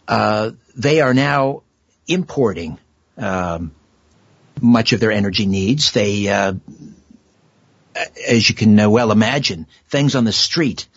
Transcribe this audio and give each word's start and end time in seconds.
Uh, 0.08 0.52
they 0.76 1.02
are 1.02 1.14
now 1.14 1.62
importing 2.08 2.80
um, 3.18 3.72
much 4.60 4.94
of 4.94 5.00
their 5.00 5.12
energy 5.12 5.46
needs. 5.46 5.92
They, 5.92 6.28
uh, 6.30 6.54
as 8.28 8.50
you 8.50 8.56
can 8.56 8.76
well 8.90 9.12
imagine, 9.12 9.68
things 9.88 10.16
on 10.16 10.24
the 10.24 10.34
street 10.34 10.88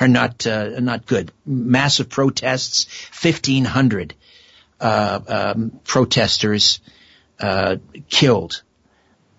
are 0.00 0.08
not 0.08 0.46
uh, 0.46 0.80
not 0.80 1.06
good. 1.06 1.32
Massive 1.46 2.08
protests, 2.08 2.84
fifteen 2.84 3.64
hundred 3.64 4.14
uh, 4.80 5.20
um, 5.28 5.80
protesters 5.84 6.80
uh, 7.40 7.76
killed 8.08 8.62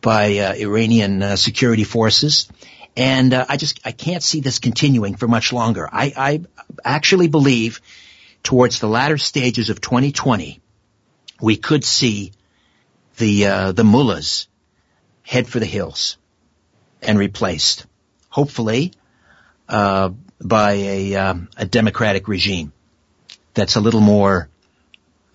by 0.01 0.37
uh, 0.37 0.53
Iranian 0.53 1.21
uh, 1.21 1.35
security 1.35 1.83
forces, 1.83 2.49
and 2.95 3.33
uh, 3.33 3.45
I 3.49 3.57
just 3.57 3.79
I 3.85 3.91
can't 3.91 4.23
see 4.23 4.41
this 4.41 4.59
continuing 4.59 5.15
for 5.15 5.27
much 5.27 5.51
longer. 5.51 5.87
I, 5.91 6.13
I 6.15 6.41
actually 6.85 7.27
believe 7.27 7.81
towards 8.43 8.79
the 8.79 8.87
latter 8.87 9.17
stages 9.17 9.69
of 9.69 9.81
2020, 9.81 10.61
we 11.41 11.57
could 11.57 11.83
see 11.83 12.31
the 13.17 13.73
the 13.73 13.83
mullahs 13.83 14.47
head 15.23 15.47
for 15.47 15.59
the 15.59 15.65
hills 15.65 16.17
and 17.01 17.19
replaced. 17.19 17.85
Hopefully, 18.29 18.93
uh, 19.67 20.09
by 20.41 20.73
a, 20.73 21.15
um, 21.15 21.49
a 21.57 21.65
democratic 21.65 22.27
regime 22.27 22.71
that's 23.53 23.75
a 23.75 23.81
little 23.81 24.01
more 24.01 24.49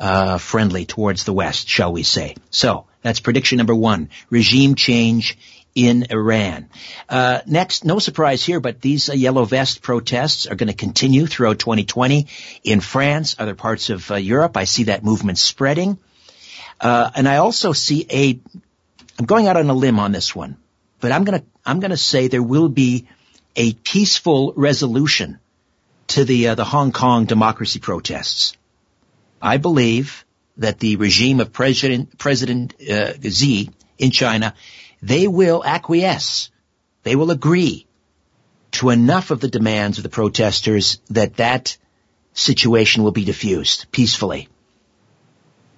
uh, 0.00 0.38
friendly 0.38 0.86
towards 0.86 1.24
the 1.24 1.32
West, 1.32 1.68
shall 1.68 1.92
we 1.92 2.02
say. 2.02 2.36
So 2.50 2.86
that's 3.02 3.20
prediction 3.20 3.58
number 3.58 3.74
one: 3.74 4.10
regime 4.30 4.74
change 4.74 5.38
in 5.74 6.06
Iran. 6.10 6.68
Uh, 7.08 7.40
next, 7.46 7.84
no 7.84 7.98
surprise 7.98 8.44
here, 8.44 8.60
but 8.60 8.80
these 8.80 9.08
uh, 9.08 9.12
yellow 9.12 9.44
vest 9.44 9.82
protests 9.82 10.46
are 10.46 10.54
going 10.54 10.68
to 10.68 10.74
continue 10.74 11.26
throughout 11.26 11.58
2020 11.58 12.28
in 12.62 12.80
France, 12.80 13.36
other 13.38 13.54
parts 13.54 13.90
of 13.90 14.10
uh, 14.10 14.14
Europe. 14.16 14.56
I 14.56 14.64
see 14.64 14.84
that 14.84 15.04
movement 15.04 15.38
spreading, 15.38 15.98
uh, 16.80 17.10
and 17.14 17.28
I 17.28 17.38
also 17.38 17.72
see 17.72 18.06
a. 18.10 18.40
I'm 19.18 19.26
going 19.26 19.46
out 19.46 19.56
on 19.56 19.70
a 19.70 19.74
limb 19.74 20.00
on 20.00 20.10
this 20.10 20.34
one, 20.34 20.56
but 21.00 21.12
I'm 21.12 21.24
going 21.24 21.40
to 21.40 21.46
I'm 21.64 21.80
going 21.80 21.92
to 21.92 21.96
say 21.96 22.28
there 22.28 22.42
will 22.42 22.68
be 22.68 23.06
a 23.56 23.72
peaceful 23.72 24.52
resolution 24.56 25.38
to 26.08 26.24
the 26.24 26.48
uh, 26.48 26.54
the 26.54 26.64
Hong 26.64 26.92
Kong 26.92 27.24
democracy 27.24 27.78
protests. 27.78 28.56
I 29.40 29.58
believe 29.58 30.24
that 30.56 30.78
the 30.78 30.96
regime 30.96 31.40
of 31.40 31.52
President 31.52 32.18
President 32.18 32.74
uh, 32.80 33.12
Xi 33.22 33.70
in 33.98 34.10
China, 34.10 34.54
they 35.02 35.26
will 35.28 35.62
acquiesce, 35.64 36.50
they 37.02 37.16
will 37.16 37.30
agree 37.30 37.86
to 38.72 38.90
enough 38.90 39.30
of 39.30 39.40
the 39.40 39.48
demands 39.48 39.98
of 39.98 40.02
the 40.02 40.08
protesters 40.08 41.00
that 41.10 41.36
that 41.36 41.76
situation 42.32 43.04
will 43.04 43.12
be 43.12 43.24
diffused 43.24 43.86
peacefully. 43.92 44.48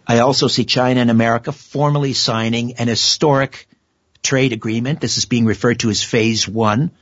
I 0.06 0.20
also 0.20 0.48
see 0.48 0.64
China 0.64 1.00
and 1.00 1.10
America 1.10 1.52
formally 1.52 2.14
signing 2.14 2.74
an 2.74 2.88
historic 2.88 3.68
trade 4.22 4.52
agreement. 4.52 5.00
This 5.00 5.18
is 5.18 5.26
being 5.26 5.44
referred 5.44 5.80
to 5.80 5.90
as 5.90 6.02
phase 6.02 6.48
one 6.48 6.92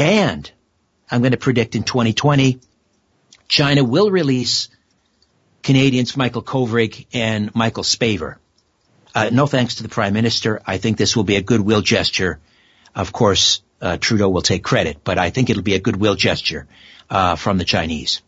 and 0.00 0.50
I'm 1.10 1.20
going 1.20 1.32
to 1.32 1.36
predict 1.36 1.74
in 1.74 1.82
2020, 1.82 2.58
China 3.48 3.84
will 3.84 4.10
release 4.10 4.70
Canadians 5.62 6.16
Michael 6.16 6.42
Kovrig 6.42 7.06
and 7.12 7.54
Michael 7.54 7.84
Spavor. 7.84 8.38
Uh, 9.14 9.28
no 9.30 9.46
thanks 9.46 9.74
to 9.74 9.82
the 9.82 9.90
Prime 9.90 10.14
Minister. 10.14 10.62
I 10.66 10.78
think 10.78 10.96
this 10.96 11.16
will 11.16 11.24
be 11.24 11.36
a 11.36 11.42
goodwill 11.42 11.82
gesture. 11.82 12.40
Of 12.94 13.12
course, 13.12 13.60
uh, 13.82 13.98
Trudeau 13.98 14.30
will 14.30 14.40
take 14.40 14.64
credit, 14.64 15.04
but 15.04 15.18
I 15.18 15.28
think 15.28 15.50
it'll 15.50 15.62
be 15.62 15.74
a 15.74 15.80
goodwill 15.80 16.14
gesture 16.14 16.66
uh, 17.10 17.36
from 17.36 17.58
the 17.58 17.64
Chinese. 17.66 18.22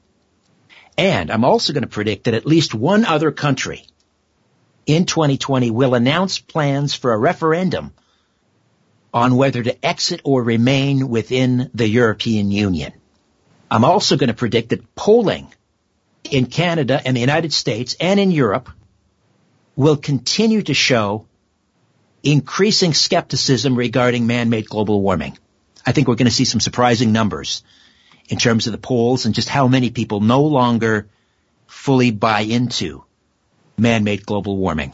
And 0.99 1.31
I'm 1.31 1.45
also 1.45 1.73
going 1.73 1.85
to 1.85 1.89
predict 1.89 2.25
that 2.25 2.35
at 2.35 2.45
least 2.45 2.75
one 2.75 3.07
other 3.07 3.33
country 3.33 3.87
in 4.85 5.07
2020 5.07 5.71
will 5.71 5.95
announce 5.95 6.39
plans 6.39 6.95
for 6.95 7.15
a 7.15 7.19
referendum 7.19 7.93
on 9.13 9.37
whether 9.37 9.63
to 9.63 9.85
exit 9.85 10.21
or 10.25 10.43
remain 10.43 11.09
within 11.09 11.71
the 11.75 11.89
European 11.89 12.51
Union. 12.51 12.93
I'm 13.71 13.85
also 13.85 14.17
going 14.17 14.29
to 14.29 14.35
predict 14.35 14.71
that 14.71 14.95
polling 14.95 15.53
in 16.31 16.47
Canada 16.47 17.01
and 17.05 17.17
the 17.17 17.21
United 17.21 17.53
States 17.53 17.97
and 18.01 18.19
in 18.19 18.31
Europe 18.31 18.71
will 19.77 19.97
continue 19.97 20.63
to 20.63 20.75
show 20.75 21.27
increasing 22.23 22.95
skepticism 22.95 23.75
regarding 23.75 24.27
man-made 24.27 24.69
global 24.69 25.01
warming. 25.01 25.37
I 25.85 25.93
think 25.93 26.09
we're 26.09 26.15
going 26.15 26.27
to 26.27 26.35
see 26.35 26.45
some 26.45 26.61
surprising 26.61 27.13
numbers 27.13 27.63
in 28.29 28.39
terms 28.39 28.67
of 28.67 28.73
the 28.73 28.79
polls 28.79 29.27
and 29.27 29.35
just 29.35 29.49
how 29.49 29.69
many 29.69 29.91
people 29.91 30.21
no 30.21 30.43
longer 30.43 31.09
fully 31.67 32.11
buy 32.11 32.41
into 32.41 33.05
man-made 33.77 34.25
global 34.25 34.57
warming. 34.57 34.93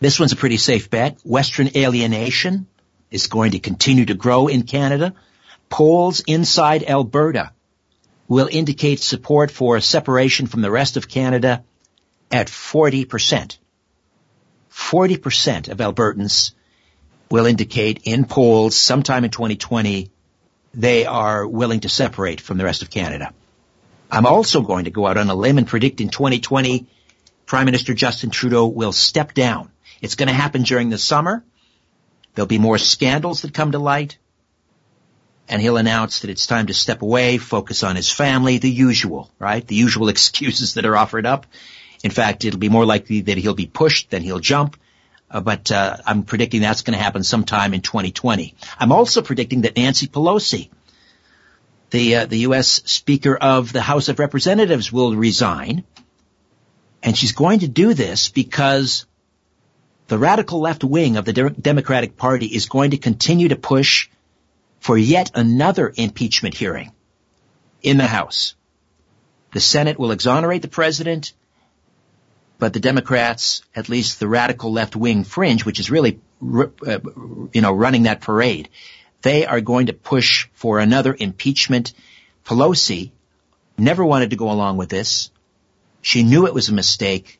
This 0.00 0.20
one's 0.20 0.32
a 0.32 0.36
pretty 0.36 0.58
safe 0.58 0.90
bet. 0.90 1.18
Western 1.24 1.70
alienation 1.74 2.66
is 3.10 3.26
going 3.26 3.52
to 3.52 3.58
continue 3.58 4.06
to 4.06 4.14
grow 4.14 4.48
in 4.48 4.62
Canada. 4.62 5.14
Polls 5.68 6.20
inside 6.26 6.84
Alberta 6.84 7.52
will 8.26 8.48
indicate 8.50 9.00
support 9.00 9.50
for 9.50 9.80
separation 9.80 10.46
from 10.46 10.60
the 10.60 10.70
rest 10.70 10.96
of 10.96 11.08
Canada 11.08 11.64
at 12.30 12.48
40%. 12.48 13.58
40% 14.70 15.68
of 15.68 15.78
Albertans 15.78 16.52
will 17.30 17.46
indicate 17.46 18.02
in 18.04 18.24
polls 18.24 18.76
sometime 18.76 19.24
in 19.24 19.30
2020 19.30 20.10
they 20.74 21.06
are 21.06 21.46
willing 21.46 21.80
to 21.80 21.88
separate 21.88 22.40
from 22.40 22.58
the 22.58 22.64
rest 22.64 22.82
of 22.82 22.90
Canada. 22.90 23.32
I'm 24.10 24.26
also 24.26 24.60
going 24.62 24.84
to 24.84 24.90
go 24.90 25.06
out 25.06 25.16
on 25.16 25.28
a 25.28 25.34
limb 25.34 25.58
and 25.58 25.66
predict 25.66 26.00
in 26.00 26.08
2020 26.08 26.86
Prime 27.48 27.64
Minister 27.64 27.94
Justin 27.94 28.28
Trudeau 28.28 28.66
will 28.66 28.92
step 28.92 29.32
down. 29.32 29.70
It's 30.02 30.16
going 30.16 30.28
to 30.28 30.34
happen 30.34 30.62
during 30.62 30.90
the 30.90 30.98
summer. 30.98 31.42
There'll 32.38 32.46
be 32.46 32.58
more 32.58 32.78
scandals 32.78 33.42
that 33.42 33.52
come 33.52 33.72
to 33.72 33.80
light. 33.80 34.16
And 35.48 35.60
he'll 35.60 35.76
announce 35.76 36.20
that 36.20 36.30
it's 36.30 36.46
time 36.46 36.68
to 36.68 36.72
step 36.72 37.02
away, 37.02 37.36
focus 37.36 37.82
on 37.82 37.96
his 37.96 38.12
family, 38.12 38.58
the 38.58 38.70
usual, 38.70 39.28
right? 39.40 39.66
The 39.66 39.74
usual 39.74 40.08
excuses 40.14 40.74
that 40.74 40.86
are 40.86 40.96
offered 40.96 41.26
up. 41.26 41.46
In 42.04 42.12
fact, 42.12 42.44
it'll 42.44 42.60
be 42.60 42.68
more 42.68 42.86
likely 42.86 43.22
that 43.22 43.38
he'll 43.38 43.54
be 43.54 43.66
pushed 43.66 44.10
than 44.10 44.22
he'll 44.22 44.38
jump. 44.38 44.76
Uh, 45.28 45.40
but 45.40 45.72
uh, 45.72 45.96
I'm 46.06 46.22
predicting 46.22 46.60
that's 46.60 46.82
going 46.82 46.96
to 46.96 47.02
happen 47.02 47.24
sometime 47.24 47.74
in 47.74 47.80
2020. 47.80 48.54
I'm 48.78 48.92
also 48.92 49.20
predicting 49.20 49.62
that 49.62 49.76
Nancy 49.76 50.06
Pelosi, 50.06 50.70
the 51.90 52.14
uh, 52.14 52.26
the 52.26 52.38
U.S. 52.50 52.68
Speaker 52.84 53.34
of 53.34 53.72
the 53.72 53.82
House 53.82 54.08
of 54.08 54.20
Representatives, 54.20 54.92
will 54.92 55.16
resign, 55.16 55.82
and 57.02 57.18
she's 57.18 57.32
going 57.32 57.58
to 57.60 57.68
do 57.68 57.94
this 57.94 58.28
because 58.28 59.06
the 60.08 60.18
radical 60.18 60.60
left 60.60 60.84
wing 60.84 61.16
of 61.16 61.24
the 61.24 61.32
De- 61.32 61.50
Democratic 61.50 62.16
Party 62.16 62.46
is 62.46 62.66
going 62.66 62.90
to 62.90 62.98
continue 62.98 63.48
to 63.48 63.56
push 63.56 64.08
for 64.80 64.96
yet 64.96 65.30
another 65.34 65.92
impeachment 65.94 66.54
hearing 66.54 66.92
in 67.82 67.96
the 67.96 68.06
House. 68.06 68.54
The 69.52 69.60
Senate 69.60 69.98
will 69.98 70.10
exonerate 70.10 70.62
the 70.62 70.68
president 70.68 71.32
but 72.58 72.72
the 72.72 72.80
Democrats, 72.80 73.62
at 73.74 73.88
least 73.88 74.18
the 74.18 74.28
radical 74.28 74.72
left 74.72 74.96
wing 74.96 75.24
fringe, 75.24 75.64
which 75.64 75.78
is 75.78 75.90
really, 75.90 76.20
uh, 76.42 76.98
you 77.52 77.60
know, 77.60 77.72
running 77.72 78.02
that 78.04 78.20
parade, 78.20 78.68
they 79.22 79.46
are 79.46 79.60
going 79.60 79.86
to 79.86 79.92
push 79.92 80.48
for 80.54 80.80
another 80.80 81.16
impeachment. 81.18 81.92
Pelosi 82.44 83.12
never 83.76 84.04
wanted 84.04 84.30
to 84.30 84.36
go 84.36 84.50
along 84.50 84.76
with 84.76 84.88
this. 84.88 85.30
She 86.02 86.24
knew 86.24 86.46
it 86.46 86.54
was 86.54 86.68
a 86.68 86.74
mistake, 86.74 87.37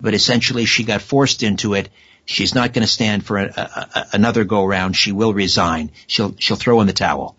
but 0.00 0.14
essentially 0.14 0.64
she 0.64 0.84
got 0.84 1.02
forced 1.02 1.42
into 1.42 1.74
it. 1.74 1.88
She's 2.24 2.54
not 2.54 2.72
going 2.72 2.86
to 2.86 2.92
stand 2.92 3.24
for 3.24 3.38
a, 3.38 3.46
a, 3.46 4.06
another 4.12 4.44
go 4.44 4.64
round. 4.64 4.96
She 4.96 5.12
will 5.12 5.32
resign. 5.32 5.90
She'll, 6.06 6.34
she'll 6.38 6.56
throw 6.56 6.80
in 6.80 6.86
the 6.86 6.92
towel. 6.92 7.36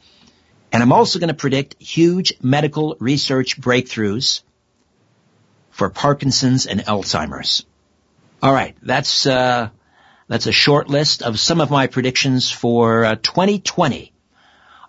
And 0.71 0.83
I'm 0.83 0.91
also 0.91 1.19
going 1.19 1.29
to 1.29 1.33
predict 1.33 1.81
huge 1.81 2.33
medical 2.41 2.95
research 2.99 3.59
breakthroughs 3.59 4.41
for 5.71 5.89
Parkinson's 5.89 6.65
and 6.65 6.81
Alzheimer's. 6.81 7.65
All 8.41 8.53
right, 8.53 8.75
that's 8.81 9.25
uh, 9.25 9.69
that's 10.27 10.47
a 10.47 10.51
short 10.51 10.89
list 10.89 11.23
of 11.23 11.39
some 11.39 11.59
of 11.59 11.69
my 11.69 11.87
predictions 11.87 12.49
for 12.49 13.03
uh, 13.03 13.15
2020. 13.15 14.13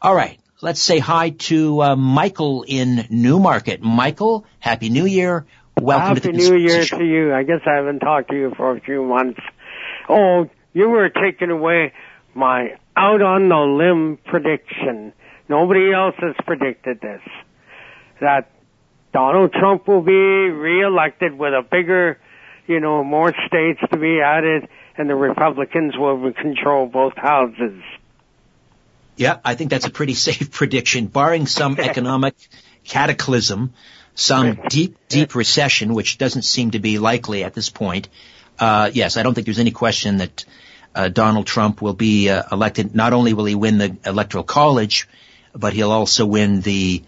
All 0.03 0.15
right, 0.15 0.39
let's 0.61 0.81
say 0.81 0.99
hi 0.99 1.31
to 1.31 1.83
uh, 1.83 1.97
Michael 1.97 2.65
in 2.67 3.07
Newmarket. 3.11 3.83
Michael, 3.83 4.45
Happy 4.59 4.89
New 4.89 5.07
Year. 5.07 5.47
Welcome 5.81 6.09
Happy 6.09 6.21
to 6.21 6.33
the 6.33 6.37
New 6.37 6.57
Year 6.57 6.85
to 6.85 7.05
you. 7.05 7.35
I 7.35 7.43
guess 7.43 7.61
I 7.67 7.77
haven't 7.77 8.01
talked 8.01 8.31
to 8.31 8.37
you 8.37 8.53
for 8.55 8.77
a 8.77 8.81
few 8.81 9.03
months. 9.03 9.41
Oh, 10.09 10.51
you 10.75 10.89
were 10.89 11.09
taking 11.09 11.51
away 11.51 11.93
my 12.35 12.77
out 12.97 13.23
on 13.23 13.49
the 13.49 13.57
limb 13.57 14.19
prediction. 14.25 15.15
Nobody 15.49 15.93
else 15.93 16.15
has 16.19 16.35
predicted 16.45 17.01
this. 17.01 17.23
That 18.21 18.51
Donald 19.13 19.53
Trump 19.53 19.89
will 19.89 20.03
be 20.03 20.13
reelected 20.13 21.37
with 21.37 21.55
a 21.55 21.63
bigger, 21.63 22.19
you 22.67 22.79
know, 22.79 23.03
more 23.03 23.33
states 23.47 23.81
to 23.91 23.99
be 23.99 24.21
added, 24.21 24.69
and 24.97 25.09
the 25.09 25.15
Republicans 25.15 25.95
will 25.97 26.33
control 26.33 26.87
both 26.87 27.15
houses. 27.17 27.83
Yeah, 29.17 29.39
I 29.45 29.55
think 29.55 29.71
that's 29.71 29.87
a 29.87 29.91
pretty 29.91 30.15
safe 30.29 30.53
prediction, 30.53 31.07
barring 31.07 31.47
some 31.47 31.77
economic 31.81 32.35
cataclysm, 32.85 33.73
some 34.15 34.59
deep, 34.69 34.97
deep 35.09 35.35
recession, 35.35 35.95
which 35.95 36.19
doesn't 36.19 36.43
seem 36.43 36.73
to 36.73 36.79
be 36.79 36.99
likely 36.99 37.45
at 37.45 37.55
this 37.55 37.71
point. 37.71 38.09
Uh, 38.59 38.91
yes, 38.93 39.17
I 39.17 39.23
don't 39.23 39.35
think 39.35 39.47
there's 39.47 39.59
any 39.59 39.71
question 39.71 40.19
that 40.19 40.45
uh, 40.95 41.09
Donald 41.09 41.47
Trump 41.47 41.81
will 41.81 41.95
be 41.95 42.29
uh, 42.29 42.43
elected. 42.53 42.95
Not 42.95 43.13
only 43.13 43.33
will 43.33 43.47
he 43.47 43.55
win 43.55 43.79
the 43.79 43.97
electoral 44.05 44.45
college, 44.45 45.09
but 45.55 45.73
he'll 45.73 45.93
also 45.93 46.27
win 46.27 46.61
the 46.61 47.03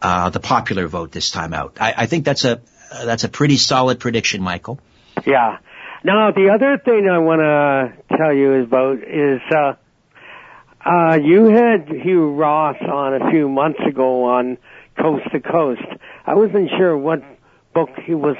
uh, 0.00 0.30
the 0.30 0.40
popular 0.40 0.86
vote 0.86 1.10
this 1.10 1.30
time 1.30 1.52
out. 1.52 1.78
I, 1.80 1.94
I 1.96 2.06
think 2.06 2.24
that's 2.24 2.44
a 2.44 2.60
uh, 2.92 3.04
that's 3.04 3.24
a 3.24 3.28
pretty 3.28 3.56
solid 3.56 4.00
prediction, 4.00 4.42
Michael. 4.42 4.78
Yeah. 5.26 5.58
Now 6.04 6.30
the 6.30 6.50
other 6.50 6.78
thing 6.78 7.08
I 7.10 7.18
want 7.18 7.40
to 7.40 8.16
tell 8.16 8.32
you 8.32 8.62
about 8.62 8.98
is 9.02 9.40
uh, 9.50 9.74
uh, 10.84 11.18
you 11.22 11.46
had 11.46 11.88
Hugh 11.88 12.32
Ross 12.32 12.76
on 12.80 13.20
a 13.20 13.30
few 13.30 13.48
months 13.48 13.80
ago 13.86 14.24
on 14.24 14.58
Coast 14.98 15.30
to 15.32 15.40
Coast. 15.40 15.82
I 16.28 16.34
wasn't 16.34 16.68
sure 16.76 16.96
what 16.96 17.20
book 17.72 17.88
he 18.04 18.14
was 18.14 18.36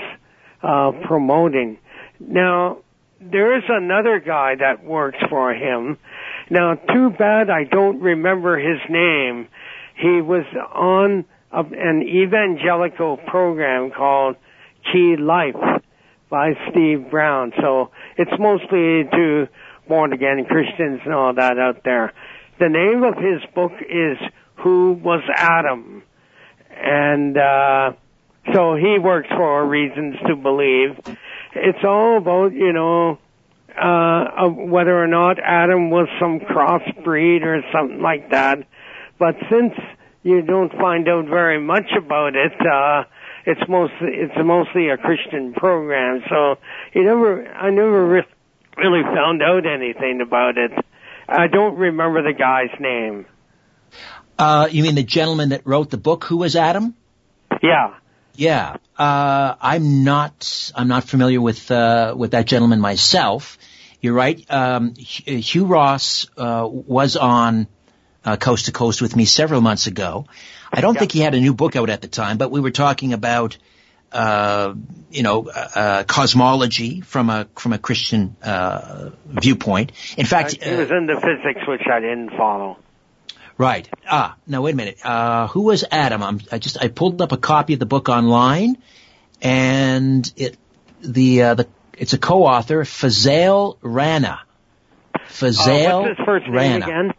uh, 0.63 0.93
promoting. 1.07 1.79
Now 2.21 2.79
there 3.21 3.57
is 3.57 3.65
another 3.69 4.21
guy 4.21 4.57
that 4.57 4.85
works 4.85 5.19
for 5.29 5.53
him. 5.53 5.99
Now, 6.51 6.75
too 6.75 7.11
bad 7.11 7.51
I 7.51 7.65
don't 7.65 8.01
remember 8.01 8.59
his 8.59 8.81
name. 8.89 9.49
He 9.97 10.21
was 10.21 10.45
on 10.75 11.25
a, 11.51 11.61
an 11.61 12.03
evangelical 12.03 13.17
program 13.17 13.91
called 13.91 14.37
Key 14.93 15.17
Life 15.19 15.83
by 16.31 16.53
Steve 16.71 17.11
Brown. 17.11 17.53
So 17.61 17.91
it's 18.17 18.39
mostly 18.39 19.05
to 19.11 19.49
born 19.89 20.13
again 20.13 20.45
Christians 20.47 21.01
and 21.05 21.15
all 21.15 21.35
that 21.35 21.59
out 21.59 21.85
there. 21.85 22.13
The 22.61 22.69
name 22.69 23.03
of 23.03 23.15
his 23.15 23.43
book 23.55 23.73
is 23.81 24.19
Who 24.63 24.93
Was 24.93 25.23
Adam? 25.35 26.03
And, 26.71 27.37
uh, 27.37 27.93
so 28.55 28.77
he 28.77 28.99
works 28.99 29.29
for 29.29 29.67
Reasons 29.67 30.17
to 30.27 30.37
Believe. 30.37 30.99
It's 31.55 31.85
all 31.85 32.17
about, 32.17 32.53
you 32.53 32.73
know, 32.73 33.19
uh, 33.77 34.49
whether 34.49 34.97
or 34.97 35.07
not 35.07 35.39
Adam 35.39 35.91
was 35.91 36.09
some 36.19 36.41
crossbreed 36.41 37.43
or 37.43 37.63
something 37.73 38.01
like 38.01 38.31
that. 38.31 38.59
But 39.19 39.37
since 39.51 39.75
you 40.23 40.43
don't 40.43 40.73
find 40.73 41.09
out 41.09 41.27
very 41.27 41.61
much 41.61 41.91
about 41.97 42.35
it. 42.35 42.53
Uh, 42.61 43.05
it's 43.47 43.61
mostly 43.69 44.09
it's 44.13 44.35
mostly 44.45 44.91
a 44.91 44.97
Christian 44.97 45.55
program, 45.55 46.23
so 46.29 46.57
you 46.93 47.05
never 47.05 47.47
I 47.49 47.71
never 47.71 48.07
re- 48.07 48.27
really 48.77 49.03
found 49.03 49.43
out 49.43 49.65
anything 49.67 50.21
about 50.21 50.59
it. 50.59 50.73
I 51.29 51.47
don't 51.47 51.77
remember 51.77 52.23
the 52.23 52.35
guy's 52.35 52.79
name. 52.81 53.27
Uh, 54.39 54.69
you 54.71 54.83
mean 54.83 54.95
the 54.95 55.03
gentleman 55.03 55.51
that 55.51 55.67
wrote 55.67 55.91
the 55.91 55.99
book? 55.99 56.25
Who 56.25 56.37
was 56.37 56.55
Adam? 56.55 56.95
Yeah. 57.63 57.95
Yeah. 58.35 58.77
Uh, 58.97 59.55
I'm 59.61 60.05
not 60.05 60.73
I'm 60.75 60.89
not 60.89 61.05
familiar 61.05 61.41
with 61.41 61.71
uh, 61.71 62.15
with 62.17 62.31
that 62.33 62.47
gentleman 62.47 62.81
myself. 62.81 63.59
You're 64.01 64.15
right. 64.15 64.45
Um, 64.49 64.95
Hugh 64.95 65.67
Ross 65.67 66.29
uh, 66.37 66.69
was 66.71 67.17
on 67.17 67.67
uh, 68.25 68.37
Coast 68.37 68.67
to 68.67 68.73
Coast 68.73 69.03
with 69.03 69.17
me 69.17 69.25
several 69.25 69.61
months 69.61 69.89
ago. 69.89 70.27
I 70.73 70.81
don't 70.81 70.95
yeah. 70.95 71.01
think 71.01 71.13
he 71.13 71.21
had 71.21 71.35
a 71.35 71.41
new 71.41 71.55
book 71.55 71.75
out 71.75 71.91
at 71.91 72.01
the 72.01 72.09
time, 72.09 72.39
but 72.39 72.51
we 72.51 72.61
were 72.61 72.71
talking 72.71 73.13
about, 73.13 73.57
uh, 74.13 74.75
you 75.11 75.23
know, 75.25 75.49
uh, 75.49 75.69
uh 75.75 76.05
cosmology 76.05 77.01
from 77.01 77.31
a 77.31 77.49
from 77.57 77.73
a 77.73 77.79
Christian 77.79 78.37
uh, 78.43 79.11
viewpoint. 79.27 79.93
In 80.17 80.27
fact, 80.27 80.63
he 80.63 80.77
was 80.77 80.91
into 80.91 81.21
physics, 81.21 81.67
which 81.67 81.83
I 81.91 81.99
didn't 82.01 82.31
follow. 82.31 82.79
Right. 83.59 83.89
Ah, 84.09 84.37
now 84.47 84.63
wait 84.63 84.73
a 84.73 84.77
minute. 84.77 84.99
Uh, 85.05 85.49
who 85.49 85.63
was 85.63 85.85
Adam? 85.91 86.23
I'm, 86.23 86.41
I 86.51 86.59
just 86.59 86.81
I 86.81 86.89
pulled 86.89 87.21
up 87.21 87.33
a 87.33 87.37
copy 87.37 87.75
of 87.75 87.81
the 87.81 87.87
book 87.87 88.09
online, 88.09 88.79
and 89.43 90.33
it 90.37 90.57
the 91.01 91.43
uh, 91.43 91.55
the 91.55 91.69
it's 91.95 92.13
a 92.13 92.19
co-author, 92.19 92.85
Fazale 92.85 93.77
Rana. 93.83 94.41
Fazale 95.27 95.91
uh, 95.91 96.01
what's 96.01 96.19
his 96.19 96.25
first 96.25 96.47
name 96.47 96.55
Rana. 96.55 96.87
again? 96.87 97.13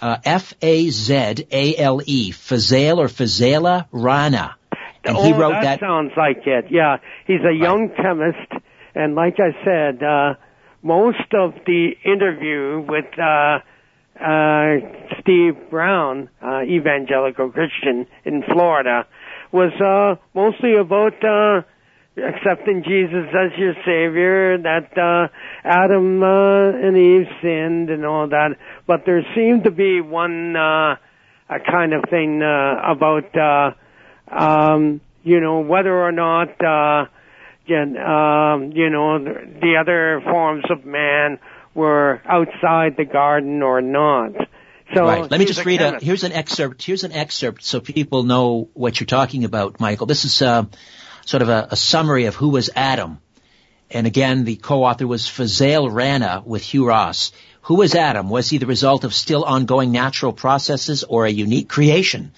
uh, 0.00 0.18
F-A-Z-A-L-E, 0.24 0.72
Fazale 2.32 2.98
or 2.98 3.06
Fazela 3.06 3.86
Rana. 3.90 4.56
And 5.04 5.16
oh, 5.16 5.24
he 5.24 5.32
wrote 5.32 5.52
that, 5.52 5.62
that. 5.62 5.80
sounds 5.80 6.12
like 6.16 6.46
it. 6.46 6.66
Yeah, 6.70 6.98
he's 7.26 7.40
a 7.40 7.52
young 7.52 7.88
right. 7.88 7.96
chemist, 7.96 8.52
and 8.94 9.14
like 9.14 9.38
I 9.38 9.52
said, 9.64 10.02
uh, 10.02 10.34
most 10.82 11.32
of 11.34 11.54
the 11.66 11.92
interview 12.04 12.84
with 12.86 13.18
uh, 14.20 14.76
Steve 15.20 15.70
Brown, 15.70 16.28
uh, 16.42 16.62
evangelical 16.62 17.50
Christian 17.50 18.06
in 18.24 18.42
Florida, 18.52 19.06
was 19.52 19.72
uh, 19.80 20.20
mostly 20.34 20.76
about 20.76 21.14
uh, 21.24 21.62
accepting 22.16 22.82
Jesus 22.86 23.26
as 23.30 23.58
your 23.58 23.74
savior, 23.84 24.58
that 24.58 24.96
uh, 24.96 25.28
Adam 25.64 26.22
uh, 26.22 26.70
and 26.70 26.96
Eve 26.96 27.26
sinned 27.42 27.90
and 27.90 28.06
all 28.06 28.28
that. 28.28 28.56
But 28.86 29.02
there 29.06 29.22
seemed 29.34 29.64
to 29.64 29.70
be 29.70 30.00
one 30.00 30.56
uh, 30.56 30.96
a 31.48 31.60
kind 31.70 31.92
of 31.92 32.04
thing 32.08 32.42
uh, 32.42 32.92
about 32.92 33.36
uh, 33.36 33.70
um, 34.34 35.00
you 35.22 35.40
know 35.40 35.60
whether 35.60 35.92
or 35.92 36.12
not 36.12 36.48
uh, 36.64 37.06
um, 37.70 38.72
you 38.74 38.90
know 38.90 39.18
the 39.18 39.76
other 39.80 40.20
forms 40.24 40.64
of 40.70 40.84
man 40.84 41.38
were 41.74 42.22
outside 42.24 42.96
the 42.96 43.04
garden 43.04 43.62
or 43.62 43.80
not. 43.80 44.32
So 44.94 45.04
right. 45.04 45.30
Let 45.30 45.40
me 45.40 45.46
just 45.46 45.60
a 45.60 45.64
read 45.64 45.80
a, 45.80 45.98
here's 45.98 46.24
an 46.24 46.32
excerpt, 46.32 46.82
here's 46.82 47.04
an 47.04 47.12
excerpt 47.12 47.64
so 47.64 47.80
people 47.80 48.22
know 48.22 48.68
what 48.74 49.00
you're 49.00 49.06
talking 49.06 49.44
about, 49.44 49.80
Michael. 49.80 50.06
This 50.06 50.24
is, 50.24 50.42
uh, 50.42 50.64
sort 51.24 51.42
of 51.42 51.48
a, 51.48 51.68
a 51.70 51.76
summary 51.76 52.26
of 52.26 52.34
who 52.34 52.50
was 52.50 52.70
Adam. 52.74 53.18
And 53.90 54.06
again, 54.06 54.44
the 54.44 54.56
co-author 54.56 55.06
was 55.06 55.22
Fazale 55.22 55.92
Rana 55.92 56.42
with 56.44 56.62
Hugh 56.62 56.86
Ross. 56.86 57.32
Who 57.62 57.76
was 57.76 57.94
Adam? 57.94 58.28
Was 58.28 58.50
he 58.50 58.58
the 58.58 58.66
result 58.66 59.04
of 59.04 59.14
still 59.14 59.44
ongoing 59.44 59.92
natural 59.92 60.32
processes 60.32 61.04
or 61.04 61.24
a 61.24 61.30
unique 61.30 61.68
creation? 61.68 62.32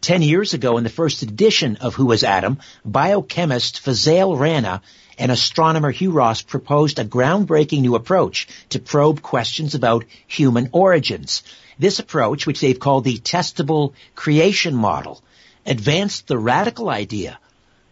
Ten 0.00 0.22
years 0.22 0.54
ago 0.54 0.78
in 0.78 0.84
the 0.84 0.90
first 0.90 1.22
edition 1.22 1.76
of 1.76 1.94
Who 1.94 2.06
was 2.06 2.24
Adam, 2.24 2.58
biochemist 2.84 3.84
Fazale 3.84 4.38
Rana 4.38 4.80
and 5.20 5.30
astronomer 5.30 5.90
Hugh 5.90 6.10
Ross 6.10 6.42
proposed 6.42 6.98
a 6.98 7.04
groundbreaking 7.04 7.82
new 7.82 7.94
approach 7.94 8.48
to 8.70 8.78
probe 8.78 9.22
questions 9.22 9.74
about 9.74 10.04
human 10.26 10.70
origins. 10.72 11.42
This 11.78 11.98
approach, 11.98 12.46
which 12.46 12.60
they've 12.60 12.78
called 12.78 13.04
the 13.04 13.18
testable 13.18 13.92
creation 14.14 14.74
model, 14.74 15.22
advanced 15.66 16.26
the 16.26 16.38
radical 16.38 16.88
idea 16.88 17.38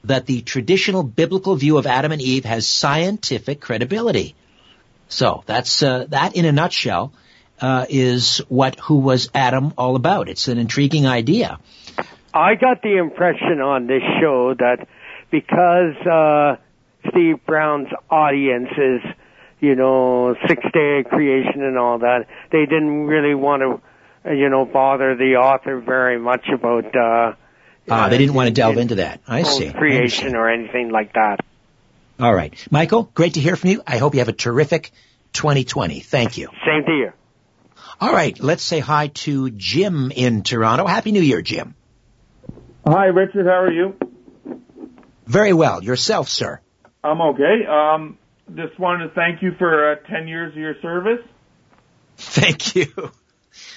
that 0.05 0.27
the 0.27 0.41
traditional 0.41 1.03
biblical 1.03 1.55
view 1.57 1.77
of 1.77 1.87
Adam 1.87 2.13
and 2.13 2.23
Eve 2.23 2.45
has 2.45 2.67
scientific 2.67 3.61
credibility. 3.61 4.35
So 5.09 5.43
that's 5.47 5.83
uh, 5.83 6.07
that 6.09 6.35
in 6.35 6.45
a 6.45 6.53
nutshell 6.53 7.13
uh, 7.61 7.87
is 7.89 8.39
what 8.49 8.79
Who 8.81 9.01
Was 9.01 9.31
Adam 9.35 9.75
all 9.77 9.97
about. 9.97 10.29
It's 10.29 10.49
an 10.49 10.59
intriguing 10.59 11.07
idea. 11.07 11.59
I 12.33 12.55
got 12.55 12.83
the 12.83 12.97
impression 12.97 13.61
on 13.61 13.87
this 13.87 14.03
show 14.21 14.55
that 14.55 14.87
because 15.31 15.97
uh, 16.07 16.57
Steve 17.11 17.45
Brown's 17.47 17.89
audience 18.11 18.69
is, 18.77 19.01
you 19.61 19.75
know, 19.75 20.35
six 20.47 20.63
day 20.73 21.05
creation 21.09 21.63
and 21.63 21.79
all 21.79 21.99
that, 22.01 22.27
they 22.51 22.67
didn't 22.67 23.07
really 23.07 23.35
want 23.35 23.63
to, 23.63 24.31
uh, 24.31 24.33
you 24.33 24.49
know, 24.49 24.65
bother 24.65 25.17
the 25.17 25.37
author 25.37 25.81
very 25.81 26.19
much 26.19 26.47
about. 26.53 26.95
Uh, 26.97 27.35
Ah, 27.91 28.11
they 28.11 28.19
didn't 28.19 28.35
want 28.35 28.49
to 28.49 28.53
delve 28.53 28.77
into 28.77 28.97
that. 28.97 29.21
I 29.27 29.45
see. 29.45 29.73
Creation 29.73 30.27
understand. 30.27 30.37
or 30.37 30.51
anything 30.51 30.91
like 30.91 31.15
that. 31.15 31.41
All 32.21 32.35
right, 32.35 32.53
Michael, 32.71 33.05
great 33.15 33.35
to 33.35 33.41
hear 33.41 33.57
from 33.57 33.71
you. 33.71 33.83
I 33.87 33.97
hope 33.97 34.13
you 34.15 34.21
have 34.21 34.29
a 34.29 34.33
terrific 34.33 34.91
2020. 35.33 36.01
Thank 36.01 36.37
you. 36.37 36.49
Same 36.67 36.85
to 36.85 36.93
you. 36.93 37.13
All 38.01 38.13
right, 38.13 38.39
let's 38.41 38.63
say 38.63 38.81
hi 38.81 39.07
to 39.25 39.51
Jim 39.51 40.13
in 40.15 40.43
Toronto. 40.43 40.87
Happy 40.87 41.13
New 41.13 41.23
Year, 41.23 41.41
Jim. 41.41 41.75
Hi, 42.87 43.07
Richard. 43.07 43.47
How 43.47 43.63
are 43.63 43.73
you? 43.73 43.95
Very 45.27 45.53
well. 45.53 45.83
Yourself, 45.83 46.29
sir. 46.29 46.61
I'm 47.09 47.21
okay. 47.21 47.67
Um, 47.67 48.19
just 48.55 48.79
wanted 48.79 49.09
to 49.09 49.15
thank 49.15 49.43
you 49.43 49.53
for 49.59 49.93
uh, 49.93 49.97
10 50.09 50.29
years 50.29 50.53
of 50.53 50.59
your 50.59 50.75
service. 50.81 51.25
Thank 52.17 52.75
you. 52.75 52.87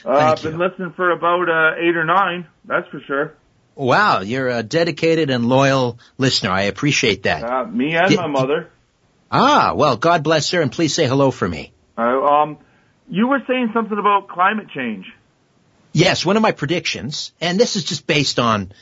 Uh, 0.06 0.10
I've 0.10 0.42
been 0.42 0.58
listening 0.58 0.94
for 0.96 1.12
about 1.12 1.50
uh, 1.50 1.76
eight 1.80 1.96
or 1.96 2.04
nine. 2.04 2.48
That's 2.66 2.88
for 2.90 3.00
sure. 3.02 3.34
Wow, 3.76 4.22
you're 4.22 4.50
a 4.50 4.64
dedicated 4.64 5.30
and 5.30 5.48
loyal 5.48 5.98
listener. 6.18 6.52
I 6.52 6.64
appreciate 6.64 7.24
that. 7.24 7.44
Uh, 7.44 7.66
me 7.66 7.96
and 7.96 8.10
Did- 8.10 8.18
my 8.18 8.28
mother. 8.28 8.70
Ah, 9.32 9.74
well, 9.76 9.96
God 9.96 10.24
bless 10.24 10.52
her, 10.52 10.62
and 10.62 10.72
please 10.72 10.94
say 10.94 11.08
hello 11.08 11.32
for 11.32 11.48
me. 11.48 11.72
Uh, 11.98 12.02
um, 12.02 12.58
you 13.10 13.28
were 13.28 13.42
saying 13.48 13.70
something 13.74 13.98
about 13.98 14.28
climate 14.28 14.68
change. 14.76 15.06
Yes, 15.94 16.26
one 16.26 16.36
of 16.36 16.42
my 16.42 16.52
predictions, 16.52 17.32
and 17.40 17.58
this 17.58 17.78
is 17.78 17.86
just 17.86 18.06
based 18.06 18.40
on 18.40 18.74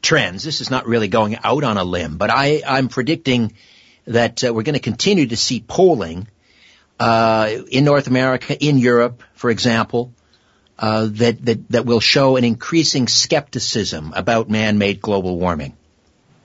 trends. 0.00 0.44
This 0.44 0.62
is 0.62 0.70
not 0.70 0.86
really 0.86 1.08
going 1.08 1.36
out 1.44 1.62
on 1.62 1.76
a 1.76 1.84
limb, 1.84 2.16
but 2.16 2.30
I, 2.30 2.62
I'm 2.66 2.88
predicting 2.88 3.52
that 4.08 4.42
uh, 4.44 4.52
we're 4.52 4.62
going 4.62 4.74
to 4.74 4.80
continue 4.80 5.26
to 5.26 5.36
see 5.36 5.60
polling 5.60 6.28
uh, 6.98 7.50
in 7.70 7.84
North 7.84 8.06
America, 8.06 8.56
in 8.58 8.78
Europe, 8.78 9.22
for 9.34 9.50
example, 9.50 10.12
uh, 10.78 11.08
that, 11.10 11.44
that 11.44 11.68
that 11.70 11.86
will 11.86 12.00
show 12.00 12.36
an 12.36 12.44
increasing 12.44 13.08
skepticism 13.08 14.12
about 14.14 14.48
man-made 14.48 15.00
global 15.00 15.38
warming. 15.38 15.76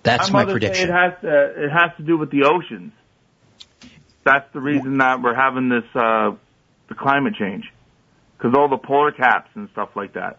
That's 0.04 0.32
my 0.32 0.44
prediction. 0.44 0.90
It 0.90 0.94
has 0.94 1.14
to, 1.22 1.66
it 1.66 1.70
has 1.70 1.92
to 1.98 2.04
do 2.04 2.18
with 2.18 2.30
the 2.30 2.44
oceans. 2.44 2.92
That's 4.26 4.52
the 4.54 4.60
reason 4.60 4.98
that 4.98 5.22
we're 5.22 5.36
having 5.36 5.70
this 5.70 5.86
uh, 5.96 6.32
the 6.88 6.96
climate 6.96 7.36
change 7.36 7.72
because 8.38 8.56
all 8.58 8.70
the 8.70 8.78
polar 8.78 9.12
caps 9.12 9.50
and 9.56 9.70
stuff 9.72 9.90
like 9.96 10.14
that. 10.14 10.38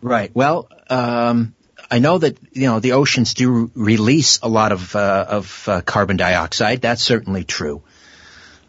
Right. 0.00 0.30
Well, 0.34 0.68
um, 0.90 1.54
I 1.92 1.98
know 1.98 2.16
that 2.16 2.38
you 2.52 2.68
know 2.68 2.80
the 2.80 2.92
oceans 2.92 3.34
do 3.34 3.70
release 3.74 4.38
a 4.42 4.48
lot 4.48 4.72
of 4.72 4.96
uh, 4.96 5.26
of 5.28 5.68
uh, 5.68 5.82
carbon 5.82 6.16
dioxide. 6.16 6.80
That's 6.80 7.02
certainly 7.02 7.44
true. 7.44 7.82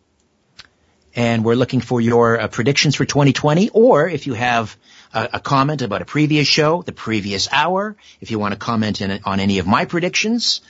And 1.16 1.44
we're 1.44 1.54
looking 1.54 1.80
for 1.80 2.00
your 2.00 2.40
uh, 2.40 2.49
predictions 2.49 2.97
for 2.97 3.04
2020, 3.04 3.71
or 3.71 4.09
if 4.09 4.26
you 4.26 4.35
have 4.35 4.76
a, 5.12 5.40
comment 5.40 5.83
about 5.83 6.02
a 6.02 6.04
previous 6.04 6.49
show, 6.49 6.83
the 6.83 6.92
previous 6.92 7.49
hour, 7.52 7.97
if 8.21 8.30
you 8.30 8.38
want 8.38 8.52
to 8.52 8.59
comment 8.59 9.00
in, 9.00 9.21
on 9.25 9.38
any 9.38 9.59
of 9.61 9.66
my 9.66 9.85
predictions, 9.85 10.61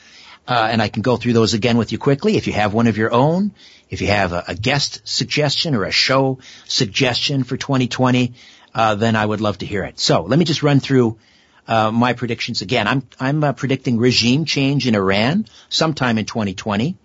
uh, 0.47 0.69
and 0.71 0.83
I 0.83 0.89
can 0.89 1.03
go 1.03 1.17
through 1.17 1.33
those 1.33 1.55
again 1.55 1.79
with 1.79 1.93
you 1.93 1.99
quickly. 1.99 2.37
If 2.37 2.47
you 2.47 2.53
have 2.53 2.75
one 2.75 2.87
of 2.87 2.99
your 2.99 3.13
own, 3.13 3.53
if 3.89 4.03
you 4.03 4.09
have 4.09 4.33
a, 4.33 4.45
a 4.49 4.55
guest 4.55 5.01
suggestion 5.05 5.75
or 5.75 5.85
a 5.85 5.91
show 5.91 6.39
suggestion 6.67 7.45
for 7.45 7.57
2020, 7.57 8.35
uh, 8.75 8.95
then 8.97 9.17
I 9.17 9.25
would 9.25 9.41
love 9.41 9.59
to 9.59 9.67
hear 9.67 9.85
it. 9.85 9.99
So 9.99 10.23
let 10.23 10.39
me 10.39 10.45
just 10.45 10.63
run 10.63 10.81
through 10.81 11.19
uh, 11.67 11.91
my 11.91 12.13
predictions 12.13 12.61
again. 12.61 12.87
I'm 12.87 13.07
I'm 13.19 13.43
uh, 13.43 13.53
predicting 13.55 13.97
regime 13.97 14.45
change 14.45 14.87
in 14.87 14.95
Iran 14.95 15.47
sometime 15.71 16.19
in 16.19 16.27
2020. 16.27 16.97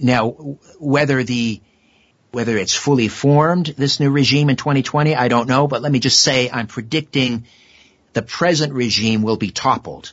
Now, 0.00 0.30
whether 0.78 1.22
the 1.22 1.60
whether 2.30 2.56
it's 2.58 2.74
fully 2.74 3.08
formed 3.08 3.66
this 3.66 4.00
new 4.00 4.10
regime 4.10 4.50
in 4.50 4.56
2020, 4.56 5.14
I 5.14 5.28
don't 5.28 5.48
know. 5.48 5.66
But 5.66 5.80
let 5.82 5.90
me 5.90 5.98
just 5.98 6.20
say, 6.20 6.50
I'm 6.50 6.66
predicting 6.66 7.46
the 8.12 8.22
present 8.22 8.74
regime 8.74 9.22
will 9.22 9.36
be 9.36 9.50
toppled. 9.50 10.12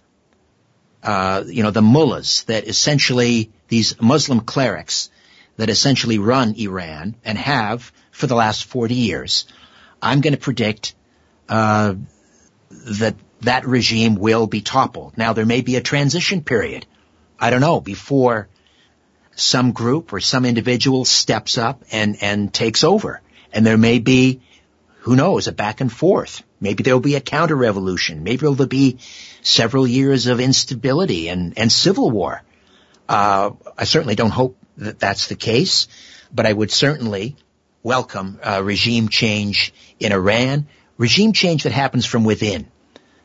Uh, 1.03 1.43
you 1.45 1.61
know, 1.61 1.71
the 1.71 1.81
mullahs 1.81 2.43
that 2.45 2.67
essentially 2.67 3.51
these 3.67 4.01
Muslim 4.01 4.39
clerics 4.39 5.09
that 5.57 5.69
essentially 5.69 6.17
run 6.17 6.55
Iran 6.57 7.15
and 7.23 7.37
have 7.37 7.91
for 8.11 8.27
the 8.27 8.35
last 8.35 8.65
40 8.65 8.95
years. 8.95 9.45
I'm 10.01 10.21
going 10.21 10.33
to 10.33 10.39
predict 10.39 10.95
uh, 11.49 11.95
that 12.69 13.15
that 13.41 13.65
regime 13.65 14.15
will 14.15 14.47
be 14.47 14.61
toppled. 14.61 15.17
Now 15.17 15.33
there 15.33 15.45
may 15.45 15.61
be 15.61 15.75
a 15.75 15.81
transition 15.81 16.43
period. 16.43 16.85
I 17.39 17.49
don't 17.49 17.61
know 17.61 17.79
before 17.79 18.47
some 19.35 19.73
group 19.73 20.13
or 20.13 20.19
some 20.19 20.45
individual 20.45 21.05
steps 21.05 21.57
up 21.57 21.83
and 21.91 22.17
and 22.21 22.53
takes 22.53 22.83
over, 22.83 23.21
and 23.51 23.65
there 23.65 23.77
may 23.77 23.99
be, 23.99 24.41
who 24.99 25.15
knows, 25.15 25.47
a 25.47 25.51
back 25.51 25.81
and 25.81 25.91
forth. 25.91 26.43
Maybe 26.59 26.83
there 26.83 26.93
will 26.93 27.01
be 27.01 27.15
a 27.15 27.21
counter 27.21 27.55
revolution. 27.55 28.23
Maybe 28.23 28.37
there 28.37 28.51
will 28.51 28.65
be 28.65 28.97
several 29.41 29.85
years 29.85 30.27
of 30.27 30.39
instability 30.39 31.27
and 31.27 31.57
and 31.57 31.71
civil 31.71 32.09
war. 32.09 32.41
Uh, 33.07 33.51
I 33.77 33.83
certainly 33.83 34.15
don't 34.15 34.31
hope 34.31 34.57
that 34.77 34.99
that's 34.99 35.27
the 35.27 35.35
case, 35.35 35.87
but 36.33 36.45
I 36.45 36.53
would 36.53 36.71
certainly 36.71 37.35
welcome 37.83 38.39
uh, 38.41 38.63
regime 38.63 39.09
change 39.09 39.73
in 39.99 40.11
Iran, 40.11 40.67
regime 40.97 41.33
change 41.33 41.63
that 41.63 41.71
happens 41.71 42.05
from 42.05 42.23
within. 42.23 42.67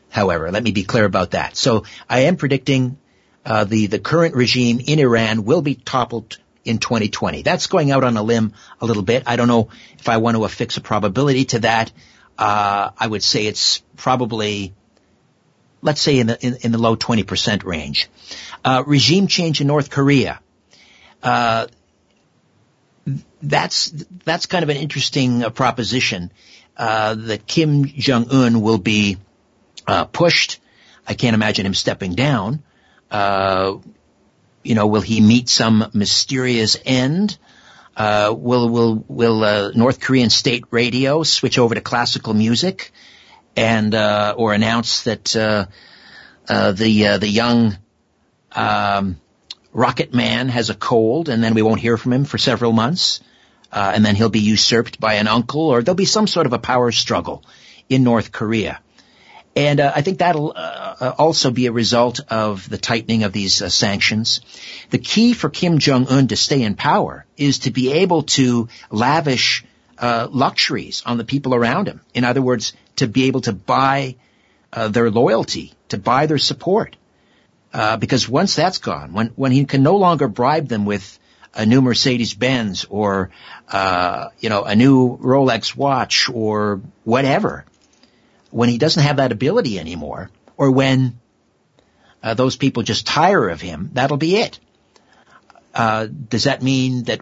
However, 0.09 0.51
let 0.51 0.61
me 0.61 0.71
be 0.71 0.83
clear 0.83 1.05
about 1.05 1.31
that. 1.31 1.55
So 1.55 1.85
I 2.07 2.21
am 2.21 2.35
predicting 2.35 2.97
uh, 3.45 3.63
the 3.63 3.87
the 3.87 3.99
current 3.99 4.35
regime 4.35 4.79
in 4.85 4.99
Iran 4.99 5.45
will 5.45 5.61
be 5.61 5.75
toppled 5.75 6.37
in 6.63 6.77
2020. 6.77 7.41
That's 7.41 7.67
going 7.67 7.91
out 7.91 8.03
on 8.03 8.17
a 8.17 8.23
limb 8.23 8.53
a 8.79 8.85
little 8.85 9.03
bit. 9.03 9.23
I 9.25 9.35
don't 9.35 9.47
know 9.47 9.69
if 9.97 10.09
I 10.09 10.17
want 10.17 10.37
to 10.37 10.45
affix 10.45 10.77
a 10.77 10.81
probability 10.81 11.45
to 11.45 11.59
that. 11.59 11.91
Uh, 12.37 12.91
I 12.97 13.07
would 13.07 13.23
say 13.23 13.45
it's 13.45 13.81
probably, 13.97 14.73
let's 15.81 16.01
say 16.01 16.19
in 16.19 16.27
the 16.27 16.45
in, 16.45 16.57
in 16.61 16.71
the 16.71 16.77
low 16.77 16.95
20% 16.95 17.63
range. 17.63 18.09
Uh, 18.63 18.83
regime 18.85 19.27
change 19.27 19.61
in 19.61 19.67
North 19.67 19.89
Korea. 19.89 20.39
Uh, 21.23 21.67
that's 23.41 23.91
that's 24.25 24.45
kind 24.45 24.63
of 24.63 24.69
an 24.69 24.77
interesting 24.77 25.43
uh, 25.43 25.49
proposition. 25.49 26.31
Uh, 26.77 27.15
that 27.15 27.45
Kim 27.45 27.85
Jong 27.85 28.31
Un 28.31 28.61
will 28.61 28.77
be 28.77 29.17
uh, 29.87 30.05
pushed. 30.05 30.59
I 31.07 31.13
can't 31.15 31.33
imagine 31.33 31.65
him 31.65 31.73
stepping 31.73 32.15
down. 32.15 32.63
You 33.11 34.75
know, 34.75 34.87
will 34.87 35.01
he 35.01 35.21
meet 35.21 35.49
some 35.49 35.89
mysterious 35.93 36.77
end? 36.85 37.37
Uh, 37.95 38.33
will 38.35 38.69
will 38.69 39.03
will 39.07 39.43
uh, 39.43 39.71
North 39.75 39.99
Korean 39.99 40.29
state 40.29 40.63
radio 40.71 41.23
switch 41.23 41.59
over 41.59 41.75
to 41.75 41.81
classical 41.81 42.33
music, 42.33 42.91
and 43.55 43.93
uh, 43.93 44.33
or 44.37 44.53
announce 44.53 45.03
that 45.03 45.35
uh, 45.35 45.65
uh, 46.47 46.71
the 46.71 47.07
uh, 47.07 47.17
the 47.17 47.27
young 47.27 47.77
um, 48.53 49.19
rocket 49.73 50.13
man 50.13 50.47
has 50.49 50.69
a 50.69 50.75
cold, 50.75 51.27
and 51.27 51.43
then 51.43 51.53
we 51.53 51.61
won't 51.61 51.81
hear 51.81 51.97
from 51.97 52.13
him 52.13 52.25
for 52.25 52.37
several 52.37 52.71
months, 52.71 53.19
and 53.71 54.05
then 54.05 54.15
he'll 54.15 54.29
be 54.29 54.39
usurped 54.39 54.99
by 54.99 55.15
an 55.15 55.27
uncle, 55.27 55.69
or 55.69 55.83
there'll 55.83 55.95
be 55.95 56.05
some 56.05 56.27
sort 56.27 56.45
of 56.45 56.53
a 56.53 56.59
power 56.59 56.91
struggle 56.91 57.43
in 57.89 58.03
North 58.03 58.31
Korea. 58.31 58.79
And 59.55 59.81
uh, 59.81 59.91
I 59.93 60.01
think 60.01 60.19
that'll 60.19 60.53
uh, 60.55 60.95
uh, 60.99 61.15
also 61.17 61.51
be 61.51 61.65
a 61.65 61.71
result 61.71 62.21
of 62.29 62.69
the 62.69 62.77
tightening 62.77 63.23
of 63.23 63.33
these 63.33 63.61
uh, 63.61 63.69
sanctions. 63.69 64.41
The 64.91 64.97
key 64.97 65.33
for 65.33 65.49
Kim 65.49 65.79
Jong 65.79 66.07
Un 66.07 66.27
to 66.29 66.37
stay 66.37 66.61
in 66.61 66.75
power 66.75 67.25
is 67.35 67.59
to 67.59 67.71
be 67.71 67.91
able 67.91 68.23
to 68.23 68.69
lavish 68.89 69.65
uh, 69.97 70.27
luxuries 70.31 71.03
on 71.05 71.17
the 71.17 71.25
people 71.25 71.53
around 71.53 71.87
him. 71.87 72.01
In 72.13 72.23
other 72.23 72.41
words, 72.41 72.73
to 72.95 73.07
be 73.07 73.25
able 73.25 73.41
to 73.41 73.51
buy 73.51 74.15
uh, 74.71 74.87
their 74.87 75.11
loyalty, 75.11 75.73
to 75.89 75.97
buy 75.97 76.27
their 76.27 76.37
support. 76.37 76.95
because 77.99 78.29
once 78.29 78.55
that's 78.55 78.77
gone, 78.77 79.11
when 79.11 79.27
when 79.35 79.51
he 79.51 79.65
can 79.65 79.83
no 79.83 79.97
longer 79.97 80.29
bribe 80.29 80.69
them 80.69 80.85
with 80.85 81.19
a 81.53 81.65
new 81.65 81.81
Mercedes 81.81 82.33
Benz 82.33 82.85
or 82.89 83.31
you 84.39 84.49
know 84.49 84.63
a 84.63 84.75
new 84.75 85.17
Rolex 85.17 85.75
watch 85.75 86.29
or 86.29 86.81
whatever 87.03 87.65
when 88.51 88.69
he 88.69 88.77
doesn't 88.77 89.01
have 89.01 89.17
that 89.17 89.31
ability 89.31 89.79
anymore, 89.79 90.29
or 90.57 90.71
when 90.71 91.19
uh, 92.21 92.33
those 92.33 92.55
people 92.55 92.83
just 92.83 93.07
tire 93.07 93.49
of 93.49 93.61
him, 93.61 93.89
that'll 93.93 94.17
be 94.17 94.37
it. 94.37 94.59
Uh, 95.73 96.05
does 96.05 96.43
that 96.43 96.61
mean 96.61 97.03
that 97.05 97.21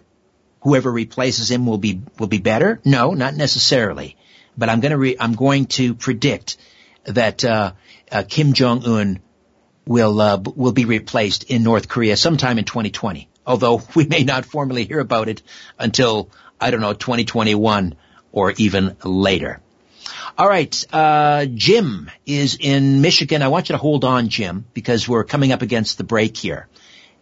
whoever 0.62 0.92
replaces 0.92 1.50
him 1.50 1.66
will 1.66 1.78
be 1.78 2.02
will 2.18 2.28
be 2.28 2.40
better? 2.40 2.82
No, 2.84 3.14
not 3.14 3.36
necessarily. 3.36 4.18
But 4.58 4.70
I'm 4.70 4.82
going 4.82 4.92
to 4.92 4.98
re- 4.98 5.18
I'm 5.20 5.34
going 5.34 5.68
to 5.68 5.94
predict 5.96 6.58
that 7.06 7.46
uh, 7.46 7.74
uh 8.12 8.24
Kim 8.28 8.54
Jong 8.54 8.84
Un 8.86 9.20
will 9.86 10.20
uh, 10.20 10.38
will 10.38 10.72
be 10.72 10.86
replaced 10.86 11.44
in 11.44 11.64
North 11.64 11.88
Korea 11.88 12.18
sometime 12.18 12.58
in 12.58 12.66
2020. 12.66 13.30
Although 13.46 13.82
we 13.96 14.06
may 14.06 14.24
not 14.24 14.46
formally 14.46 14.86
hear 14.86 15.00
about 15.00 15.30
it 15.30 15.42
until 15.78 16.30
I 16.60 16.72
don't 16.72 16.82
know 16.82 16.94
2021 16.94 17.96
or 18.32 18.52
even 18.58 18.98
later. 19.04 19.62
All 20.38 20.48
right, 20.48 20.86
uh, 20.92 21.46
Jim 21.46 22.10
is 22.26 22.58
in 22.60 23.02
Michigan. 23.02 23.42
I 23.42 23.48
want 23.48 23.70
you 23.70 23.74
to 23.74 23.80
hold 23.80 24.04
on, 24.06 24.30
Jim, 24.30 24.66
because 24.74 25.08
we're 25.08 25.24
coming 25.24 25.52
up 25.52 25.62
against 25.62 25.98
the 25.98 26.04
break 26.04 26.38
here, 26.38 26.68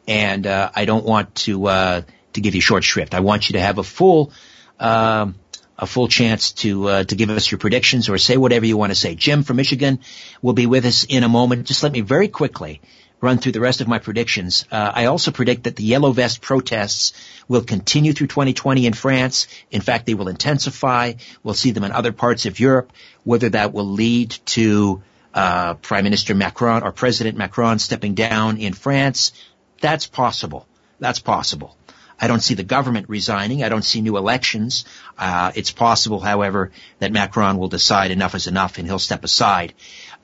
and 0.08 0.46
uh, 0.46 0.72
I 0.76 0.86
don't 0.86 1.06
want 1.06 1.36
to 1.36 1.68
uh, 1.68 2.02
to 2.34 2.42
give 2.42 2.56
you 2.56 2.62
short 2.62 2.84
shrift. 2.84 3.14
I 3.14 3.20
want 3.20 3.50
you 3.50 3.54
to 3.54 3.60
have 3.60 3.78
a 3.78 3.84
full 3.84 4.32
um, 4.80 5.36
a 5.78 5.86
full 5.86 6.08
chance 6.08 6.54
to 6.54 6.88
uh, 6.88 7.04
to 7.04 7.16
give 7.16 7.30
us 7.30 7.52
your 7.52 7.60
predictions 7.60 8.10
or 8.10 8.18
say 8.18 8.38
whatever 8.38 8.66
you 8.66 8.78
want 8.78 8.92
to 8.92 8.96
say. 8.96 9.16
Jim 9.16 9.44
from 9.44 9.58
Michigan 9.58 10.00
will 10.42 10.54
be 10.54 10.66
with 10.66 10.86
us 10.86 11.04
in 11.04 11.24
a 11.24 11.30
moment. 11.30 11.68
Just 11.68 11.84
let 11.84 11.92
me 11.92 12.02
very 12.02 12.28
quickly 12.28 12.82
run 13.20 13.38
through 13.38 13.52
the 13.52 13.60
rest 13.60 13.82
of 13.82 13.88
my 13.88 14.00
predictions. 14.00 14.66
Uh, 14.72 14.92
I 14.94 15.06
also 15.06 15.32
predict 15.32 15.64
that 15.64 15.76
the 15.76 15.84
yellow 15.84 16.12
vest 16.12 16.42
protests 16.42 17.14
will 17.48 17.64
continue 17.64 18.14
through 18.14 18.28
2020 18.28 18.86
in 18.86 18.94
France. 18.94 19.48
In 19.72 19.82
fact, 19.82 20.06
they 20.06 20.14
will 20.14 20.28
intensify. 20.28 21.14
We'll 21.44 21.56
see 21.56 21.72
them 21.72 21.84
in 21.84 21.92
other 21.92 22.12
parts 22.12 22.46
of 22.46 22.60
Europe. 22.60 22.92
Whether 23.24 23.50
that 23.50 23.74
will 23.74 23.88
lead 23.88 24.32
to 24.58 25.02
uh, 25.34 25.76
Prime 25.76 26.04
Minister 26.04 26.36
Macron 26.36 26.84
or 26.84 26.92
President 26.92 27.38
Macron 27.38 27.80
stepping 27.80 28.14
down 28.14 28.58
in 28.58 28.74
France, 28.74 29.34
that's 29.82 30.08
possible. 30.08 30.68
That's 31.00 31.20
possible. 31.20 31.78
I 32.20 32.28
don't 32.28 32.40
see 32.40 32.56
the 32.56 32.64
government 32.64 33.10
resigning. 33.10 33.64
I 33.64 33.70
don't 33.70 33.84
see 33.84 34.02
new 34.02 34.18
elections. 34.18 34.86
Uh, 35.18 35.52
it's 35.54 35.72
possible, 35.72 36.20
however, 36.20 36.72
that 37.00 37.12
Macron 37.12 37.58
will 37.58 37.68
decide 37.68 38.10
enough 38.10 38.34
is 38.34 38.48
enough 38.48 38.80
and 38.80 38.88
he'll 38.88 38.98
step 38.98 39.24
aside. 39.24 39.74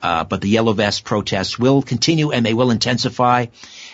Uh, 0.03 0.25
but 0.25 0.41
the 0.41 0.49
yellow 0.49 0.73
vest 0.73 1.05
protests 1.05 1.57
will 1.57 1.81
continue 1.81 2.31
and 2.31 2.45
they 2.45 2.53
will 2.53 2.71
intensify. 2.71 3.45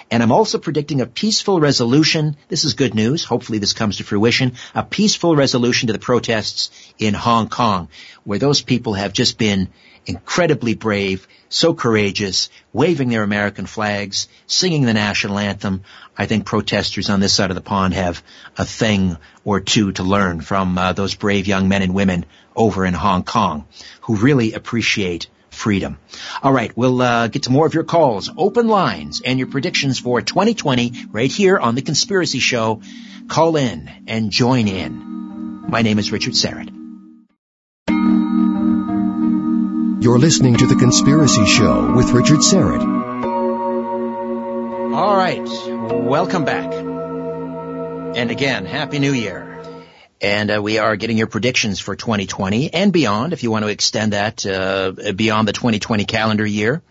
And 0.09 0.23
I'm 0.23 0.31
also 0.31 0.57
predicting 0.57 1.01
a 1.01 1.05
peaceful 1.05 1.59
resolution. 1.59 2.35
This 2.47 2.65
is 2.65 2.73
good 2.73 2.95
news. 2.95 3.23
Hopefully 3.23 3.59
this 3.59 3.73
comes 3.73 3.97
to 3.97 4.03
fruition. 4.03 4.53
A 4.73 4.81
peaceful 4.81 5.35
resolution 5.35 5.85
to 5.85 5.93
the 5.93 5.99
protests 5.99 6.71
in 6.97 7.13
Hong 7.13 7.47
Kong, 7.47 7.89
where 8.23 8.39
those 8.39 8.61
people 8.61 8.95
have 8.95 9.13
just 9.13 9.37
been 9.37 9.69
incredibly 10.07 10.73
brave, 10.73 11.27
so 11.47 11.75
courageous, 11.75 12.49
waving 12.73 13.09
their 13.09 13.21
American 13.21 13.67
flags, 13.67 14.27
singing 14.47 14.85
the 14.85 14.95
national 14.95 15.37
anthem. 15.37 15.83
I 16.17 16.25
think 16.25 16.45
protesters 16.45 17.11
on 17.11 17.19
this 17.19 17.33
side 17.33 17.51
of 17.51 17.55
the 17.55 17.61
pond 17.61 17.93
have 17.93 18.23
a 18.57 18.65
thing 18.65 19.17
or 19.45 19.59
two 19.59 19.91
to 19.91 20.03
learn 20.03 20.41
from 20.41 20.75
uh, 20.75 20.93
those 20.93 21.13
brave 21.13 21.45
young 21.45 21.69
men 21.69 21.83
and 21.83 21.93
women 21.93 22.25
over 22.55 22.83
in 22.83 22.95
Hong 22.95 23.23
Kong 23.23 23.67
who 24.01 24.15
really 24.15 24.53
appreciate 24.53 25.27
freedom. 25.51 25.97
All 26.41 26.53
right, 26.53 26.75
we'll 26.75 27.01
uh, 27.01 27.27
get 27.27 27.43
to 27.43 27.51
more 27.51 27.65
of 27.65 27.73
your 27.73 27.83
calls, 27.83 28.29
open 28.37 28.67
lines, 28.67 29.21
and 29.21 29.39
your 29.39 29.47
predictions 29.47 29.99
for 29.99 30.21
2020 30.21 31.05
right 31.11 31.31
here 31.31 31.57
on 31.57 31.75
The 31.75 31.81
Conspiracy 31.81 32.39
Show. 32.39 32.81
Call 33.27 33.55
in 33.57 33.89
and 34.07 34.31
join 34.31 34.67
in. 34.67 35.65
My 35.69 35.81
name 35.81 35.99
is 35.99 36.11
Richard 36.11 36.33
Syrett. 36.33 36.69
You're 40.01 40.17
listening 40.17 40.55
to 40.55 40.65
The 40.65 40.75
Conspiracy 40.75 41.45
Show 41.45 41.93
with 41.95 42.11
Richard 42.11 42.39
Syrett. 42.39 42.81
All 44.93 45.15
right, 45.15 45.45
welcome 46.05 46.45
back. 46.45 46.73
And 46.73 48.31
again, 48.31 48.65
Happy 48.65 48.99
New 48.99 49.13
Year. 49.13 49.48
And 50.21 50.51
uh, 50.51 50.61
we 50.61 50.79
are 50.79 50.97
getting 50.97 51.17
your 51.17 51.27
predictions 51.27 51.79
for 51.79 51.95
2020 51.95 52.73
and 52.73 52.91
beyond, 52.91 53.31
if 53.31 53.43
you 53.43 53.51
want 53.51 53.63
to 53.63 53.69
extend 53.69 54.11
that 54.11 54.45
uh, 54.45 54.91
beyond 55.13 55.47
the 55.47 55.53
2020 55.53 56.03
calendar 56.03 56.45
year. 56.45 56.81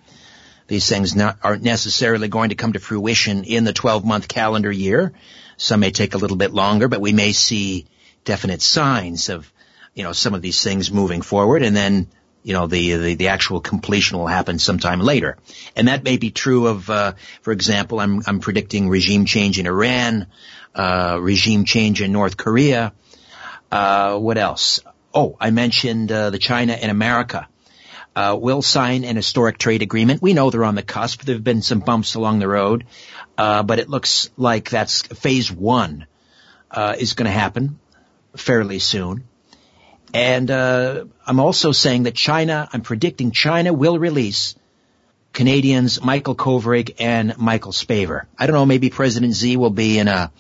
These 0.67 0.88
things 0.88 1.14
not, 1.14 1.38
aren't 1.43 1.62
necessarily 1.62 2.29
going 2.29 2.51
to 2.51 2.55
come 2.55 2.73
to 2.73 2.79
fruition 2.79 3.45
in 3.45 3.64
the 3.64 3.73
12-month 3.75 4.29
calendar 4.29 4.73
year. 4.73 5.12
Some 5.59 5.81
may 5.81 5.91
take 5.91 6.14
a 6.14 6.19
little 6.19 6.37
bit 6.38 6.53
longer, 6.53 6.88
but 6.88 7.03
we 7.03 7.12
may 7.12 7.33
see 7.33 7.87
definite 8.25 8.62
signs 8.62 9.29
of, 9.29 9.51
you 9.95 10.05
know, 10.05 10.12
some 10.12 10.35
of 10.35 10.41
these 10.41 10.62
things 10.62 10.91
moving 10.91 11.21
forward, 11.21 11.62
and 11.62 11.77
then, 11.77 12.09
you 12.43 12.55
know, 12.55 12.67
the 12.67 12.97
the, 12.97 13.14
the 13.14 13.29
actual 13.29 13.61
completion 13.61 14.19
will 14.19 14.27
happen 14.27 14.59
sometime 14.59 15.01
later. 15.01 15.37
And 15.75 15.88
that 15.88 16.05
may 16.05 16.17
be 16.17 16.31
true 16.31 16.67
of, 16.67 16.88
uh, 16.88 17.14
for 17.43 17.53
example, 17.53 17.99
I'm 17.99 18.23
I'm 18.27 18.41
predicting 18.41 18.88
regime 18.88 19.25
change 19.25 19.59
in 19.59 19.67
Iran, 19.67 20.27
uh, 20.75 21.19
regime 21.21 21.64
change 21.64 22.01
in 22.03 22.12
North 22.12 22.37
Korea 22.37 22.93
uh, 23.70 24.18
what 24.18 24.38
else? 24.38 24.81
Oh, 25.14 25.37
I 25.40 25.50
mentioned 25.50 26.12
uh, 26.12 26.31
the 26.31 26.38
China 26.38 26.72
and 26.72 26.90
America. 26.90 27.48
Uh, 28.16 28.35
will 28.35 28.62
sign 28.62 29.04
an 29.04 29.14
historic 29.14 29.59
trade 29.59 29.81
agreement. 29.81 30.20
We 30.20 30.33
know 30.33 30.50
they're 30.50 30.64
on 30.64 30.74
the 30.74 30.83
cusp. 30.83 31.22
There 31.22 31.37
have 31.37 31.44
been 31.44 31.62
some 31.62 31.78
bumps 31.78 32.16
along 32.16 32.40
the 32.40 32.48
road, 32.48 32.85
uh, 33.37 33.62
but 33.62 33.78
it 33.78 33.88
looks 33.88 34.28
like 34.37 34.70
that's 34.70 35.02
phase 35.02 35.52
one 35.52 36.07
uh, 36.68 36.96
is 36.98 37.12
going 37.12 37.26
to 37.26 37.38
happen 37.38 37.78
fairly 38.37 38.81
soon. 38.81 39.24
And 40.12 40.50
uh, 40.50 41.04
I'm 41.26 41.38
also 41.38 41.70
saying 41.70 42.04
that 42.04 42.14
China, 42.14 42.68
I'm 42.72 42.81
predicting 42.81 43.31
China 43.31 43.72
will 43.72 44.00
release 44.00 44.57
Canadians 45.33 46.02
Michael 46.02 46.35
Kovrig 46.35 46.96
and 46.98 47.38
Michael 47.38 47.72
Spavor. 47.72 48.26
I 48.37 48.46
don't 48.46 48.54
know, 48.54 48.66
maybe 48.66 48.90
President 48.90 49.35
Z 49.35 49.57
will 49.57 49.70
be 49.70 49.98
in 49.98 50.09
a 50.09 50.33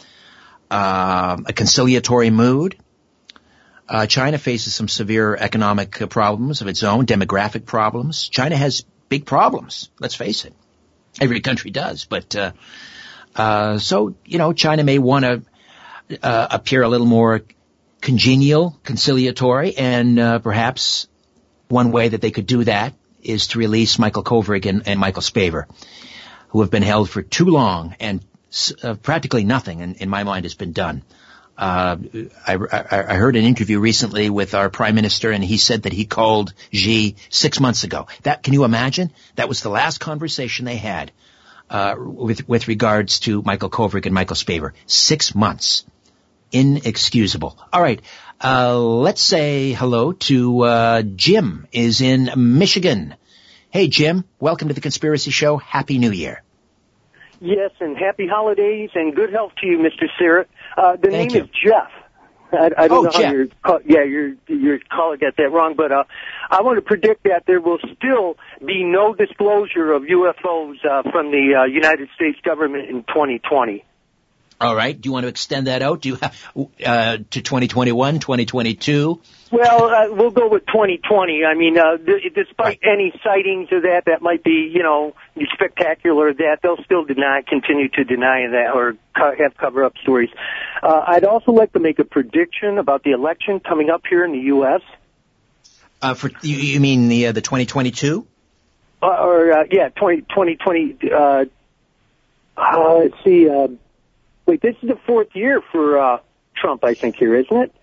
uh, 0.70 1.36
a 1.46 1.52
conciliatory 1.52 2.30
mood. 2.30 2.76
Uh, 3.88 4.06
China 4.06 4.38
faces 4.38 4.74
some 4.74 4.88
severe 4.88 5.34
economic 5.34 5.92
problems 6.10 6.60
of 6.60 6.68
its 6.68 6.82
own, 6.82 7.06
demographic 7.06 7.64
problems. 7.64 8.28
China 8.28 8.56
has 8.56 8.84
big 9.08 9.24
problems. 9.24 9.88
Let's 9.98 10.14
face 10.14 10.44
it. 10.44 10.54
Every 11.20 11.40
country 11.40 11.70
does, 11.70 12.04
but 12.04 12.36
uh, 12.36 12.52
uh, 13.34 13.78
so 13.78 14.14
you 14.24 14.38
know, 14.38 14.52
China 14.52 14.84
may 14.84 14.98
want 14.98 15.24
to 15.24 15.42
uh, 16.22 16.48
appear 16.50 16.82
a 16.82 16.88
little 16.88 17.06
more 17.06 17.42
congenial, 18.00 18.78
conciliatory, 18.84 19.76
and 19.76 20.18
uh, 20.18 20.38
perhaps 20.38 21.08
one 21.68 21.90
way 21.90 22.08
that 22.08 22.20
they 22.20 22.30
could 22.30 22.46
do 22.46 22.64
that 22.64 22.94
is 23.22 23.48
to 23.48 23.58
release 23.58 23.98
Michael 23.98 24.22
Kovrig 24.22 24.66
and, 24.66 24.86
and 24.86 25.00
Michael 25.00 25.22
Spavor, 25.22 25.66
who 26.48 26.60
have 26.60 26.70
been 26.70 26.82
held 26.82 27.10
for 27.10 27.22
too 27.22 27.46
long 27.46 27.96
and 28.00 28.24
uh, 28.82 28.94
practically 28.94 29.44
nothing, 29.44 29.80
in, 29.80 29.94
in, 29.96 30.08
my 30.08 30.24
mind, 30.24 30.44
has 30.44 30.54
been 30.54 30.72
done. 30.72 31.02
Uh, 31.58 31.96
I, 32.46 32.54
I, 32.54 32.84
I, 32.90 33.14
heard 33.14 33.34
an 33.34 33.44
interview 33.44 33.80
recently 33.80 34.30
with 34.30 34.54
our 34.54 34.70
prime 34.70 34.94
minister, 34.94 35.32
and 35.32 35.42
he 35.42 35.56
said 35.56 35.82
that 35.82 35.92
he 35.92 36.04
called 36.04 36.54
Xi 36.72 37.16
six 37.30 37.58
months 37.58 37.82
ago. 37.82 38.06
That 38.22 38.44
can 38.44 38.54
you 38.54 38.62
imagine? 38.62 39.10
That 39.34 39.48
was 39.48 39.60
the 39.60 39.68
last 39.68 39.98
conversation 39.98 40.66
they 40.66 40.76
had 40.76 41.10
uh, 41.68 41.96
with 41.98 42.48
with 42.48 42.68
regards 42.68 43.18
to 43.20 43.42
Michael 43.42 43.70
Kovrig 43.70 44.06
and 44.06 44.14
Michael 44.14 44.36
Spavor. 44.36 44.72
Six 44.86 45.34
months, 45.34 45.84
inexcusable. 46.52 47.58
All 47.72 47.82
right, 47.82 48.00
uh, 48.40 48.78
let's 48.78 49.20
say 49.20 49.72
hello 49.72 50.12
to 50.12 50.60
uh, 50.60 51.02
Jim. 51.02 51.66
Is 51.72 52.00
in 52.00 52.30
Michigan. 52.36 53.16
Hey, 53.70 53.88
Jim. 53.88 54.22
Welcome 54.38 54.68
to 54.68 54.74
the 54.74 54.80
Conspiracy 54.80 55.32
Show. 55.32 55.56
Happy 55.56 55.98
New 55.98 56.12
Year. 56.12 56.44
Yes, 57.40 57.70
and 57.80 57.96
happy 57.96 58.26
holidays 58.26 58.90
and 58.94 59.14
good 59.14 59.32
health 59.32 59.52
to 59.60 59.66
you, 59.66 59.78
Mr. 59.78 60.06
Syrett. 60.20 60.46
Uh, 60.78 60.96
the 60.96 61.08
Thank 61.10 61.32
name 61.32 61.42
you. 61.42 61.42
is 61.44 61.50
Jeff. 61.50 61.90
I, 62.52 62.70
I 62.78 62.88
don't 62.88 62.98
Oh, 62.98 63.02
know 63.02 63.10
Jeff. 63.10 63.24
how 63.24 63.32
your 63.32 63.46
call, 63.64 63.80
yeah 63.84 64.04
your 64.04 64.34
your 64.46 64.78
caller 64.90 65.16
got 65.18 65.36
that 65.36 65.50
wrong, 65.50 65.74
but 65.76 65.90
uh, 65.92 66.04
I 66.50 66.62
want 66.62 66.76
to 66.78 66.82
predict 66.82 67.24
that 67.24 67.42
there 67.46 67.60
will 67.60 67.78
still 67.96 68.36
be 68.64 68.84
no 68.84 69.12
disclosure 69.14 69.92
of 69.92 70.04
UFOs 70.04 70.76
uh, 70.88 71.02
from 71.10 71.30
the 71.32 71.56
uh, 71.60 71.64
United 71.64 72.08
States 72.14 72.38
government 72.44 72.88
in 72.88 73.02
2020. 73.04 73.84
All 74.60 74.74
right. 74.74 74.98
Do 74.98 75.08
you 75.08 75.12
want 75.12 75.24
to 75.24 75.28
extend 75.28 75.68
that 75.68 75.82
out? 75.82 76.00
Do 76.00 76.08
you 76.08 76.14
have, 76.16 76.34
uh, 76.84 77.18
to 77.30 77.42
2021, 77.42 78.18
2022? 78.18 79.20
Well, 79.52 79.84
uh, 79.84 80.14
we'll 80.14 80.32
go 80.32 80.48
with 80.48 80.66
2020. 80.66 81.44
I 81.44 81.54
mean, 81.54 81.78
uh, 81.78 81.96
d- 81.96 82.30
despite 82.34 82.80
any 82.82 83.12
sightings 83.22 83.68
of 83.70 83.82
that 83.82 84.02
that 84.06 84.20
might 84.20 84.42
be, 84.42 84.70
you 84.74 84.82
know, 84.82 85.14
spectacular, 85.52 86.34
that 86.34 86.58
they'll 86.62 86.82
still 86.84 87.04
deny, 87.04 87.42
continue 87.48 87.88
to 87.90 88.04
deny 88.04 88.48
that 88.48 88.72
or 88.74 88.96
co- 89.16 89.34
have 89.38 89.56
cover-up 89.56 89.94
stories. 90.02 90.30
Uh, 90.82 91.04
I'd 91.06 91.24
also 91.24 91.52
like 91.52 91.72
to 91.74 91.78
make 91.78 91.98
a 92.00 92.04
prediction 92.04 92.78
about 92.78 93.04
the 93.04 93.12
election 93.12 93.60
coming 93.60 93.90
up 93.90 94.02
here 94.10 94.24
in 94.24 94.32
the 94.32 94.46
U.S. 94.56 94.82
Uh, 96.02 96.14
for 96.14 96.30
you, 96.42 96.56
you 96.56 96.80
mean 96.80 97.08
the 97.08 97.28
uh, 97.28 97.32
the 97.32 97.40
2022? 97.40 98.26
Uh, 99.00 99.06
or 99.06 99.52
uh, 99.52 99.64
yeah, 99.70 99.88
20, 99.90 100.22
2020. 100.22 100.98
Uh, 101.10 101.44
uh, 102.56 102.98
let's 102.98 103.14
see. 103.24 103.48
Uh, 103.48 103.68
wait, 104.48 104.60
this 104.62 104.74
is 104.82 104.88
the 104.88 104.98
fourth 105.06 105.28
year 105.34 105.60
for 105.70 105.98
uh, 105.98 106.18
Trump, 106.56 106.82
I 106.82 106.94
think 106.94 107.14
here, 107.16 107.36
isn't 107.36 107.56
it? 107.56 107.74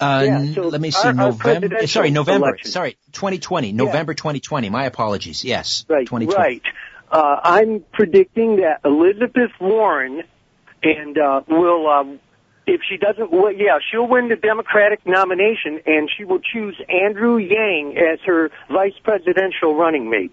Uh, 0.00 0.22
Yeah, 0.26 0.52
so 0.54 0.68
let 0.68 0.80
me 0.80 0.90
see. 0.90 1.00
our- 1.00 1.08
our 1.08 1.14
November. 1.14 1.42
presidential 1.42 1.86
Sorry, 1.88 2.10
November. 2.10 2.48
election. 2.48 2.70
Sorry, 2.70 2.96
2020. 3.12 3.72
November 3.72 4.14
2020. 4.14 4.70
My 4.70 4.84
apologies. 4.84 5.44
Yes. 5.44 5.84
Right, 5.88 6.06
2020. 6.06 6.38
right. 6.38 6.62
Uh, 7.10 7.40
I'm 7.42 7.84
predicting 7.92 8.56
that 8.56 8.80
Elizabeth 8.84 9.50
Warren 9.60 10.22
and 10.82 11.18
uh, 11.18 11.40
will, 11.48 11.88
um, 11.88 12.18
if 12.66 12.80
she 12.88 12.96
doesn't, 12.98 13.30
well, 13.32 13.52
yeah, 13.52 13.78
she'll 13.90 14.06
win 14.08 14.28
the 14.28 14.36
Democratic 14.36 15.06
nomination, 15.06 15.80
and 15.86 16.10
she 16.16 16.24
will 16.24 16.40
choose 16.40 16.76
Andrew 16.88 17.36
Yang 17.38 17.96
as 17.96 18.18
her 18.26 18.50
vice 18.68 18.92
presidential 19.02 19.74
running 19.76 20.10
mate. 20.10 20.32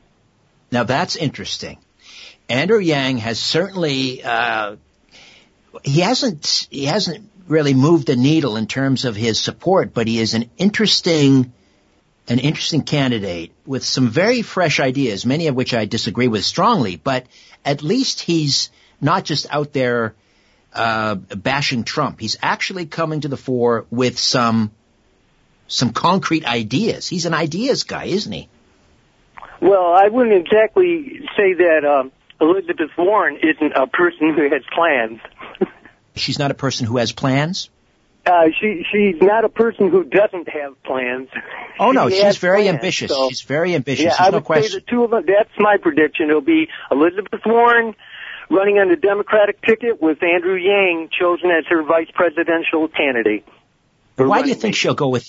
Now 0.71 0.83
that's 0.83 1.15
interesting. 1.15 1.77
Andrew 2.49 2.79
Yang 2.79 3.19
has 3.19 3.39
certainly 3.39 4.23
uh, 4.23 4.75
he 5.83 6.01
hasn't 6.01 6.67
he 6.69 6.85
hasn't 6.85 7.29
really 7.47 7.73
moved 7.73 8.07
the 8.07 8.15
needle 8.15 8.55
in 8.57 8.67
terms 8.67 9.05
of 9.05 9.15
his 9.15 9.39
support, 9.39 9.93
but 9.93 10.07
he 10.07 10.19
is 10.19 10.33
an 10.33 10.49
interesting 10.57 11.51
an 12.27 12.39
interesting 12.39 12.83
candidate 12.83 13.51
with 13.65 13.83
some 13.83 14.09
very 14.09 14.41
fresh 14.41 14.79
ideas, 14.79 15.25
many 15.25 15.47
of 15.47 15.55
which 15.55 15.73
I 15.73 15.85
disagree 15.85 16.27
with 16.27 16.45
strongly, 16.45 16.95
but 16.95 17.25
at 17.65 17.83
least 17.83 18.21
he's 18.21 18.69
not 19.01 19.25
just 19.25 19.45
out 19.49 19.73
there 19.73 20.15
uh, 20.73 21.15
bashing 21.15 21.83
Trump. 21.83 22.19
He's 22.19 22.37
actually 22.41 22.85
coming 22.85 23.21
to 23.21 23.27
the 23.27 23.37
fore 23.37 23.85
with 23.89 24.17
some 24.17 24.71
some 25.67 25.91
concrete 25.91 26.45
ideas. 26.45 27.07
He's 27.07 27.25
an 27.25 27.33
ideas 27.33 27.83
guy, 27.83 28.05
isn't 28.05 28.31
he? 28.31 28.47
Well, 29.61 29.93
I 29.93 30.07
wouldn't 30.07 30.35
exactly 30.35 31.21
say 31.37 31.53
that 31.53 31.85
um, 31.85 32.11
Elizabeth 32.43 32.91
Warren 32.97 33.37
isn't 33.41 33.71
a 33.73 33.87
person 33.87 34.33
who 34.33 34.43
has 34.43 34.61
plans. 34.73 35.19
She's 36.15 36.37
not 36.37 36.51
a 36.51 36.53
person 36.53 36.85
who 36.85 36.97
has 36.97 37.11
plans. 37.11 37.69
Uh, 38.25 38.45
she 38.59 38.85
she's 38.91 39.21
not 39.21 39.43
a 39.43 39.49
person 39.49 39.89
who 39.89 40.03
doesn't 40.03 40.47
have 40.47 40.81
plans. 40.83 41.29
Oh 41.79 41.91
no, 41.91 42.09
She 42.09 42.21
she's 42.21 42.37
very 42.37 42.63
plans, 42.63 42.75
ambitious. 42.75 43.11
so- 43.11 43.29
She's 43.29 43.41
very 43.41 43.75
ambitious. 43.75 44.05
Yeah, 44.05 44.09
There's 44.11 44.19
I 44.21 44.29
no 44.29 44.43
would 44.47 44.63
say 44.63 44.75
the 44.75 44.81
two 44.81 45.03
of 45.03 45.11
them. 45.11 45.23
That's 45.27 45.49
my 45.57 45.77
prediction. 45.77 46.29
It'll 46.29 46.41
be 46.41 46.67
Elizabeth 46.91 47.41
Warren 47.45 47.95
running 48.49 48.77
on 48.77 48.87
the 48.89 48.95
Democratic 48.95 49.61
ticket 49.61 50.01
with 50.01 50.21
Andrew 50.23 50.55
Yang 50.55 51.09
chosen 51.19 51.49
as 51.51 51.65
her 51.69 51.83
vice 51.83 52.07
presidential 52.13 52.87
candidate. 52.87 53.45
Why 54.15 54.41
do 54.43 54.49
you 54.49 54.53
think 54.55 54.73
mate. 54.73 54.75
she'll 54.75 54.93
go 54.93 55.09
with? 55.09 55.25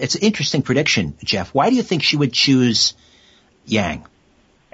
It's 0.00 0.14
an 0.14 0.22
interesting 0.22 0.62
prediction, 0.62 1.16
Jeff. 1.22 1.50
Why 1.54 1.70
do 1.70 1.76
you 1.76 1.82
think 1.82 2.02
she 2.02 2.16
would 2.16 2.32
choose 2.32 2.94
Yang? 3.66 4.06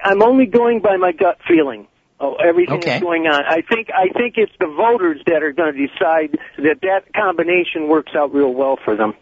I'm 0.03 0.21
only 0.21 0.45
going 0.45 0.79
by 0.81 0.97
my 0.97 1.11
gut 1.11 1.39
feeling. 1.47 1.87
Oh, 2.21 2.35
everything 2.35 2.79
Okay. 2.79 2.89
that's 2.89 3.03
going 3.03 3.27
on. 3.27 3.43
I 3.45 3.61
think 3.61 3.89
I 3.95 4.09
think 4.09 4.35
it's 4.37 4.51
the 4.59 4.67
voters 4.67 5.21
that 5.27 5.41
are 5.41 5.53
going 5.53 5.73
to 5.73 5.87
decide 5.87 6.37
that 6.57 6.81
that 6.81 7.13
combination 7.13 7.87
works 7.87 8.11
out 8.13 8.33
real 8.33 8.53
well 8.53 8.77
for 8.83 8.95
them. 8.97 9.13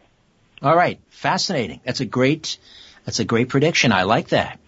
All 0.64 0.76
right, 0.76 1.00
fascinating. 1.10 1.80
That's 1.86 2.00
a 2.00 2.06
great. 2.06 2.58
That's 3.06 3.20
a 3.20 3.26
great 3.26 3.50
prediction. 3.50 3.92
I 3.92 4.04
like 4.04 4.30
that. 4.30 4.60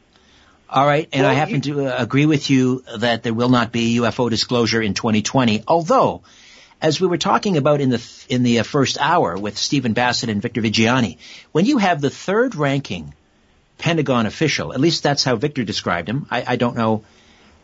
All 0.69 0.86
right, 0.86 1.10
and 1.12 1.24
Well, 1.24 1.32
I 1.32 1.34
happen 1.34 1.62
to 1.62 1.88
uh, 1.88 1.95
agree 1.98 2.28
with 2.28 2.50
you 2.52 2.84
that 2.98 3.24
there 3.24 3.34
will 3.34 3.50
not 3.50 3.72
be 3.72 3.98
UFO 3.98 4.30
disclosure 4.30 4.82
in 4.82 4.93
2020. 4.93 5.63
Although, 5.67 6.22
as 6.80 7.02
we 7.02 7.08
were 7.08 7.17
talking 7.17 7.58
about 7.58 7.82
in 7.82 7.89
the 7.89 8.26
in 8.30 8.43
the 8.43 8.60
uh, 8.60 8.63
first 8.63 9.00
hour 9.00 9.36
with 9.36 9.58
Stephen 9.58 9.93
Bassett 9.93 10.30
and 10.30 10.39
Victor 10.39 10.62
Viggiani, 10.62 11.17
when 11.52 11.65
you 11.65 11.80
have 11.80 12.00
the 12.00 12.12
third 12.12 12.54
ranking 12.54 13.15
Pentagon 13.80 14.28
official, 14.28 14.74
at 14.74 14.80
least 14.80 15.02
that's 15.02 15.24
how 15.24 15.36
Victor 15.36 15.63
described 15.63 16.08
him. 16.08 16.28
I, 16.30 16.44
I 16.46 16.56
don't 16.58 16.76
know 16.76 17.04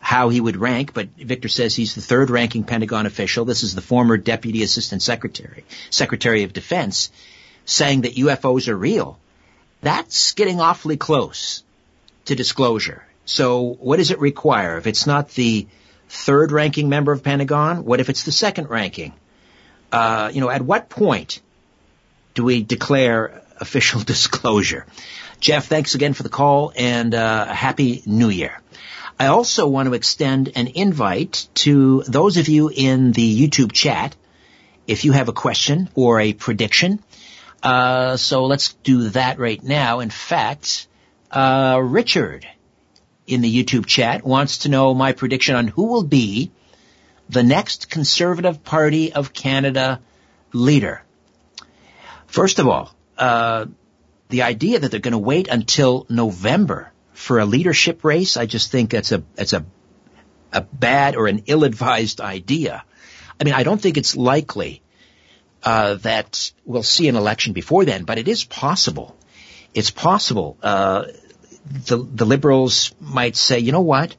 how 0.00 0.28
he 0.30 0.40
would 0.40 0.56
rank, 0.56 0.94
but 0.94 1.08
Victor 1.16 1.48
says 1.48 1.76
he's 1.76 1.94
the 1.94 2.00
third 2.00 2.30
ranking 2.30 2.64
Pentagon 2.64 3.06
official. 3.06 3.44
This 3.44 3.62
is 3.62 3.74
the 3.74 3.82
former 3.82 4.16
Deputy 4.16 4.62
Assistant 4.62 5.02
Secretary, 5.02 5.64
Secretary 5.90 6.42
of 6.42 6.52
Defense, 6.52 7.10
saying 7.64 8.02
that 8.02 8.14
UFOs 8.14 8.68
are 8.68 8.76
real. 8.76 9.18
That's 9.82 10.32
getting 10.32 10.60
awfully 10.60 10.96
close 10.96 11.62
to 12.24 12.34
disclosure. 12.34 13.04
So 13.26 13.76
what 13.80 13.96
does 13.96 14.10
it 14.10 14.18
require? 14.18 14.78
If 14.78 14.86
it's 14.86 15.06
not 15.06 15.30
the 15.30 15.66
third 16.08 16.52
ranking 16.52 16.88
member 16.88 17.12
of 17.12 17.22
Pentagon, 17.22 17.84
what 17.84 18.00
if 18.00 18.08
it's 18.08 18.22
the 18.22 18.32
second 18.32 18.70
ranking? 18.70 19.12
Uh, 19.92 20.30
you 20.32 20.40
know, 20.40 20.50
at 20.50 20.62
what 20.62 20.88
point 20.88 21.40
do 22.34 22.44
we 22.44 22.62
declare 22.62 23.42
official 23.60 24.00
disclosure? 24.14 24.86
Jeff, 25.40 25.66
thanks 25.66 25.94
again 25.94 26.14
for 26.14 26.22
the 26.22 26.28
call 26.28 26.72
and 26.74 27.14
uh, 27.14 27.46
happy 27.46 28.02
New 28.06 28.30
Year. 28.30 28.60
I 29.18 29.26
also 29.26 29.66
want 29.66 29.88
to 29.88 29.94
extend 29.94 30.52
an 30.56 30.66
invite 30.68 31.48
to 31.54 32.02
those 32.02 32.36
of 32.36 32.48
you 32.48 32.70
in 32.74 33.12
the 33.12 33.48
YouTube 33.48 33.72
chat. 33.72 34.14
If 34.86 35.04
you 35.04 35.12
have 35.12 35.28
a 35.28 35.32
question 35.32 35.88
or 35.94 36.20
a 36.20 36.32
prediction, 36.32 37.02
uh, 37.62 38.16
so 38.16 38.44
let's 38.44 38.74
do 38.84 39.10
that 39.10 39.38
right 39.38 39.62
now. 39.62 40.00
In 40.00 40.10
fact, 40.10 40.86
uh, 41.30 41.80
Richard 41.82 42.46
in 43.26 43.40
the 43.40 43.64
YouTube 43.64 43.86
chat 43.86 44.24
wants 44.24 44.58
to 44.58 44.68
know 44.68 44.94
my 44.94 45.12
prediction 45.12 45.54
on 45.54 45.68
who 45.68 45.86
will 45.86 46.04
be 46.04 46.50
the 47.28 47.42
next 47.42 47.90
Conservative 47.90 48.62
Party 48.62 49.12
of 49.12 49.32
Canada 49.32 50.00
leader. 50.52 51.02
First 52.26 52.58
of 52.58 52.68
all, 52.68 52.94
uh, 53.18 53.66
the 54.28 54.42
idea 54.42 54.78
that 54.78 54.90
they're 54.90 55.00
going 55.00 55.12
to 55.12 55.18
wait 55.18 55.48
until 55.48 56.06
November 56.08 56.92
for 57.12 57.38
a 57.38 57.44
leadership 57.44 58.04
race, 58.04 58.36
I 58.36 58.46
just 58.46 58.70
think 58.70 58.90
that's 58.90 59.12
a 59.12 59.22
that's 59.34 59.52
a 59.52 59.64
a 60.52 60.60
bad 60.60 61.16
or 61.16 61.26
an 61.26 61.42
ill-advised 61.46 62.20
idea. 62.20 62.84
I 63.38 63.44
mean, 63.44 63.54
I 63.54 63.62
don't 63.62 63.80
think 63.80 63.96
it's 63.96 64.16
likely 64.16 64.82
uh, 65.62 65.94
that 65.96 66.52
we'll 66.64 66.82
see 66.82 67.08
an 67.08 67.16
election 67.16 67.52
before 67.52 67.84
then, 67.84 68.04
but 68.04 68.18
it 68.18 68.28
is 68.28 68.44
possible. 68.44 69.16
It's 69.74 69.90
possible. 69.90 70.56
Uh, 70.62 71.06
the 71.86 71.98
the 71.98 72.24
liberals 72.24 72.94
might 73.00 73.36
say, 73.36 73.58
you 73.58 73.72
know 73.72 73.80
what? 73.80 74.16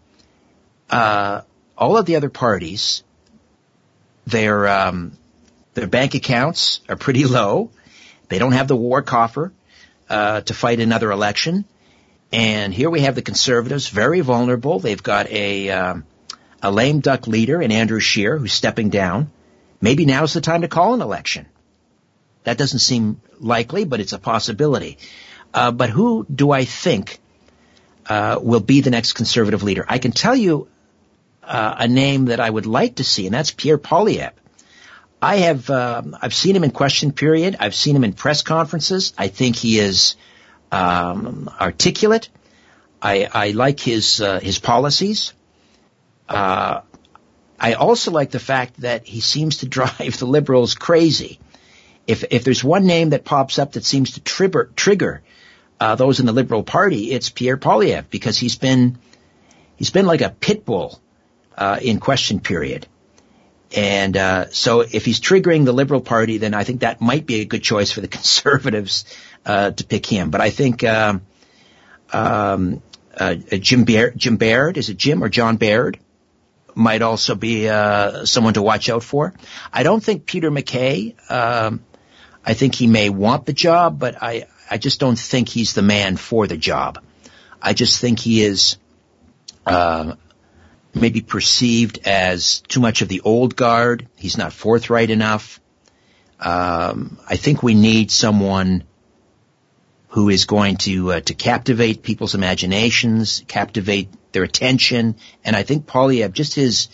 Uh, 0.90 1.42
all 1.78 1.98
of 1.98 2.06
the 2.06 2.16
other 2.16 2.30
parties, 2.30 3.04
their 4.26 4.68
um, 4.68 5.18
their 5.74 5.88
bank 5.88 6.16
accounts 6.16 6.82
are 6.90 6.96
pretty 6.96 7.26
low. 7.26 7.72
They 8.30 8.40
don't 8.40 8.54
have 8.54 8.68
the 8.68 8.76
war 8.76 9.02
coffer 9.02 9.54
uh, 10.10 10.42
to 10.42 10.54
fight 10.54 10.80
another 10.80 11.12
election. 11.12 11.66
And 12.32 12.74
here 12.74 12.90
we 12.90 13.02
have 13.02 13.16
the 13.16 13.22
conservatives, 13.22 13.88
very 13.88 14.20
vulnerable. 14.22 14.80
They've 14.80 15.02
got 15.02 15.30
a 15.30 15.70
um, 15.70 16.06
a 16.62 16.72
lame 16.72 17.00
duck 17.00 17.28
leader 17.28 17.62
in 17.62 17.72
Andrew 17.72 18.00
Scheer 18.00 18.38
who's 18.38 18.54
stepping 18.54 18.90
down, 18.90 19.32
maybe 19.80 20.06
now's 20.06 20.34
the 20.34 20.42
time 20.42 20.62
to 20.62 20.68
call 20.68 20.94
an 20.94 21.02
election. 21.02 21.46
That 22.44 22.58
doesn't 22.58 22.80
seem 22.80 23.22
likely, 23.40 23.86
but 23.86 24.00
it's 24.00 24.14
a 24.14 24.20
possibility. 24.20 24.98
Uh, 25.54 25.72
but 25.72 25.90
who 25.90 26.26
do 26.34 26.52
I 26.52 26.66
think 26.66 27.20
uh, 28.08 28.40
will 28.42 28.60
be 28.60 28.82
the 28.82 28.90
next 28.90 29.14
conservative 29.14 29.64
leader? 29.64 29.86
I 29.88 30.00
can 30.00 30.12
tell 30.12 30.36
you 30.36 30.68
uh, 31.44 31.76
a 31.80 31.88
name 31.88 32.26
that 32.26 32.40
I 32.40 32.50
would 32.50 32.66
like 32.66 32.96
to 32.96 33.04
see, 33.04 33.26
and 33.26 33.34
that's 33.34 33.52
Pierre 33.52 33.78
Poilievre. 33.78 34.32
I 35.22 35.38
have 35.38 35.70
um, 35.70 36.16
I've 36.22 36.34
seen 36.34 36.56
him 36.56 36.64
in 36.64 36.72
question 36.72 37.12
period. 37.12 37.58
I've 37.60 37.76
seen 37.76 37.96
him 37.96 38.04
in 38.04 38.14
press 38.14 38.44
conferences. 38.44 39.14
I 39.18 39.30
think 39.30 39.56
he 39.56 39.80
is 39.80 40.16
um, 40.72 41.50
articulate. 41.60 42.30
I, 43.02 43.28
I 43.32 43.52
like 43.52 43.80
his 43.80 44.22
uh, 44.22 44.40
his 44.40 44.60
policies. 44.60 45.34
Uh, 46.30 46.82
I 47.60 47.74
also 47.74 48.12
like 48.12 48.32
the 48.32 48.40
fact 48.40 48.82
that 48.82 49.08
he 49.08 49.22
seems 49.22 49.58
to 49.58 49.68
drive 49.68 50.18
the 50.20 50.26
liberals 50.26 50.76
crazy. 50.76 51.40
If 52.06 52.24
if 52.32 52.44
there's 52.44 52.64
one 52.64 52.86
name 52.86 53.10
that 53.10 53.26
pops 53.26 53.60
up 53.60 53.74
that 53.74 53.86
seems 53.86 54.14
to 54.14 54.22
trigger 54.22 54.72
trigger 54.76 55.24
uh, 55.80 55.96
those 55.96 56.20
in 56.20 56.26
the 56.26 56.32
Liberal 56.32 56.64
Party, 56.64 57.12
it's 57.12 57.30
Pierre 57.30 57.58
Poilievre 57.58 58.06
because 58.10 58.38
he's 58.38 58.56
been 58.56 59.00
he's 59.76 59.90
been 59.90 60.06
like 60.06 60.22
a 60.22 60.30
pit 60.30 60.64
bull 60.64 61.00
uh, 61.58 61.80
in 61.82 62.00
question 62.00 62.40
period. 62.40 62.88
And 63.76 64.16
uh, 64.16 64.50
so 64.50 64.82
if 64.82 65.04
he's 65.04 65.20
triggering 65.20 65.66
the 65.66 65.74
Liberal 65.74 66.02
Party, 66.02 66.38
then 66.38 66.54
I 66.54 66.64
think 66.64 66.82
that 66.82 67.02
might 67.02 67.26
be 67.26 67.42
a 67.42 67.46
good 67.46 67.64
choice 67.64 67.92
for 67.92 68.02
the 68.02 68.08
Conservatives 68.18 69.06
uh, 69.46 69.72
to 69.72 69.84
pick 69.84 70.06
him. 70.06 70.30
But 70.30 70.42
I 70.42 70.50
think 70.50 70.84
um, 70.84 71.22
um, 72.12 72.82
uh, 73.16 73.36
Jim, 73.36 73.84
Baird, 73.84 74.18
Jim 74.18 74.38
Baird, 74.38 74.78
is 74.78 74.90
it 74.90 74.98
Jim 74.98 75.24
or 75.24 75.30
John 75.30 75.58
Baird? 75.58 76.00
Might 76.76 77.02
also 77.02 77.34
be 77.34 77.68
uh, 77.68 78.26
someone 78.26 78.54
to 78.54 78.62
watch 78.62 78.88
out 78.90 79.04
for. 79.04 79.34
I 79.74 79.84
don't 79.84 80.04
think 80.04 80.26
Peter 80.26 80.52
MacKay. 80.52 81.16
Um, 81.28 81.84
I 82.46 82.54
think 82.54 82.76
he 82.76 82.88
may 82.88 83.10
want 83.10 83.46
the 83.46 83.54
job, 83.54 84.00
but 84.00 84.22
I 84.22 84.46
I 84.70 84.78
just 84.78 85.00
don't 85.00 85.18
think 85.18 85.50
he's 85.50 85.74
the 85.74 85.82
man 85.82 86.18
for 86.18 86.46
the 86.46 86.56
job. 86.56 87.04
I 87.62 87.74
just 87.74 88.00
think 88.00 88.20
he 88.20 88.44
is 88.44 88.78
uh, 89.66 90.16
maybe 90.98 91.22
perceived 91.22 92.00
as 92.06 92.60
too 92.62 92.80
much 92.80 93.02
of 93.02 93.08
the 93.08 93.22
old 93.22 93.56
guard. 93.56 94.08
He's 94.16 94.38
not 94.38 94.54
forthright 94.54 95.10
enough. 95.10 95.60
Um, 96.40 97.18
I 97.28 97.36
think 97.36 97.64
we 97.64 97.74
need 97.74 98.12
someone 98.12 98.84
who 100.10 100.30
is 100.30 100.46
going 100.46 100.78
to 100.78 101.14
uh, 101.14 101.20
to 101.22 101.34
captivate 101.34 102.04
people's 102.04 102.36
imaginations, 102.36 103.44
captivate 103.48 104.10
their 104.32 104.44
attention, 104.44 105.16
and 105.44 105.56
I 105.56 105.64
think 105.64 105.86
Poilievre, 105.86 106.32
just 106.32 106.54
his 106.54 106.90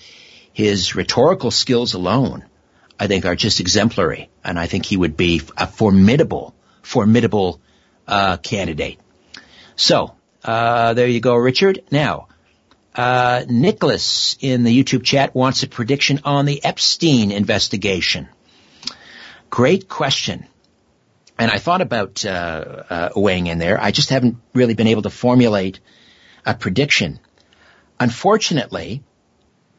his 0.54 0.96
rhetorical 0.96 1.52
skills 1.52 1.94
alone, 1.94 2.46
I 3.00 3.08
think 3.08 3.26
are 3.26 3.36
just 3.36 3.60
exemplary, 3.60 4.30
and 4.44 4.58
I 4.58 4.68
think 4.68 4.86
he 4.86 4.98
would 4.98 5.18
be 5.18 5.42
a 5.58 5.68
formidable, 5.68 6.54
formidable 6.82 7.60
uh, 8.08 8.38
candidate. 8.38 9.00
So 9.76 10.16
uh, 10.44 10.94
there 10.94 11.08
you 11.08 11.20
go, 11.20 11.36
Richard. 11.36 11.82
Now 11.92 12.28
uh, 12.96 13.44
Nicholas 13.48 14.38
in 14.40 14.64
the 14.64 14.84
YouTube 14.84 15.04
chat 15.04 15.34
wants 15.34 15.64
a 15.64 15.68
prediction 15.68 16.22
on 16.26 16.46
the 16.46 16.64
Epstein 16.64 17.32
investigation. 17.32 18.28
Great 19.50 19.88
question. 19.88 20.46
And 21.38 21.50
I 21.50 21.58
thought 21.58 21.82
about 21.82 22.26
uh, 22.26 22.30
uh, 22.90 23.10
weighing 23.16 23.48
in 23.48 23.58
there. 23.58 23.82
I 23.82 23.92
just 23.92 24.10
haven't 24.10 24.38
really 24.54 24.76
been 24.76 24.88
able 24.88 25.02
to 25.04 25.10
formulate 25.10 25.80
a 26.46 26.54
prediction. 26.54 27.20
Unfortunately, 28.00 29.04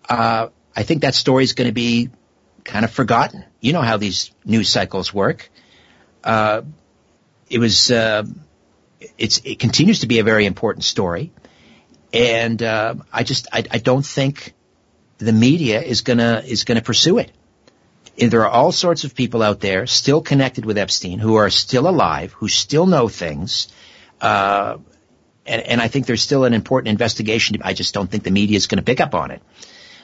uh, 0.08 0.48
I 0.76 0.82
think 0.82 1.02
that 1.02 1.14
story 1.14 1.44
is 1.44 1.52
going 1.52 1.68
to 1.68 1.74
be 1.74 2.10
kind 2.64 2.84
of 2.84 2.90
forgotten. 2.90 3.44
You 3.60 3.72
know 3.72 3.82
how 3.82 3.96
these 3.96 4.32
news 4.44 4.68
cycles 4.68 5.14
work. 5.14 5.50
Uh, 6.24 6.62
it 7.48 7.58
was, 7.58 7.90
uh, 7.90 8.24
it's 9.18 9.40
it 9.44 9.58
continues 9.58 10.00
to 10.00 10.06
be 10.06 10.18
a 10.18 10.24
very 10.24 10.46
important 10.46 10.84
story. 10.84 11.32
And 12.14 12.62
uh, 12.62 12.94
I 13.12 13.24
just 13.24 13.48
I, 13.52 13.64
I 13.68 13.78
don't 13.78 14.06
think 14.06 14.54
the 15.18 15.32
media 15.32 15.82
is 15.82 16.02
gonna 16.02 16.44
is 16.46 16.62
gonna 16.62 16.80
pursue 16.80 17.18
it. 17.18 17.32
And 18.16 18.30
there 18.30 18.42
are 18.42 18.48
all 18.48 18.70
sorts 18.70 19.02
of 19.02 19.16
people 19.16 19.42
out 19.42 19.58
there 19.58 19.88
still 19.88 20.22
connected 20.22 20.64
with 20.64 20.78
Epstein 20.78 21.18
who 21.18 21.34
are 21.34 21.50
still 21.50 21.88
alive, 21.88 22.32
who 22.34 22.46
still 22.46 22.86
know 22.86 23.08
things. 23.08 23.66
Uh, 24.20 24.78
and, 25.44 25.62
and 25.62 25.80
I 25.80 25.88
think 25.88 26.06
there's 26.06 26.22
still 26.22 26.44
an 26.44 26.54
important 26.54 26.92
investigation. 26.92 27.56
I 27.64 27.72
just 27.74 27.92
don't 27.92 28.08
think 28.08 28.22
the 28.22 28.30
media 28.30 28.56
is 28.56 28.68
going 28.68 28.78
to 28.78 28.84
pick 28.84 29.00
up 29.00 29.16
on 29.16 29.32
it. 29.32 29.42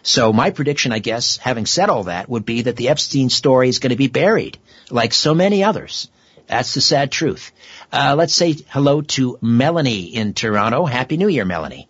So 0.03 0.33
my 0.33 0.51
prediction, 0.51 0.91
I 0.91 0.99
guess, 0.99 1.37
having 1.37 1.67
said 1.67 1.89
all 1.89 2.05
that, 2.05 2.29
would 2.29 2.45
be 2.45 2.63
that 2.63 2.75
the 2.75 2.89
Epstein 2.89 3.31
story 3.31 3.69
is 3.69 3.79
going 3.79 3.91
to 3.91 3.97
be 3.97 4.09
buried, 4.09 4.59
like 4.91 5.13
so 5.13 5.33
many 5.33 5.63
others. 5.63 6.09
That's 6.49 6.75
the 6.75 6.81
sad 6.81 7.13
truth. 7.13 7.53
Uh, 7.93 8.17
let's 8.19 8.35
say 8.35 8.57
hello 8.71 9.03
to 9.03 9.39
Melanie 9.41 10.07
in 10.07 10.35
Toronto. 10.35 10.85
Happy 10.85 11.17
New 11.17 11.29
Year, 11.29 11.45
Melanie 11.45 11.87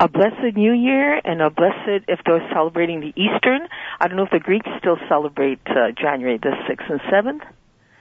a 0.00 0.08
blessed 0.08 0.56
New 0.56 0.72
Year 0.72 1.20
and 1.24 1.42
a 1.42 1.50
blessed 1.50 2.04
if 2.08 2.20
they're 2.24 2.46
celebrating 2.52 3.00
the 3.00 3.12
Eastern. 3.20 3.68
I 4.00 4.08
don't 4.08 4.16
know 4.16 4.24
if 4.24 4.30
the 4.30 4.38
Greeks 4.38 4.68
still 4.78 4.98
celebrate 5.08 5.60
uh, 5.66 5.92
January 6.00 6.38
the 6.38 6.52
sixth 6.68 6.86
and 6.88 7.00
seventh. 7.10 7.42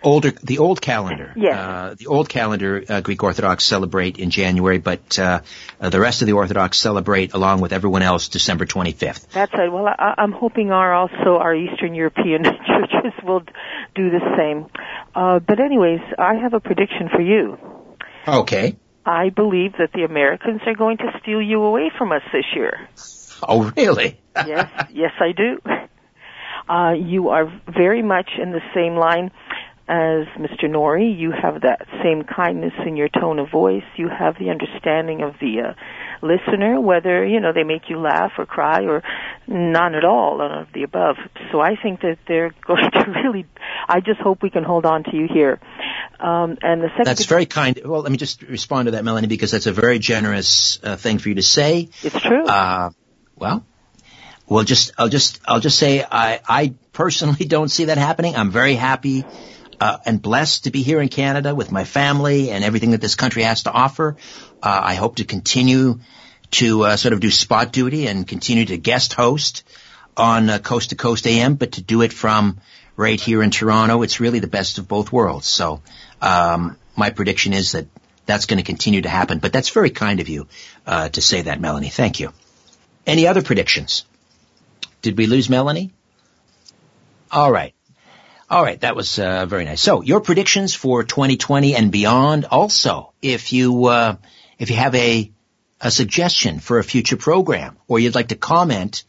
Older, 0.03 0.31
the 0.43 0.59
old 0.59 0.79
calendar. 0.79 1.33
Yes. 1.35 1.55
Uh, 1.55 1.95
the 1.97 2.05
old 2.05 2.29
calendar, 2.29 2.83
uh, 2.87 3.01
Greek 3.01 3.23
Orthodox 3.23 3.63
celebrate 3.63 4.19
in 4.19 4.29
January, 4.29 4.77
but 4.77 5.17
uh, 5.17 5.41
uh, 5.81 5.89
the 5.89 5.99
rest 5.99 6.21
of 6.21 6.27
the 6.27 6.33
Orthodox 6.33 6.77
celebrate 6.77 7.33
along 7.33 7.61
with 7.61 7.73
everyone 7.73 8.03
else 8.03 8.27
December 8.27 8.67
25th. 8.67 9.27
That's 9.29 9.51
right. 9.53 9.71
Well, 9.71 9.87
I, 9.87 10.13
I'm 10.19 10.33
hoping 10.33 10.71
our 10.71 10.93
also 10.93 11.37
our 11.39 11.55
Eastern 11.55 11.95
European 11.95 12.43
churches 12.43 13.13
will 13.23 13.41
do 13.95 14.11
the 14.11 14.21
same. 14.37 14.67
Uh, 15.15 15.39
but 15.39 15.59
anyways, 15.59 16.01
I 16.19 16.35
have 16.35 16.53
a 16.53 16.59
prediction 16.59 17.09
for 17.09 17.21
you. 17.21 17.57
Okay. 18.27 18.75
I 19.07 19.29
believe 19.29 19.71
that 19.79 19.93
the 19.93 20.03
Americans 20.03 20.59
are 20.67 20.75
going 20.75 20.97
to 20.97 21.17
steal 21.21 21.41
you 21.41 21.63
away 21.63 21.89
from 21.97 22.11
us 22.11 22.21
this 22.33 22.43
year. 22.53 22.89
Oh, 23.41 23.71
really? 23.77 24.19
yes, 24.35 24.69
yes, 24.93 25.13
I 25.21 25.31
do. 25.31 25.59
Uh, 26.67 26.91
you 26.91 27.29
are 27.29 27.45
very 27.67 28.01
much 28.01 28.31
in 28.41 28.51
the 28.51 28.59
same 28.75 28.97
line 28.97 29.31
as 29.87 30.27
Mr. 30.37 30.65
Noory. 30.65 31.17
You 31.17 31.31
have 31.31 31.61
that 31.61 31.87
same 32.03 32.23
kindness 32.23 32.73
in 32.85 32.97
your 32.97 33.07
tone 33.07 33.39
of 33.39 33.49
voice. 33.49 33.85
You 33.95 34.09
have 34.09 34.35
the 34.37 34.49
understanding 34.49 35.21
of 35.21 35.35
the 35.39 35.69
uh, 35.69 35.73
listener, 36.21 36.79
whether, 36.79 37.25
you 37.25 37.39
know, 37.39 37.53
they 37.53 37.63
make 37.63 37.89
you 37.89 37.99
laugh 37.99 38.31
or 38.37 38.45
cry 38.45 38.83
or 38.83 39.03
none 39.47 39.95
at 39.95 40.03
all, 40.03 40.37
none 40.37 40.51
of 40.51 40.67
the 40.73 40.83
above. 40.83 41.17
So 41.51 41.59
I 41.59 41.75
think 41.75 42.01
that 42.01 42.17
they're 42.27 42.53
going 42.65 42.89
to 42.91 43.21
really, 43.23 43.45
I 43.87 43.99
just 43.99 44.19
hope 44.19 44.41
we 44.41 44.49
can 44.49 44.63
hold 44.63 44.85
on 44.85 45.03
to 45.05 45.15
you 45.15 45.27
here. 45.31 45.59
Um, 46.19 46.57
and 46.61 46.81
the 46.81 46.89
second. 46.89 47.05
That's 47.05 47.25
very 47.25 47.45
kind. 47.45 47.79
Well, 47.85 48.01
let 48.01 48.11
me 48.11 48.17
just 48.17 48.41
respond 48.41 48.87
to 48.87 48.91
that, 48.91 49.03
Melanie, 49.03 49.27
because 49.27 49.51
that's 49.51 49.67
a 49.67 49.73
very 49.73 49.99
generous 49.99 50.79
uh, 50.83 50.95
thing 50.95 51.19
for 51.19 51.29
you 51.29 51.35
to 51.35 51.43
say. 51.43 51.89
It's 52.01 52.19
true. 52.19 52.45
Uh, 52.45 52.89
well, 53.35 53.65
we'll 54.47 54.63
just, 54.63 54.93
I'll 54.97 55.09
just, 55.09 55.39
I'll 55.45 55.59
just 55.59 55.77
say, 55.77 56.03
I, 56.03 56.41
I 56.47 56.73
personally 56.93 57.45
don't 57.47 57.69
see 57.69 57.85
that 57.85 57.97
happening. 57.97 58.35
I'm 58.35 58.51
very 58.51 58.73
happy 58.73 59.25
uh, 59.79 59.97
and 60.05 60.21
blessed 60.21 60.63
to 60.63 60.71
be 60.71 60.81
here 60.81 61.01
in 61.01 61.09
Canada 61.09 61.53
with 61.53 61.71
my 61.71 61.83
family 61.83 62.49
and 62.51 62.63
everything 62.63 62.91
that 62.91 63.01
this 63.01 63.15
country 63.15 63.43
has 63.43 63.63
to 63.63 63.71
offer. 63.71 64.17
Uh, 64.61 64.81
I 64.83 64.95
hope 64.95 65.17
to 65.17 65.25
continue 65.25 65.99
to 66.51 66.83
uh, 66.83 66.95
sort 66.95 67.13
of 67.13 67.19
do 67.19 67.29
spot 67.29 67.71
duty 67.71 68.07
and 68.07 68.27
continue 68.27 68.65
to 68.65 68.77
guest 68.77 69.13
host 69.13 69.63
on 70.15 70.49
uh, 70.49 70.59
Coast 70.59 70.89
to 70.89 70.95
Coast 70.95 71.27
AM, 71.27 71.55
but 71.55 71.73
to 71.73 71.81
do 71.81 72.01
it 72.01 72.11
from 72.11 72.59
right 72.95 73.19
here 73.19 73.43
in 73.43 73.51
Toronto, 73.51 74.01
it's 74.01 74.19
really 74.19 74.39
the 74.39 74.47
best 74.47 74.77
of 74.79 74.87
both 74.87 75.11
worlds. 75.11 75.47
So 75.47 75.81
um, 76.21 76.77
my 76.95 77.11
prediction 77.11 77.53
is 77.53 77.73
that 77.73 77.87
that's 78.25 78.45
going 78.45 78.57
to 78.57 78.63
continue 78.63 79.01
to 79.01 79.09
happen. 79.09 79.39
But 79.39 79.53
that's 79.53 79.69
very 79.69 79.89
kind 79.89 80.19
of 80.19 80.29
you 80.29 80.47
uh, 80.85 81.09
to 81.09 81.21
say 81.21 81.43
that, 81.43 81.59
Melanie. 81.59 81.89
Thank 81.89 82.19
you. 82.19 82.33
Any 83.05 83.27
other 83.27 83.41
predictions? 83.41 84.05
Did 85.01 85.17
we 85.17 85.27
lose 85.27 85.49
Melanie? 85.49 85.93
All 87.31 87.51
right. 87.51 87.73
All 88.49 88.63
right, 88.63 88.79
that 88.79 88.95
was 88.95 89.19
uh, 89.19 89.45
very 89.45 89.65
nice. 89.65 89.81
So, 89.81 90.01
your 90.01 90.21
predictions 90.21 90.73
for 90.73 91.03
2020 91.03 91.75
and 91.75 91.91
beyond. 91.91 92.45
Also, 92.45 93.11
if 93.21 93.51
you 93.51 93.87
uh, 93.87 94.15
if 94.57 94.69
you 94.69 94.77
have 94.77 94.95
a 94.95 95.29
a 95.81 95.91
suggestion 95.91 96.59
for 96.59 96.79
a 96.79 96.83
future 96.83 97.17
program, 97.17 97.75
or 97.89 97.99
you'd 97.99 98.15
like 98.15 98.29
to 98.29 98.35
comment 98.35 99.03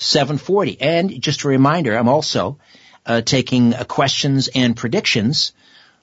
740 0.00 0.76
4740. 0.76 0.76
1 0.76 0.76
866 0.76 0.76
740 0.76 0.76
4740. 0.76 0.80
And 0.80 1.22
just 1.22 1.44
a 1.44 1.48
reminder, 1.48 1.96
I'm 1.96 2.08
also 2.08 2.58
uh, 3.06 3.20
taking 3.20 3.74
uh, 3.74 3.84
questions 3.84 4.48
and 4.54 4.76
predictions 4.76 5.52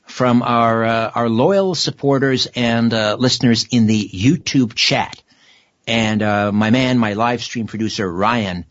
from 0.06 0.42
our 0.42 0.86
uh, 0.86 1.12
our 1.14 1.30
loyal 1.30 1.76
supporters 1.76 2.48
and 2.56 2.94
uh, 2.94 3.16
listeners 3.20 3.68
in 3.72 3.88
the 3.88 4.10
YouTube 4.10 4.74
chat. 4.74 5.22
And 5.86 6.22
uh, 6.22 6.52
my 6.52 6.70
man, 6.70 6.98
my 6.98 7.14
live 7.14 7.42
stream 7.44 7.68
producer 7.68 8.10
Ryan, 8.12 8.66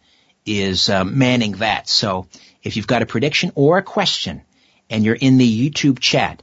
is 0.45 0.89
uh, 0.89 1.05
manning 1.05 1.53
that. 1.53 1.89
So 1.89 2.27
if 2.63 2.77
you've 2.77 2.87
got 2.87 3.03
a 3.03 3.07
prediction 3.07 3.53
or 3.55 3.79
a 3.79 3.83
question, 3.83 4.43
and 4.89 5.05
you're 5.05 5.15
in 5.15 5.39
the 5.39 5.71
YouTube 5.71 5.99
chat, 5.99 6.43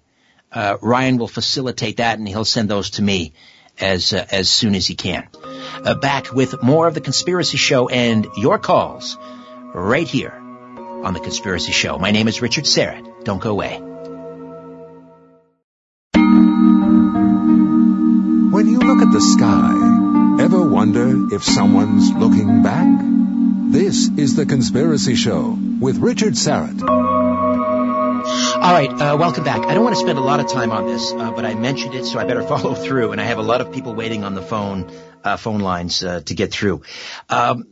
uh, 0.52 0.78
Ryan 0.82 1.18
will 1.18 1.28
facilitate 1.28 1.98
that, 1.98 2.20
and 2.20 2.28
he'll 2.28 2.46
send 2.46 2.70
those 2.70 2.92
to 2.92 3.02
me 3.02 3.34
as 3.80 4.14
as 4.14 4.50
soon 4.50 4.76
as 4.76 4.86
he 4.86 4.96
can. 4.96 5.28
Uh, 5.74 5.96
back 5.96 6.32
with 6.34 6.62
more 6.62 6.88
of 6.88 6.94
the 6.94 7.02
Conspiracy 7.02 7.58
Show 7.58 7.90
and 7.90 8.28
your 8.38 8.60
calls 8.60 9.18
right 9.74 10.08
here 10.08 10.34
on 11.04 11.14
the 11.14 11.20
Conspiracy 11.20 11.72
Show. 11.72 11.98
My 11.98 12.12
name 12.12 12.28
is 12.28 12.42
Richard 12.42 12.66
Syrett. 12.66 13.26
Don't 13.26 13.42
go 13.42 13.52
away. 13.52 13.80
When 18.52 18.68
you 18.68 18.80
look 18.80 19.02
at 19.02 19.12
the 19.12 19.20
sky, 19.20 20.44
ever 20.44 20.62
wonder 20.62 21.34
if 21.36 21.44
someone's 21.44 22.12
looking 22.12 22.62
back? 22.64 22.88
This 23.72 24.08
is 24.08 24.36
The 24.36 24.46
Conspiracy 24.46 25.16
Show 25.16 25.58
with 25.82 25.98
Richard 25.98 26.34
Syrett. 26.34 26.80
All 28.26 28.72
right, 28.72 28.90
uh, 28.90 29.18
welcome 29.18 29.44
back. 29.44 29.66
I 29.66 29.74
don't 29.74 29.84
want 29.84 29.98
to 29.98 30.00
spend 30.00 30.18
a 30.18 30.22
lot 30.22 30.40
of 30.40 30.48
time 30.48 30.72
on 30.72 30.88
this, 30.88 31.12
uh, 31.12 31.32
but 31.32 31.44
I 31.44 31.56
mentioned 31.56 31.94
it, 31.94 32.06
so 32.06 32.20
I 32.20 32.24
better 32.24 32.42
follow 32.48 32.74
through. 32.74 33.12
And 33.12 33.20
I 33.20 33.26
have 33.26 33.38
a 33.38 33.42
lot 33.42 33.60
of 33.60 33.74
people 33.74 33.94
waiting 33.94 34.24
on 34.24 34.34
the 34.34 34.42
phone, 34.42 34.90
uh, 35.26 35.36
phone 35.36 35.60
lines 35.60 36.02
uh, 36.02 36.22
to 36.22 36.34
get 36.34 36.54
through. 36.54 36.84
Um, 37.28 37.68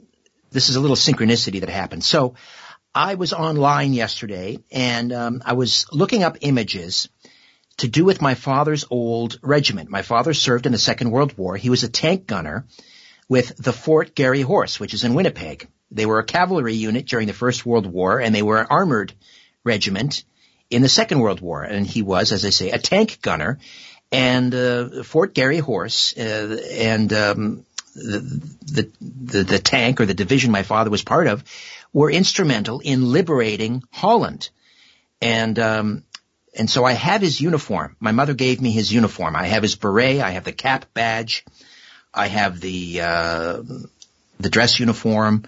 this 0.51 0.67
is 0.67 0.75
a 0.75 0.81
little 0.81 0.97
synchronicity 0.97 1.61
that 1.61 1.69
happened. 1.69 2.03
So, 2.03 2.35
I 2.93 3.15
was 3.15 3.31
online 3.31 3.93
yesterday, 3.93 4.59
and 4.69 5.13
um, 5.13 5.41
I 5.45 5.53
was 5.53 5.85
looking 5.93 6.23
up 6.23 6.39
images 6.41 7.07
to 7.77 7.87
do 7.87 8.03
with 8.03 8.21
my 8.21 8.33
father's 8.33 8.83
old 8.89 9.39
regiment. 9.41 9.89
My 9.89 10.01
father 10.01 10.33
served 10.33 10.65
in 10.65 10.73
the 10.73 10.77
Second 10.77 11.11
World 11.11 11.37
War. 11.37 11.55
He 11.55 11.69
was 11.69 11.85
a 11.85 11.89
tank 11.89 12.27
gunner 12.27 12.65
with 13.29 13.55
the 13.55 13.71
Fort 13.71 14.15
Garry 14.15 14.41
Horse, 14.41 14.81
which 14.81 14.93
is 14.93 15.05
in 15.05 15.13
Winnipeg. 15.13 15.69
They 15.91 16.05
were 16.05 16.19
a 16.19 16.25
cavalry 16.25 16.73
unit 16.73 17.05
during 17.05 17.27
the 17.27 17.33
First 17.33 17.65
World 17.65 17.85
War, 17.85 18.19
and 18.19 18.35
they 18.35 18.41
were 18.41 18.59
an 18.59 18.67
armored 18.69 19.13
regiment 19.63 20.25
in 20.71 20.81
the 20.81 20.89
Second 20.89 21.19
World 21.19 21.41
War. 21.41 21.61
And 21.61 21.85
he 21.85 22.01
was, 22.01 22.31
as 22.31 22.45
I 22.45 22.49
say, 22.49 22.71
a 22.71 22.79
tank 22.79 23.21
gunner. 23.21 23.59
And 24.11 24.53
uh, 24.53 25.03
Fort 25.03 25.33
Garry 25.33 25.59
Horse 25.59 26.17
uh, 26.17 26.61
and 26.71 27.13
um, 27.13 27.65
the, 27.95 28.19
the, 28.61 28.91
the 29.01 29.43
the 29.43 29.59
tank 29.59 30.01
or 30.01 30.05
the 30.05 30.13
division 30.13 30.51
my 30.51 30.63
father 30.63 30.89
was 30.89 31.03
part 31.03 31.27
of 31.27 31.43
were 31.93 32.11
instrumental 32.11 32.79
in 32.79 33.11
liberating 33.11 33.83
Holland. 33.91 34.49
And 35.21 35.57
um, 35.59 36.03
and 36.57 36.69
so 36.69 36.83
I 36.83 36.93
have 36.93 37.21
his 37.21 37.39
uniform. 37.39 37.95
My 37.99 38.11
mother 38.11 38.33
gave 38.33 38.59
me 38.59 38.71
his 38.71 38.91
uniform. 38.91 39.35
I 39.35 39.45
have 39.45 39.63
his 39.63 39.75
beret. 39.75 40.19
I 40.19 40.31
have 40.31 40.43
the 40.43 40.51
cap 40.51 40.85
badge. 40.93 41.45
I 42.13 42.27
have 42.27 42.59
the 42.59 43.01
uh, 43.01 43.63
the 44.39 44.49
dress 44.49 44.79
uniform. 44.79 45.45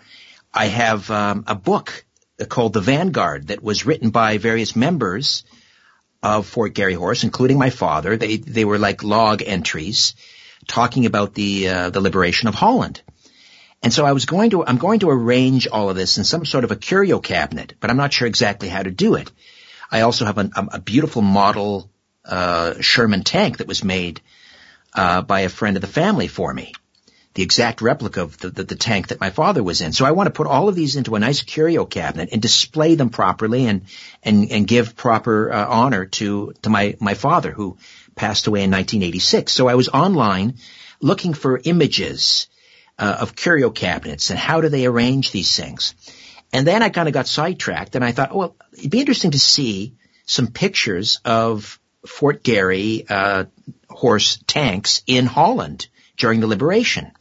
I 0.54 0.68
have 0.68 1.10
um, 1.12 1.44
a 1.48 1.56
book 1.56 2.06
called 2.50 2.74
The 2.74 2.82
Vanguard 2.82 3.48
that 3.48 3.64
was 3.64 3.86
written 3.86 4.10
by 4.10 4.38
various 4.38 4.76
members 4.76 5.44
of 6.22 6.48
Fort 6.48 6.74
Garry 6.74 6.94
Horse, 6.94 7.24
including 7.24 7.60
my 7.60 7.70
father. 7.70 8.18
They 8.18 8.38
they 8.38 8.66
were 8.66 8.80
like 8.80 9.04
log 9.04 9.44
entries 9.46 10.16
talking 10.68 11.06
about 11.06 11.34
the 11.34 11.70
uh, 11.70 11.90
the 11.90 12.02
liberation 12.02 12.48
of 12.48 12.56
Holland. 12.56 13.02
And 13.84 13.94
so 13.94 14.06
I 14.06 14.14
was 14.14 14.26
going 14.26 14.52
to 14.52 14.66
I'm 14.66 14.78
going 14.78 15.02
to 15.02 15.10
arrange 15.10 15.68
all 15.68 15.90
of 15.90 15.96
this 15.96 16.18
in 16.18 16.24
some 16.24 16.46
sort 16.46 16.64
of 16.64 16.72
a 16.72 16.78
curio 16.78 17.20
cabinet, 17.20 17.74
but 17.80 17.90
I'm 17.90 17.98
not 17.98 18.14
sure 18.14 18.28
exactly 18.28 18.70
how 18.70 18.82
to 18.82 18.92
do 18.92 19.16
it. 19.16 19.30
I 19.92 20.02
also 20.02 20.26
have 20.26 20.38
a, 20.38 20.50
a 20.56 20.80
beautiful 20.80 21.22
model 21.22 21.92
uh, 22.26 22.76
Sherman 22.80 23.24
tank 23.24 23.58
that 23.58 23.68
was 23.68 23.84
made 23.84 24.22
uh, 24.96 25.22
by 25.22 25.42
a 25.42 25.50
friend 25.50 25.76
of 25.76 25.82
the 25.82 25.88
family 25.88 26.28
for 26.28 26.54
me. 26.54 26.74
The 27.34 27.44
exact 27.44 27.82
replica 27.82 28.22
of 28.22 28.38
the, 28.38 28.50
the, 28.50 28.64
the, 28.64 28.76
tank 28.76 29.08
that 29.08 29.20
my 29.20 29.32
father 29.32 29.64
was 29.64 29.82
in. 29.82 29.92
So 29.92 30.06
I 30.06 30.12
want 30.12 30.28
to 30.28 30.34
put 30.34 30.46
all 30.46 30.70
of 30.70 30.76
these 30.76 30.96
into 30.96 31.16
a 31.16 31.20
nice 31.20 31.42
curio 31.42 31.84
cabinet 31.84 32.30
and 32.32 32.42
display 32.42 32.94
them 32.94 33.10
properly 33.10 33.66
and 33.66 33.86
and 34.22 34.52
and 34.52 34.68
give 34.68 34.96
proper 34.96 35.52
uh, 35.52 35.66
honor 35.68 36.06
to 36.06 36.54
to 36.62 36.70
my 36.70 36.96
my 37.00 37.16
father 37.16 37.52
who 37.52 37.78
passed 38.16 38.46
away 38.46 38.64
in 38.64 38.72
1986. 38.72 39.52
So 39.52 39.68
I 39.68 39.76
was 39.76 39.90
online 39.90 40.60
looking 41.02 41.34
for 41.34 41.60
images 41.64 42.48
uh, 43.00 43.18
of 43.20 43.36
curio 43.36 43.70
cabinets 43.72 44.30
and 44.30 44.40
how 44.40 44.62
do 44.62 44.70
they 44.70 44.86
arrange 44.86 45.32
these 45.32 45.56
things. 45.56 45.96
And 46.52 46.68
then 46.68 46.84
I 46.84 46.90
kind 46.90 47.08
of 47.08 47.14
got 47.14 47.28
sidetracked 47.28 47.96
and 47.96 48.06
I 48.06 48.12
thought, 48.12 48.30
oh, 48.32 48.38
well, 48.38 48.56
it'd 48.74 48.92
be 48.92 49.00
interesting 49.00 49.32
to 49.32 49.40
see 49.40 49.96
some 50.26 50.48
pictures 50.48 51.20
of 51.26 51.80
Fort 52.06 52.44
Garry 52.44 53.06
uh, 53.10 53.46
horse 53.90 54.40
tanks 54.46 55.02
in 55.08 55.26
Holland 55.26 55.88
during 56.18 56.40
the 56.40 56.48
liberation. 56.48 57.12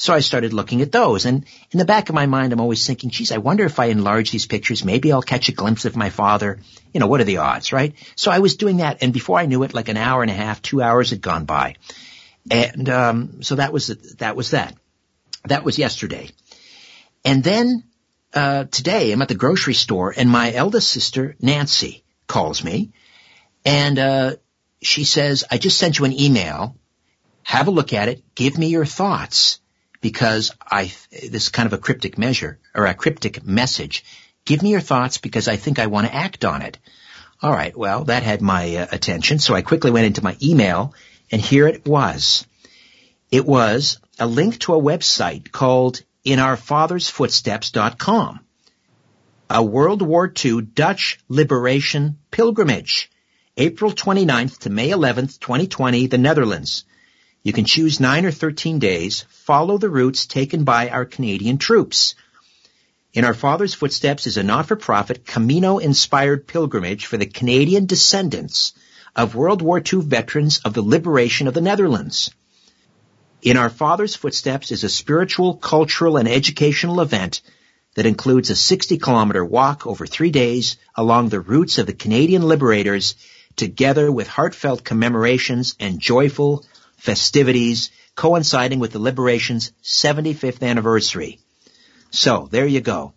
So 0.00 0.14
I 0.14 0.20
started 0.20 0.54
looking 0.54 0.80
at 0.80 0.92
those, 0.92 1.26
and 1.26 1.44
in 1.70 1.78
the 1.78 1.84
back 1.84 2.08
of 2.08 2.14
my 2.14 2.24
mind, 2.24 2.54
I'm 2.54 2.60
always 2.60 2.86
thinking, 2.86 3.10
geez, 3.10 3.32
I 3.32 3.36
wonder 3.36 3.66
if 3.66 3.78
I 3.78 3.84
enlarge 3.86 4.30
these 4.30 4.46
pictures, 4.46 4.82
maybe 4.82 5.12
I'll 5.12 5.20
catch 5.20 5.50
a 5.50 5.52
glimpse 5.52 5.84
of 5.84 5.94
my 5.94 6.08
father. 6.08 6.58
You 6.94 7.00
know, 7.00 7.06
what 7.06 7.20
are 7.20 7.24
the 7.24 7.36
odds, 7.36 7.70
right? 7.70 7.92
So 8.16 8.30
I 8.30 8.38
was 8.38 8.56
doing 8.56 8.78
that, 8.78 9.02
and 9.02 9.12
before 9.12 9.38
I 9.38 9.44
knew 9.44 9.62
it, 9.62 9.74
like 9.74 9.90
an 9.90 9.98
hour 9.98 10.22
and 10.22 10.30
a 10.30 10.34
half, 10.34 10.62
two 10.62 10.80
hours 10.80 11.10
had 11.10 11.20
gone 11.20 11.44
by, 11.44 11.74
and 12.50 12.88
um, 12.88 13.42
so 13.42 13.56
that 13.56 13.74
was 13.74 13.88
that 13.88 14.36
was 14.36 14.52
that. 14.52 14.74
That 15.44 15.64
was 15.64 15.78
yesterday, 15.78 16.30
and 17.22 17.44
then 17.44 17.84
uh, 18.32 18.64
today 18.70 19.12
I'm 19.12 19.20
at 19.20 19.28
the 19.28 19.34
grocery 19.34 19.74
store 19.74 20.14
and 20.16 20.30
my 20.30 20.50
eldest 20.50 20.88
sister, 20.88 21.36
Nancy, 21.40 22.04
calls 22.26 22.64
me 22.64 22.92
and, 23.66 23.98
uh, 23.98 24.36
she 24.82 25.04
says, 25.04 25.44
I 25.50 25.58
just 25.58 25.76
sent 25.76 25.98
you 25.98 26.06
an 26.06 26.18
email. 26.18 26.74
Have 27.42 27.68
a 27.68 27.70
look 27.70 27.92
at 27.92 28.08
it. 28.08 28.22
Give 28.34 28.56
me 28.56 28.68
your 28.68 28.86
thoughts 28.86 29.60
because 30.00 30.52
I, 30.64 30.92
this 31.10 31.44
is 31.44 31.48
kind 31.48 31.66
of 31.66 31.72
a 31.72 31.78
cryptic 31.78 32.18
measure 32.18 32.58
or 32.74 32.86
a 32.86 32.94
cryptic 32.94 33.44
message. 33.44 34.04
Give 34.44 34.62
me 34.62 34.70
your 34.70 34.80
thoughts 34.80 35.18
because 35.18 35.48
I 35.48 35.56
think 35.56 35.78
I 35.78 35.86
want 35.86 36.06
to 36.06 36.14
act 36.14 36.44
on 36.44 36.62
it. 36.62 36.78
All 37.42 37.52
right. 37.52 37.76
Well, 37.76 38.04
that 38.04 38.22
had 38.22 38.42
my 38.42 38.76
uh, 38.76 38.86
attention. 38.92 39.38
So 39.38 39.54
I 39.54 39.62
quickly 39.62 39.90
went 39.90 40.06
into 40.06 40.24
my 40.24 40.36
email 40.42 40.94
and 41.30 41.40
here 41.40 41.66
it 41.66 41.86
was. 41.86 42.46
It 43.30 43.46
was 43.46 43.98
a 44.18 44.26
link 44.26 44.58
to 44.60 44.74
a 44.74 44.82
website 44.82 45.52
called 45.52 46.02
in 46.24 46.38
our 46.38 46.56
father's 46.56 47.08
footsteps.com. 47.08 48.40
A 49.48 49.62
World 49.62 50.02
War 50.02 50.32
II 50.44 50.62
Dutch 50.62 51.18
liberation 51.28 52.18
pilgrimage. 52.30 53.10
April 53.56 53.92
29th 53.92 54.58
to 54.60 54.70
May 54.70 54.90
11th, 54.90 55.38
2020, 55.40 56.06
the 56.06 56.18
Netherlands. 56.18 56.84
You 57.42 57.54
can 57.54 57.64
choose 57.64 58.00
9 58.00 58.26
or 58.26 58.30
13 58.30 58.78
days. 58.78 59.24
Follow 59.30 59.78
the 59.78 59.88
routes 59.88 60.26
taken 60.26 60.64
by 60.64 60.90
our 60.90 61.06
Canadian 61.06 61.56
troops. 61.56 62.14
In 63.14 63.24
Our 63.24 63.32
Father's 63.32 63.72
Footsteps 63.72 64.26
is 64.26 64.36
a 64.36 64.42
not-for-profit 64.42 65.26
Camino-inspired 65.26 66.46
pilgrimage 66.46 67.06
for 67.06 67.16
the 67.16 67.24
Canadian 67.24 67.86
descendants 67.86 68.74
of 69.16 69.34
World 69.34 69.62
War 69.62 69.78
II 69.80 70.02
veterans 70.02 70.58
of 70.66 70.74
the 70.74 70.82
liberation 70.82 71.48
of 71.48 71.54
the 71.54 71.62
Netherlands. 71.62 72.30
In 73.40 73.56
Our 73.56 73.70
Father's 73.70 74.14
Footsteps 74.14 74.70
is 74.70 74.84
a 74.84 74.90
spiritual, 74.90 75.54
cultural, 75.54 76.18
and 76.18 76.28
educational 76.28 77.00
event 77.00 77.40
that 77.94 78.04
includes 78.04 78.50
a 78.50 78.54
60 78.54 78.98
kilometer 78.98 79.42
walk 79.42 79.86
over 79.86 80.06
three 80.06 80.30
days 80.30 80.76
along 80.94 81.30
the 81.30 81.40
routes 81.40 81.78
of 81.78 81.86
the 81.86 81.94
Canadian 81.94 82.42
liberators 82.42 83.14
together 83.56 84.12
with 84.12 84.28
heartfelt 84.28 84.84
commemorations 84.84 85.74
and 85.80 86.00
joyful 86.00 86.66
festivities 87.00 87.90
coinciding 88.14 88.78
with 88.78 88.92
the 88.92 88.98
liberation's 88.98 89.72
75th 89.82 90.62
anniversary. 90.62 91.40
So 92.10 92.48
there 92.50 92.66
you 92.66 92.80
go. 92.80 93.14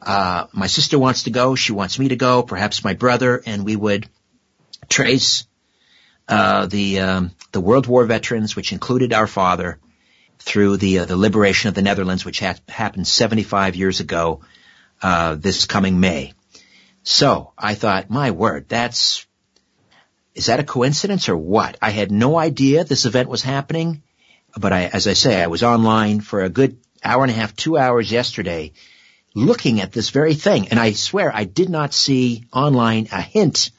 Uh, 0.00 0.46
my 0.52 0.66
sister 0.66 0.98
wants 0.98 1.24
to 1.24 1.30
go. 1.30 1.54
She 1.54 1.72
wants 1.72 1.98
me 1.98 2.08
to 2.08 2.16
go. 2.16 2.42
Perhaps 2.42 2.84
my 2.84 2.94
brother, 2.94 3.42
and 3.44 3.64
we 3.64 3.76
would 3.76 4.08
trace 4.88 5.46
uh, 6.28 6.66
the 6.66 7.00
um, 7.00 7.30
the 7.52 7.60
World 7.60 7.86
War 7.86 8.04
veterans, 8.06 8.56
which 8.56 8.72
included 8.72 9.12
our 9.12 9.26
father, 9.26 9.78
through 10.38 10.76
the 10.76 11.00
uh, 11.00 11.04
the 11.04 11.16
liberation 11.16 11.68
of 11.68 11.74
the 11.74 11.82
Netherlands, 11.82 12.24
which 12.24 12.40
ha- 12.40 12.56
happened 12.68 13.06
75 13.06 13.76
years 13.76 14.00
ago, 14.00 14.40
uh, 15.02 15.34
this 15.34 15.64
coming 15.64 16.00
May. 16.00 16.32
So 17.02 17.52
I 17.56 17.74
thought, 17.74 18.10
my 18.10 18.30
word, 18.30 18.68
that's 18.68 19.26
is 20.34 20.46
that 20.46 20.60
a 20.60 20.64
coincidence 20.64 21.28
or 21.28 21.36
what? 21.36 21.76
I 21.80 21.90
had 21.90 22.10
no 22.10 22.38
idea 22.38 22.84
this 22.84 23.06
event 23.06 23.28
was 23.28 23.42
happening, 23.42 24.02
but 24.56 24.72
I, 24.72 24.84
as 24.86 25.06
I 25.06 25.12
say, 25.12 25.42
I 25.42 25.46
was 25.46 25.62
online 25.62 26.20
for 26.20 26.42
a 26.42 26.48
good 26.48 26.78
hour 27.02 27.22
and 27.22 27.30
a 27.30 27.34
half, 27.34 27.54
two 27.54 27.76
hours 27.76 28.10
yesterday, 28.10 28.72
looking 29.34 29.80
at 29.80 29.92
this 29.92 30.10
very 30.10 30.34
thing, 30.34 30.68
and 30.68 30.80
I 30.80 30.92
swear 30.92 31.34
I 31.34 31.44
did 31.44 31.68
not 31.68 31.92
see 31.92 32.44
online 32.52 33.08
a 33.12 33.20
hint 33.20 33.70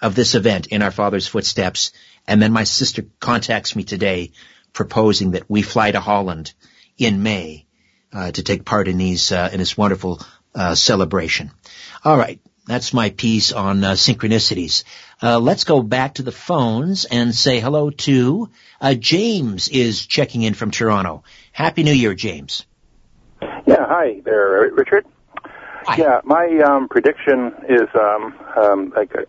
of 0.00 0.14
this 0.14 0.34
event 0.34 0.66
in 0.68 0.82
our 0.82 0.90
father's 0.90 1.26
footsteps. 1.26 1.92
And 2.26 2.40
then 2.40 2.52
my 2.52 2.64
sister 2.64 3.04
contacts 3.20 3.74
me 3.74 3.84
today 3.84 4.32
proposing 4.72 5.32
that 5.32 5.48
we 5.48 5.62
fly 5.62 5.90
to 5.90 6.00
Holland 6.00 6.52
in 6.98 7.22
May 7.22 7.66
uh, 8.12 8.30
to 8.32 8.42
take 8.42 8.64
part 8.64 8.88
in 8.88 8.98
these 8.98 9.32
uh, 9.32 9.50
in 9.52 9.58
this 9.58 9.76
wonderful 9.76 10.20
uh, 10.54 10.74
celebration. 10.74 11.50
All 12.04 12.16
right, 12.16 12.40
that's 12.66 12.92
my 12.94 13.10
piece 13.10 13.52
on 13.52 13.84
uh, 13.84 13.92
synchronicities. 13.92 14.84
Uh, 15.22 15.38
let's 15.38 15.64
go 15.64 15.82
back 15.82 16.14
to 16.14 16.22
the 16.22 16.32
phones 16.32 17.04
and 17.04 17.34
say 17.34 17.60
hello 17.60 17.90
to 17.90 18.50
uh, 18.80 18.94
James 18.94 19.68
is 19.68 20.06
checking 20.06 20.42
in 20.42 20.54
from 20.54 20.70
Toronto. 20.70 21.24
Happy 21.52 21.82
New 21.82 21.92
Year, 21.92 22.14
James. 22.14 22.66
Yeah, 23.66 23.86
hi 23.86 24.20
there, 24.24 24.70
Richard. 24.72 25.06
Hi. 25.86 25.96
Yeah, 25.96 26.20
my 26.24 26.62
um, 26.64 26.88
prediction 26.88 27.52
is 27.68 27.88
um, 27.94 28.34
um, 28.56 28.92
like 28.96 29.12
a 29.14 29.26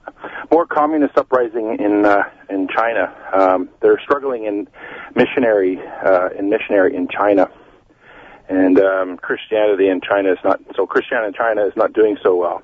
more 0.50 0.66
communist 0.66 1.18
uprising 1.18 1.78
in 1.80 2.06
uh, 2.06 2.24
in 2.50 2.70
China. 2.70 3.14
Um, 3.34 3.70
they're 3.82 4.00
struggling 4.00 4.46
in 4.46 4.70
missionary 5.16 5.82
uh, 5.82 6.30
in 6.38 6.50
missionary 6.50 6.96
in 6.96 7.10
China, 7.10 7.50
and 8.48 8.80
um, 8.80 9.18
Christianity 9.18 9.90
in 9.90 10.00
China 10.00 10.32
is 10.32 10.38
not 10.46 10.62
so. 10.78 10.86
Christianity 10.86 11.28
in 11.28 11.34
China 11.34 11.66
is 11.66 11.74
not 11.76 11.92
doing 11.92 12.18
so 12.24 12.38
well. 12.38 12.64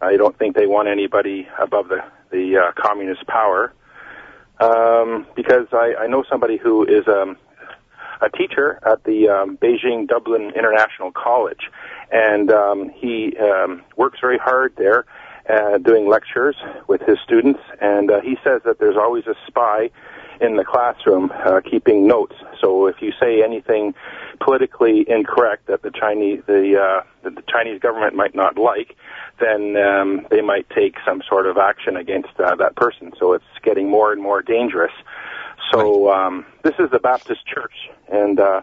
I 0.00 0.16
don't 0.16 0.38
think 0.38 0.56
they 0.56 0.66
want 0.66 0.88
anybody 0.88 1.48
above 1.60 1.88
the 1.88 2.04
the 2.30 2.56
uh, 2.58 2.72
communist 2.80 3.26
power 3.26 3.72
um, 4.58 5.26
because 5.34 5.66
I, 5.72 5.94
I 6.00 6.06
know 6.06 6.24
somebody 6.28 6.56
who 6.56 6.84
is 6.84 7.06
um, 7.06 7.36
a 8.20 8.30
teacher 8.30 8.80
at 8.86 9.04
the 9.04 9.28
um, 9.28 9.56
Beijing 9.58 10.08
Dublin 10.08 10.52
International 10.56 11.12
College, 11.12 11.70
and 12.10 12.50
um, 12.50 12.90
he 12.90 13.36
um, 13.38 13.82
works 13.96 14.18
very 14.20 14.38
hard 14.38 14.74
there, 14.76 15.04
uh, 15.48 15.78
doing 15.78 16.08
lectures 16.08 16.56
with 16.88 17.02
his 17.02 17.18
students. 17.24 17.60
And 17.80 18.10
uh, 18.10 18.20
he 18.20 18.36
says 18.42 18.62
that 18.64 18.78
there's 18.78 18.96
always 18.96 19.26
a 19.26 19.34
spy 19.46 19.90
in 20.40 20.56
the 20.56 20.64
classroom 20.64 21.32
uh, 21.44 21.60
keeping 21.60 22.06
notes. 22.06 22.34
So 22.60 22.86
if 22.86 22.96
you 23.00 23.12
say 23.20 23.42
anything 23.42 23.94
politically 24.40 25.04
incorrect 25.08 25.66
that 25.66 25.82
the 25.82 25.90
Chinese 25.90 26.42
the 26.46 26.76
uh, 26.78 27.04
that 27.22 27.34
the 27.34 27.42
Chinese 27.50 27.80
government 27.80 28.14
might 28.14 28.34
not 28.34 28.58
like, 28.58 28.96
then 29.40 29.76
um, 29.76 30.26
they 30.30 30.40
might 30.40 30.68
take 30.70 30.96
some 31.04 31.22
sort 31.28 31.46
of 31.46 31.56
action 31.58 31.96
against 31.96 32.38
uh, 32.38 32.54
that 32.56 32.76
person. 32.76 33.12
So 33.18 33.32
it's 33.32 33.44
getting 33.62 33.90
more 33.90 34.12
and 34.12 34.22
more 34.22 34.42
dangerous. 34.42 34.92
So 35.72 36.12
um, 36.12 36.46
this 36.62 36.74
is 36.78 36.90
the 36.90 36.98
Baptist 36.98 37.46
Church, 37.46 37.74
and 38.10 38.38
uh, 38.38 38.62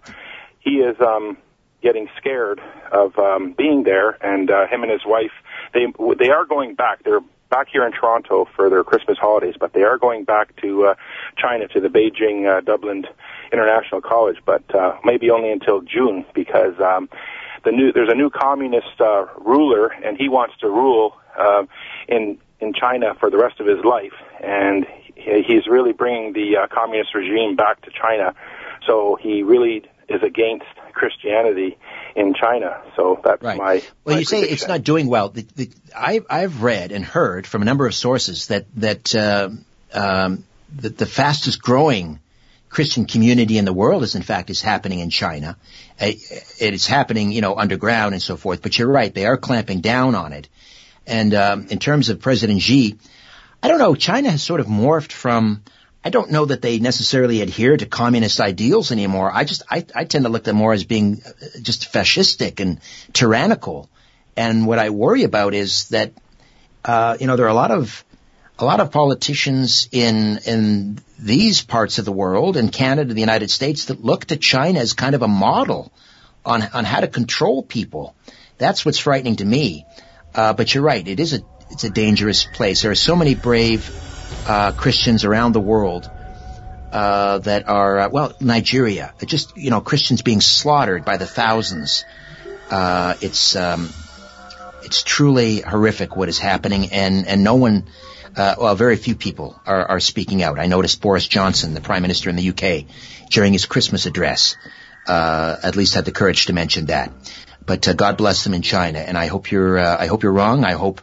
he 0.59 0.75
is 0.77 0.95
um, 1.01 1.37
getting 1.81 2.07
scared 2.17 2.61
of 2.91 3.17
um, 3.17 3.53
being 3.57 3.83
there. 3.83 4.17
And 4.25 4.49
uh, 4.49 4.67
him 4.67 4.83
and 4.83 4.91
his 4.91 5.05
wife, 5.05 5.31
they 5.73 5.85
they 6.17 6.29
are 6.29 6.45
going 6.45 6.75
back. 6.75 7.03
They're 7.03 7.19
back 7.53 7.67
here 7.71 7.85
in 7.85 7.91
Toronto 7.91 8.47
for 8.55 8.67
their 8.71 8.83
Christmas 8.83 9.17
holidays, 9.19 9.53
but 9.59 9.73
they 9.73 9.83
are 9.83 9.99
going 9.99 10.23
back 10.23 10.55
to 10.63 10.69
uh, 10.87 10.95
China 11.37 11.67
to 11.67 11.79
the 11.79 11.87
Beijing 11.87 12.37
uh, 12.49 12.61
Dublin 12.61 13.05
International 13.51 14.01
College, 14.01 14.37
but 14.43 14.63
uh, 14.73 14.97
maybe 15.03 15.29
only 15.29 15.51
until 15.51 15.81
June 15.81 16.25
because 16.33 16.73
um, 16.81 17.07
the 17.63 17.71
new 17.71 17.91
there's 17.93 18.09
a 18.11 18.15
new 18.15 18.31
communist 18.31 18.99
uh, 18.99 19.25
ruler, 19.37 19.87
and 20.05 20.17
he 20.17 20.29
wants 20.29 20.55
to 20.61 20.67
rule 20.67 21.15
uh, 21.37 21.63
in 22.07 22.39
in 22.59 22.73
China 22.73 23.13
for 23.19 23.29
the 23.29 23.37
rest 23.37 23.59
of 23.59 23.67
his 23.67 23.81
life, 23.85 24.17
and 24.41 24.87
he- 25.15 25.43
he's 25.47 25.67
really 25.67 25.93
bringing 25.93 26.33
the 26.33 26.57
uh, 26.57 26.67
communist 26.73 27.13
regime 27.13 27.55
back 27.55 27.81
to 27.85 27.91
China. 27.91 28.33
So 28.87 29.15
he 29.21 29.43
really 29.43 29.83
is 30.09 30.23
against 30.23 30.65
Christianity 30.93 31.77
in 32.15 32.33
China. 32.33 32.81
So 32.95 33.19
that's 33.23 33.41
Right. 33.41 33.57
my. 33.57 33.83
Well, 34.05 34.15
my 34.15 34.19
you 34.19 34.25
say 34.25 34.41
it's 34.41 34.67
not 34.67 34.83
doing 34.83 35.07
well. 35.07 35.29
The, 35.29 35.45
the, 35.55 35.69
I, 35.95 36.21
I've 36.29 36.61
read 36.63 36.91
and 36.91 37.03
heard 37.03 37.47
from 37.47 37.61
a 37.61 37.65
number 37.65 37.85
of 37.87 37.95
sources 37.95 38.47
that 38.47 38.65
that 38.77 39.15
uh, 39.15 39.49
um, 39.93 40.43
that 40.77 40.97
the 40.97 41.05
fastest 41.05 41.61
growing 41.61 42.19
Christian 42.69 43.05
community 43.05 43.57
in 43.57 43.65
the 43.65 43.73
world 43.73 44.03
is 44.03 44.15
in 44.15 44.21
fact 44.23 44.49
is 44.49 44.61
happening 44.61 44.99
in 44.99 45.09
China. 45.09 45.57
Uh, 45.99 46.11
It 46.59 46.73
is 46.73 46.87
happening, 46.87 47.31
you 47.31 47.41
know, 47.41 47.55
underground 47.55 48.13
and 48.13 48.21
so 48.21 48.37
forth. 48.37 48.61
But 48.61 48.77
you're 48.77 48.87
right; 48.87 49.13
they 49.13 49.25
are 49.25 49.37
clamping 49.37 49.81
down 49.81 50.15
on 50.15 50.33
it. 50.33 50.47
And 51.05 51.33
um, 51.33 51.67
in 51.69 51.79
terms 51.79 52.09
of 52.09 52.21
President 52.21 52.61
Xi, 52.61 52.95
I 53.61 53.67
don't 53.67 53.79
know. 53.79 53.95
China 53.95 54.29
has 54.29 54.41
sort 54.43 54.59
of 54.59 54.67
morphed 54.67 55.11
from. 55.11 55.63
I 56.05 56.09
don't 56.09 56.31
know 56.31 56.45
that 56.45 56.61
they 56.61 56.79
necessarily 56.79 57.41
adhere 57.41 57.77
to 57.77 57.85
communist 57.85 58.41
ideals 58.41 58.91
anymore. 58.91 59.31
I 59.33 59.45
just 59.45 59.63
I, 59.69 59.85
I 59.95 60.03
tend 60.03 60.25
to 60.25 60.29
look 60.29 60.41
at 60.41 60.45
them 60.45 60.57
more 60.57 60.73
as 60.73 60.83
being 60.83 61.21
uh, 61.25 61.31
just 61.61 61.93
fascistic 61.93 62.59
and 62.59 62.81
tyrannical. 63.13 63.89
And 64.35 64.67
what 64.67 64.79
I 64.79 64.89
worry 64.89 65.23
about 65.23 65.53
is 65.53 65.89
that 65.89 66.11
uh, 66.83 67.17
you 67.19 67.27
know 67.27 67.37
there 67.37 67.45
are 67.45 67.49
a 67.49 67.53
lot 67.53 67.71
of 67.71 68.03
a 68.59 68.65
lot 68.65 68.81
of 68.81 68.91
politicians 68.91 69.87
in 69.91 70.39
in 70.45 70.99
these 71.17 71.61
parts 71.61 71.99
of 71.99 72.05
the 72.05 72.11
world, 72.11 72.57
in 72.57 72.69
Canada, 72.69 73.13
the 73.13 73.21
United 73.21 73.49
States, 73.49 73.85
that 73.85 74.03
look 74.03 74.25
to 74.25 74.35
China 74.35 74.79
as 74.79 74.93
kind 74.93 75.15
of 75.15 75.21
a 75.21 75.27
model 75.27 75.93
on 76.45 76.63
on 76.73 76.83
how 76.83 76.99
to 76.99 77.07
control 77.07 77.63
people. 77.63 78.13
That's 78.57 78.85
what's 78.85 78.99
frightening 78.99 79.37
to 79.37 79.45
me. 79.45 79.85
Uh, 80.35 80.51
but 80.51 80.73
you're 80.73 80.83
right; 80.83 81.07
it 81.07 81.21
is 81.21 81.33
a 81.33 81.39
it's 81.71 81.85
a 81.85 81.89
dangerous 81.89 82.43
place. 82.43 82.81
There 82.81 82.91
are 82.91 82.95
so 82.95 83.15
many 83.15 83.35
brave 83.35 83.89
uh, 84.47 84.71
Christians 84.71 85.25
around 85.25 85.53
the 85.53 85.59
world 85.59 86.09
uh, 86.93 87.39
that 87.39 87.67
are 87.67 87.99
uh, 87.99 88.09
well, 88.09 88.33
Nigeria, 88.39 89.13
just 89.25 89.57
you 89.57 89.71
know, 89.71 89.81
Christians 89.81 90.21
being 90.21 90.41
slaughtered 90.41 91.03
by 91.03 91.17
the 91.17 91.25
thousands. 91.25 92.05
Uh, 92.69 93.15
it's 93.19 93.55
um, 93.55 93.89
it's 94.83 95.01
truly 95.01 95.61
horrific 95.61 96.15
what 96.15 96.29
is 96.29 96.37
happening, 96.37 96.91
and 96.91 97.27
and 97.27 97.43
no 97.43 97.55
one, 97.55 97.87
uh, 98.35 98.55
well, 98.59 98.75
very 98.75 98.95
few 98.95 99.15
people 99.15 99.59
are, 99.65 99.85
are 99.85 99.99
speaking 99.99 100.43
out. 100.43 100.59
I 100.59 100.67
noticed 100.67 101.01
Boris 101.01 101.27
Johnson, 101.27 101.73
the 101.73 101.81
Prime 101.81 102.03
Minister 102.03 102.29
in 102.29 102.35
the 102.35 102.49
UK, 102.49 102.85
during 103.29 103.53
his 103.53 103.65
Christmas 103.65 104.05
address, 104.05 104.55
uh, 105.07 105.55
at 105.63 105.75
least 105.75 105.95
had 105.95 106.05
the 106.05 106.11
courage 106.11 106.45
to 106.45 106.53
mention 106.53 106.87
that. 106.87 107.11
But 107.65 107.87
uh, 107.87 107.93
God 107.93 108.17
bless 108.17 108.43
them 108.43 108.53
in 108.53 108.61
China, 108.61 108.99
and 108.99 109.17
I 109.17 109.27
hope 109.27 109.51
you're 109.51 109.79
uh, 109.79 109.97
I 109.99 110.05
hope 110.05 110.21
you're 110.21 110.31
wrong. 110.31 110.63
I 110.63 110.73
hope 110.73 111.01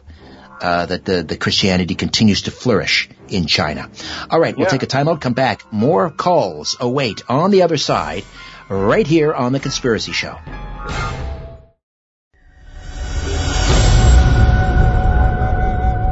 uh, 0.61 0.85
that 0.85 1.03
the, 1.03 1.23
the 1.23 1.35
Christianity 1.35 1.95
continues 1.95 2.43
to 2.43 2.51
flourish 2.51 3.09
in 3.31 3.45
China. 3.45 3.89
All 4.29 4.39
right, 4.39 4.55
we'll 4.55 4.65
Yeah. 4.67 4.71
take 4.71 4.83
a 4.83 4.87
timeout, 4.87 5.21
come 5.21 5.33
back. 5.33 5.63
More 5.71 6.09
calls 6.09 6.77
await 6.79 7.23
on 7.29 7.51
the 7.51 7.63
other 7.63 7.77
side, 7.77 8.23
right 8.69 9.07
here 9.07 9.33
on 9.33 9.53
The 9.53 9.59
Conspiracy 9.59 10.11
Show. 10.11 10.37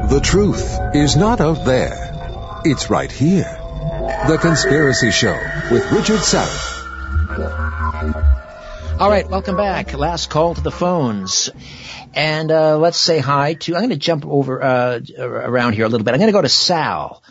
The 0.09 0.19
truth 0.21 0.79
is 0.95 1.15
not 1.15 1.39
out 1.39 1.65
there. 1.65 2.61
It's 2.65 2.89
right 2.89 3.11
here. 3.11 3.57
The 4.27 4.37
Conspiracy 4.41 5.11
Show 5.11 5.37
with 5.71 5.91
Richard 5.91 6.19
Syrett. 6.19 6.75
All 8.99 9.09
right, 9.09 9.29
welcome 9.29 9.55
back. 9.55 9.93
Last 9.93 10.29
call 10.29 10.55
to 10.55 10.61
the 10.61 10.71
phones. 10.71 11.49
And 12.13 12.51
uh, 12.51 12.77
let's 12.77 12.97
say 12.97 13.19
hi 13.19 13.53
to, 13.53 13.73
I'm 13.73 13.79
going 13.79 13.91
to 13.91 13.95
jump 13.95 14.25
over 14.25 14.61
uh, 14.61 14.99
around 15.17 15.71
here 15.71 15.85
a 15.85 15.87
little 15.87 16.03
bit. 16.03 16.13
I'm 16.13 16.19
going 16.19 16.27
to 16.27 16.33
go 16.33 16.41
to 16.41 16.49
Sal, 16.49 17.23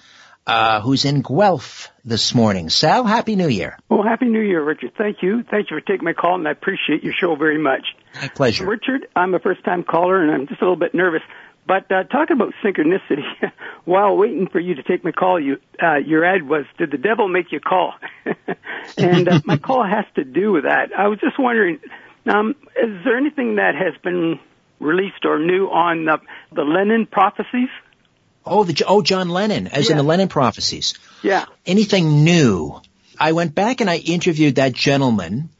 uh, 0.46 0.80
who's 0.80 1.04
in 1.04 1.20
Guelph 1.20 1.90
this 2.06 2.34
morning. 2.34 2.70
Sal, 2.70 3.04
Happy 3.04 3.36
New 3.36 3.48
Year. 3.48 3.78
Well, 3.90 4.02
Happy 4.02 4.24
New 4.24 4.40
Year, 4.40 4.64
Richard. 4.64 4.92
Thank 4.96 5.18
you. 5.20 5.42
Thank 5.50 5.70
you 5.70 5.76
for 5.76 5.82
taking 5.82 6.06
my 6.06 6.14
call, 6.14 6.36
and 6.36 6.48
I 6.48 6.52
appreciate 6.52 7.04
your 7.04 7.12
show 7.12 7.36
very 7.36 7.58
much. 7.58 7.86
My 8.14 8.28
pleasure. 8.28 8.66
Richard, 8.66 9.06
I'm 9.14 9.34
a 9.34 9.38
first 9.38 9.62
time 9.62 9.84
caller, 9.84 10.22
and 10.22 10.30
I'm 10.30 10.46
just 10.46 10.62
a 10.62 10.64
little 10.64 10.74
bit 10.74 10.94
nervous. 10.94 11.20
But 11.68 11.92
uh, 11.92 12.04
talking 12.04 12.34
about 12.34 12.54
synchronicity, 12.64 13.22
while 13.84 14.16
waiting 14.16 14.48
for 14.48 14.58
you 14.58 14.74
to 14.76 14.82
take 14.82 15.04
my 15.04 15.12
call, 15.12 15.38
you 15.38 15.58
uh, 15.80 15.96
your 15.96 16.24
ad 16.24 16.48
was, 16.48 16.64
"Did 16.78 16.90
the 16.90 16.96
devil 16.96 17.28
make 17.28 17.52
you 17.52 17.60
call?" 17.60 17.92
and 18.96 19.28
uh, 19.28 19.40
my 19.44 19.58
call 19.58 19.84
has 19.84 20.06
to 20.14 20.24
do 20.24 20.50
with 20.50 20.64
that. 20.64 20.98
I 20.98 21.08
was 21.08 21.20
just 21.20 21.38
wondering, 21.38 21.78
um, 22.26 22.56
is 22.82 23.04
there 23.04 23.18
anything 23.18 23.56
that 23.56 23.74
has 23.74 23.92
been 24.02 24.40
released 24.80 25.26
or 25.26 25.38
new 25.38 25.66
on 25.66 26.06
the, 26.06 26.18
the 26.54 26.62
Lenin 26.62 27.04
prophecies? 27.04 27.68
Oh, 28.46 28.64
the, 28.64 28.84
oh, 28.86 29.02
John 29.02 29.28
Lennon, 29.28 29.66
as 29.66 29.90
in 29.90 29.98
the 29.98 30.02
Lennon 30.02 30.28
prophecies. 30.28 30.94
Yeah. 31.22 31.44
Anything 31.66 32.24
new? 32.24 32.80
I 33.20 33.32
went 33.32 33.54
back 33.54 33.82
and 33.82 33.90
I 33.90 33.98
interviewed 33.98 34.54
that 34.54 34.72
gentleman. 34.72 35.50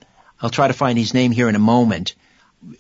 I'll 0.41 0.49
try 0.49 0.69
to 0.69 0.75
find 0.75 0.97
his 0.99 1.13
name 1.13 1.33
here 1.33 1.51
in 1.51 1.55
a 1.55 1.59
moment. 1.59 2.15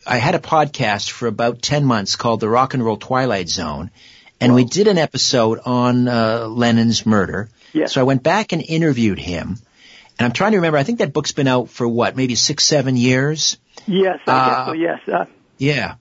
I 0.06 0.18
had 0.18 0.34
a 0.34 0.38
podcast 0.38 1.10
for 1.10 1.26
about 1.28 1.62
10 1.62 1.84
months 1.84 2.16
called 2.16 2.40
The 2.40 2.48
Rock 2.48 2.74
and 2.74 2.84
Roll 2.84 2.96
Twilight 2.96 3.48
Zone, 3.48 3.90
and 4.40 4.54
we 4.54 4.64
did 4.64 4.86
an 4.88 4.98
episode 4.98 5.58
on 5.64 6.08
uh, 6.08 6.46
Lennon's 6.48 7.04
murder. 7.06 7.48
Yes. 7.72 7.92
So 7.92 8.00
I 8.00 8.04
went 8.04 8.22
back 8.22 8.52
and 8.52 8.62
interviewed 8.62 9.18
him, 9.18 9.58
and 10.18 10.24
I'm 10.26 10.32
trying 10.32 10.52
to 10.52 10.58
remember, 10.58 10.78
I 10.78 10.84
think 10.84 10.98
that 11.00 11.12
book's 11.12 11.32
been 11.32 11.48
out 11.48 11.70
for 11.70 11.86
what, 11.88 12.16
maybe 12.16 12.34
six, 12.34 12.64
seven 12.64 12.96
years? 12.96 13.58
Yes, 13.86 14.18
I 14.26 14.30
Uh, 14.32 14.46
guess 14.48 14.66
so. 14.66 14.72
Yes. 14.72 15.00
Uh, 15.08 15.24
Yeah. 15.58 15.94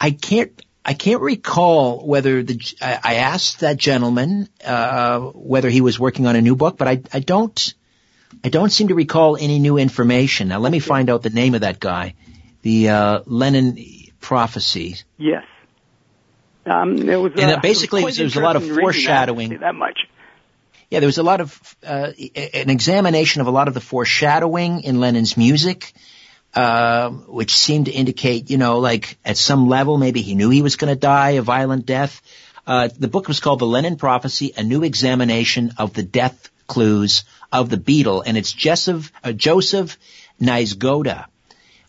I 0.00 0.10
can't, 0.10 0.50
I 0.84 0.94
can't 0.94 1.20
recall 1.20 2.04
whether 2.06 2.42
the, 2.42 2.60
I, 2.80 2.98
I 3.04 3.14
asked 3.16 3.60
that 3.60 3.76
gentleman, 3.76 4.48
uh, 4.66 5.20
whether 5.20 5.70
he 5.70 5.80
was 5.80 5.98
working 5.98 6.26
on 6.26 6.34
a 6.36 6.40
new 6.42 6.56
book, 6.56 6.76
but 6.76 6.88
I, 6.88 7.02
I 7.12 7.20
don't, 7.20 7.74
I 8.44 8.48
don't 8.48 8.70
seem 8.70 8.88
to 8.88 8.94
recall 8.94 9.36
any 9.36 9.58
new 9.60 9.78
information. 9.78 10.48
Now 10.48 10.58
let 10.58 10.72
me 10.72 10.80
find 10.80 11.08
out 11.08 11.22
the 11.22 11.30
name 11.30 11.54
of 11.54 11.60
that 11.60 11.78
guy. 11.78 12.14
The, 12.62 12.88
uh, 12.88 13.20
Lennon 13.26 13.76
prophecy. 14.20 14.96
yes. 15.18 15.44
Um, 16.64 17.08
it 17.08 17.16
was, 17.16 17.32
And 17.36 17.50
uh, 17.50 17.60
basically, 17.60 18.04
was 18.04 18.16
there 18.16 18.24
was 18.24 18.36
a 18.36 18.40
lot 18.40 18.54
of 18.54 18.66
that, 18.66 18.80
foreshadowing. 18.80 19.58
That 19.58 19.74
much. 19.74 19.98
Yeah, 20.90 21.00
there 21.00 21.08
was 21.08 21.18
a 21.18 21.24
lot 21.24 21.40
of 21.40 21.76
uh, 21.84 22.12
an 22.54 22.70
examination 22.70 23.40
of 23.40 23.48
a 23.48 23.50
lot 23.50 23.66
of 23.66 23.74
the 23.74 23.80
foreshadowing 23.80 24.84
in 24.84 25.00
Lennon's 25.00 25.36
music, 25.36 25.92
uh, 26.54 27.10
which 27.10 27.52
seemed 27.52 27.86
to 27.86 27.92
indicate, 27.92 28.48
you 28.48 28.58
know, 28.58 28.78
like 28.78 29.18
at 29.24 29.36
some 29.36 29.68
level, 29.68 29.98
maybe 29.98 30.22
he 30.22 30.36
knew 30.36 30.50
he 30.50 30.62
was 30.62 30.76
going 30.76 30.92
to 30.94 30.98
die 30.98 31.30
a 31.30 31.42
violent 31.42 31.84
death. 31.84 32.22
Uh, 32.64 32.88
the 32.96 33.08
book 33.08 33.26
was 33.26 33.40
called 33.40 33.58
The 33.58 33.66
Lennon 33.66 33.96
Prophecy: 33.96 34.52
A 34.56 34.62
New 34.62 34.84
Examination 34.84 35.72
of 35.78 35.94
the 35.94 36.04
Death 36.04 36.48
Clues 36.68 37.24
of 37.50 37.70
the 37.70 37.76
Beatle, 37.76 38.22
and 38.24 38.36
it's 38.36 38.52
Joseph, 38.52 39.10
uh, 39.24 39.32
Joseph 39.32 39.98
Niezgoda 40.40 41.26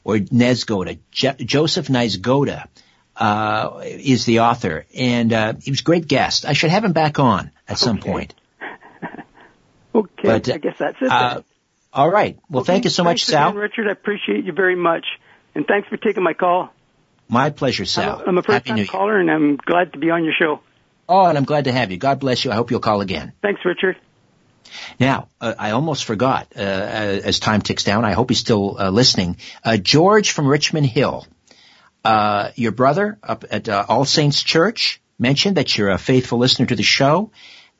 or 0.03 0.15
Nezgoda, 0.17 0.99
Je- 1.11 1.43
Joseph 1.45 1.87
Niezgoda 1.87 2.67
uh, 3.15 3.81
is 3.83 4.25
the 4.25 4.41
author, 4.41 4.85
and 4.95 5.31
uh, 5.33 5.53
he 5.61 5.71
was 5.71 5.79
a 5.81 5.83
great 5.83 6.07
guest. 6.07 6.45
I 6.45 6.53
should 6.53 6.71
have 6.71 6.83
him 6.83 6.93
back 6.93 7.19
on 7.19 7.51
at 7.67 7.77
some 7.77 7.97
Okay. 7.97 8.11
point. 8.11 8.33
Okay, 9.95 10.23
But, 10.23 10.49
I 10.49 10.57
guess 10.57 10.75
that's 10.79 10.97
it. 11.01 11.07
Uh, 11.11 11.41
all 11.93 12.09
right. 12.09 12.39
Well, 12.49 12.61
Okay, 12.61 12.73
thank 12.73 12.83
you 12.85 12.89
so 12.89 13.03
much, 13.03 13.25
thanks 13.25 13.31
Sal. 13.31 13.49
again, 13.49 13.59
Richard. 13.61 13.87
I 13.87 13.91
appreciate 13.91 14.43
you 14.43 14.51
very 14.51 14.75
much, 14.75 15.05
and 15.53 15.67
thanks 15.67 15.87
for 15.87 15.97
taking 15.97 16.23
my 16.23 16.33
call. 16.33 16.73
My 17.29 17.51
pleasure, 17.51 17.83
I'm 17.83 17.87
Sal. 17.87 18.19
a, 18.21 18.23
I'm 18.25 18.37
a 18.39 18.41
first-time 18.41 18.87
caller, 18.87 19.19
and 19.19 19.29
I'm 19.29 19.55
glad 19.57 19.93
to 19.93 19.99
be 19.99 20.09
on 20.09 20.23
your 20.23 20.33
show. 20.33 20.61
Oh, 21.07 21.25
and 21.27 21.37
I'm 21.37 21.43
glad 21.43 21.65
to 21.65 21.71
have 21.71 21.91
you. 21.91 21.97
God 21.97 22.19
bless 22.19 22.43
you. 22.43 22.51
I 22.51 22.55
hope 22.55 22.71
you'll 22.71 22.79
call 22.79 23.01
again. 23.01 23.33
Thanks, 23.43 23.61
Richard. 23.65 23.97
Now, 24.99 25.29
uh, 25.39 25.53
I 25.57 25.71
almost 25.71 26.05
forgot, 26.05 26.47
uh, 26.55 26.59
as 26.59 27.39
time 27.39 27.61
ticks 27.61 27.83
down, 27.83 28.05
I 28.05 28.13
hope 28.13 28.29
he's 28.29 28.39
still 28.39 28.77
uh, 28.79 28.89
listening. 28.89 29.37
Uh, 29.63 29.77
George 29.77 30.31
from 30.31 30.47
Richmond 30.47 30.87
Hill, 30.87 31.25
uh, 32.03 32.51
your 32.55 32.71
brother 32.71 33.17
up 33.23 33.45
at 33.49 33.69
uh, 33.69 33.85
All 33.87 34.05
Saints 34.05 34.43
Church 34.43 35.01
mentioned 35.19 35.57
that 35.57 35.77
you're 35.77 35.89
a 35.89 35.97
faithful 35.97 36.39
listener 36.39 36.65
to 36.65 36.75
the 36.75 36.83
show. 36.83 37.31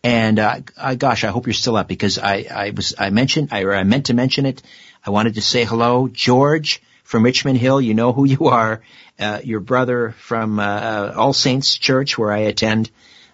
And, 0.04 0.38
uh, 0.40 0.62
I, 0.78 0.96
gosh, 0.96 1.24
I 1.24 1.28
hope 1.28 1.48
you're 1.48 1.54
still 1.54 1.78
up 1.78 1.88
because 1.88 2.20
I, 2.20 2.46
I 2.54 2.70
was, 2.72 2.94
I 2.98 3.10
mentioned, 3.10 3.50
I, 3.52 3.66
I 3.66 3.84
meant 3.84 4.08
to 4.08 4.14
mention 4.14 4.46
it. 4.46 4.62
I 5.06 5.12
wanted 5.12 5.36
to 5.36 5.42
say 5.42 5.64
hello. 5.64 6.08
George 6.08 6.82
from 7.04 7.24
Richmond 7.24 7.58
Hill, 7.58 7.80
you 7.82 7.94
know 7.94 8.12
who 8.12 8.26
you 8.26 8.48
are. 8.48 8.82
Uh, 9.20 9.40
your 9.44 9.60
brother 9.60 10.12
from, 10.18 10.60
uh, 10.60 11.14
All 11.16 11.34
Saints 11.34 11.78
Church 11.78 12.18
where 12.18 12.32
I 12.32 12.40
attend 12.40 12.90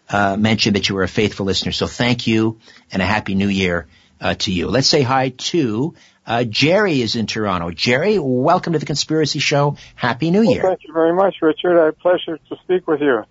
uh, 0.10 0.36
mentioned 0.38 0.76
that 0.76 0.90
you 0.90 0.96
were 0.96 1.04
a 1.04 1.08
faithful 1.08 1.46
listener. 1.46 1.72
So 1.72 1.88
thank 1.88 2.28
you 2.28 2.60
and 2.92 3.02
a 3.02 3.06
happy 3.06 3.36
new 3.36 3.48
year 3.48 3.88
uh, 4.20 4.36
to 4.36 4.52
you. 4.52 4.68
Let's 4.68 4.88
say 4.88 5.02
hi 5.02 5.30
to 5.30 5.94
uh, 6.26 6.44
Jerry 6.44 7.02
is 7.02 7.16
in 7.16 7.26
Toronto. 7.26 7.72
Jerry, 7.72 8.20
welcome 8.20 8.74
to 8.74 8.80
the 8.80 8.86
Conspiracy 8.86 9.40
Show. 9.40 9.78
Happy 9.96 10.30
New 10.30 10.42
Well, 10.42 10.52
Year. 10.52 10.62
thank 10.62 10.84
you 10.84 10.94
very 10.94 11.14
much, 11.14 11.38
Richard. 11.42 11.80
I 11.80 11.90
pleasure 11.92 12.38
to 12.38 12.56
speak 12.64 12.88
with 12.88 13.02
you. 13.02 13.24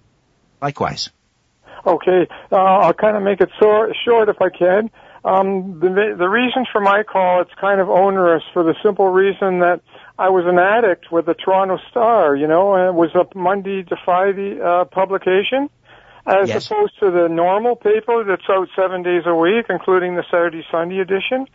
Likewise. 0.61 1.11
Okay, 1.87 2.27
uh, 2.51 2.57
I'll 2.57 2.93
kind 2.93 3.17
of 3.17 3.23
make 3.23 3.41
it 3.41 3.51
so, 3.61 3.93
short 4.05 4.29
if 4.29 4.43
I 4.43 4.49
can. 4.49 4.91
Um, 5.25 5.79
the, 5.79 6.17
the 6.19 6.29
reason 6.29 6.67
for 6.73 6.81
my 6.81 7.05
call, 7.05 7.41
it's 7.43 7.55
kind 7.61 7.81
of 7.81 7.89
onerous 7.89 8.43
for 8.53 8.65
the 8.65 8.75
simple 8.83 9.09
reason 9.09 9.61
that 9.61 9.81
I 10.19 10.31
was 10.31 10.47
an 10.47 10.59
addict 10.59 11.13
with 11.13 11.27
the 11.27 11.35
Toronto 11.35 11.79
Star, 11.91 12.35
you 12.35 12.49
know, 12.49 12.75
and 12.75 12.87
it 12.89 12.95
was 12.95 13.15
a 13.15 13.27
Monday 13.39 13.85
to 13.85 13.97
Friday 14.05 14.61
uh, 14.61 14.85
publication, 14.87 15.71
as 16.29 16.49
Yes. 16.49 16.71
opposed 16.71 16.99
to 17.01 17.11
the 17.11 17.29
normal 17.29 17.75
paper 17.75 18.23
that's 18.23 18.49
out 18.51 18.69
seven 18.77 19.03
days 19.03 19.23
a 19.27 19.35
week, 19.35 19.67
including 19.71 20.15
the 20.15 20.25
Saturday 20.31 20.65
Sunday 20.71 21.01
edition. 21.01 21.47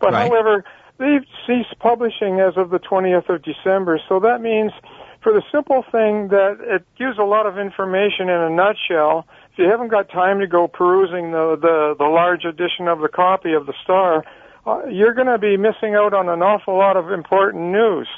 But 0.00 0.14
Right. 0.14 0.26
however, 0.30 0.64
they've 0.98 1.24
ceased 1.46 1.78
publishing 1.78 2.40
as 2.40 2.56
of 2.56 2.70
the 2.70 2.78
20th 2.78 3.28
of 3.28 3.42
December, 3.42 4.00
so 4.08 4.20
that 4.20 4.40
means 4.40 4.72
for 5.20 5.32
the 5.32 5.42
simple 5.52 5.82
thing 5.92 6.28
that 6.28 6.58
it 6.60 6.82
gives 6.96 7.18
a 7.18 7.24
lot 7.24 7.46
of 7.46 7.58
information 7.58 8.28
in 8.28 8.40
a 8.40 8.50
nutshell. 8.50 9.26
If 9.52 9.58
you 9.58 9.68
haven't 9.68 9.88
got 9.88 10.08
time 10.08 10.40
to 10.40 10.46
go 10.46 10.66
perusing 10.66 11.30
the 11.30 11.56
the, 11.56 11.94
the 11.98 12.06
large 12.06 12.44
edition 12.44 12.88
of 12.88 13.00
the 13.00 13.08
copy 13.08 13.52
of 13.52 13.66
the 13.66 13.74
Star, 13.84 14.24
uh, 14.66 14.82
you're 14.88 15.12
going 15.12 15.26
to 15.26 15.38
be 15.38 15.56
missing 15.58 15.94
out 15.94 16.14
on 16.14 16.28
an 16.28 16.42
awful 16.42 16.76
lot 16.76 16.96
of 16.96 17.12
important 17.12 17.64
news. 17.70 18.08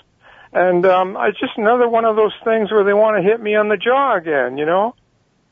And 0.53 0.87
um, 0.87 1.17
it's 1.21 1.41
just 1.41 1.59
another 1.59 1.89
one 1.89 2.05
of 2.05 2.15
those 2.15 2.35
things 2.45 2.71
where 2.71 2.85
they 2.85 2.95
want 2.95 3.17
to 3.17 3.23
hit 3.23 3.41
me 3.41 3.57
on 3.57 3.69
the 3.69 3.77
jaw 3.77 4.17
again, 4.17 4.57
you 4.57 4.65
know. 4.65 4.95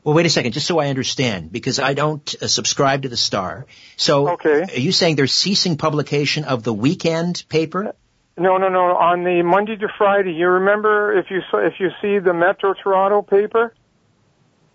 Well, 0.03 0.15
wait 0.15 0.25
a 0.25 0.29
second, 0.29 0.51
just 0.51 0.67
so 0.67 0.79
I 0.79 0.87
understand, 0.89 1.51
because 1.51 1.79
I 1.79 1.93
don't 1.93 2.35
uh, 2.41 2.47
subscribe 2.47 3.03
to 3.03 3.09
the 3.09 3.17
Star. 3.17 3.65
So, 3.95 4.29
Okay. 4.31 4.63
are 4.63 4.79
you 4.79 4.91
saying 4.91 5.15
they're 5.15 5.27
ceasing 5.27 5.77
publication 5.77 6.43
of 6.43 6.63
the 6.63 6.73
weekend 6.73 7.43
paper? 7.47 7.95
No, 8.37 8.57
no, 8.57 8.67
no. 8.67 8.95
On 8.97 9.23
the 9.23 9.41
Monday 9.43 9.75
to 9.77 9.87
Friday, 9.97 10.33
you 10.33 10.47
remember 10.47 11.17
if 11.17 11.27
you 11.29 11.39
saw, 11.49 11.59
if 11.65 11.73
you 11.79 11.89
see 12.01 12.19
the 12.19 12.33
Metro 12.33 12.73
Toronto 12.73 13.21
paper, 13.21 13.73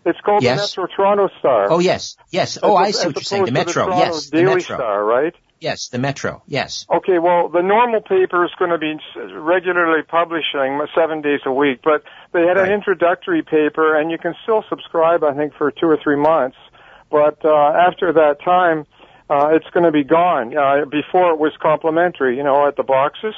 it's 0.07 0.21
called 0.21 0.43
Yes. 0.43 0.75
the 0.75 0.81
Metro 0.83 0.97
Toronto 0.97 1.29
Star. 1.41 1.67
Oh, 1.71 1.81
yes, 1.81 2.17
yes. 2.31 2.57
Oh, 2.63 2.79
As- 2.79 2.87
I 2.87 2.91
see 2.93 3.07
what 3.09 3.17
you're 3.17 3.23
saying. 3.25 3.45
The 3.45 3.53
Metro, 3.53 3.85
Toronto 3.85 3.99
yes, 3.99 4.31
the 4.31 4.43
Metro. 4.45 4.61
Star, 4.77 5.05
right? 5.05 5.35
Yes, 5.61 5.89
the 5.89 5.99
Metro, 5.99 6.43
yes. 6.47 6.87
Okay, 6.89 7.19
well, 7.19 7.49
the 7.49 7.63
normal 7.63 8.01
paper 8.01 8.45
is 8.45 8.51
going 8.59 8.71
to 8.71 8.79
be 8.79 8.95
regularly 9.33 10.03
publishing 10.07 10.81
seven 10.95 11.21
days 11.21 11.41
a 11.47 11.53
week, 11.53 11.81
but 11.83 12.05
they 12.33 12.43
had 12.47 12.57
Right. 12.57 12.69
an 12.69 12.75
introductory 12.75 13.43
paper, 13.43 13.97
and 13.99 14.11
you 14.11 14.19
can 14.19 14.35
still 14.45 14.65
subscribe, 14.69 15.25
I 15.25 15.35
think, 15.35 15.55
for 15.55 15.71
two 15.71 15.87
or 15.87 15.97
three 16.03 16.17
months. 16.17 16.57
But 17.11 17.45
uh, 17.45 17.51
after 17.89 18.13
that 18.13 18.37
time, 18.45 18.87
uh, 19.31 19.49
it's 19.53 19.69
going 19.71 19.85
to 19.85 19.91
be 19.93 20.05
gone. 20.05 20.57
Uh, 20.57 20.85
before 20.85 21.33
it 21.33 21.39
was 21.39 21.53
complimentary, 21.61 22.37
you 22.37 22.43
know, 22.45 22.67
at 22.69 22.77
the 22.77 22.83
boxes. 22.85 23.35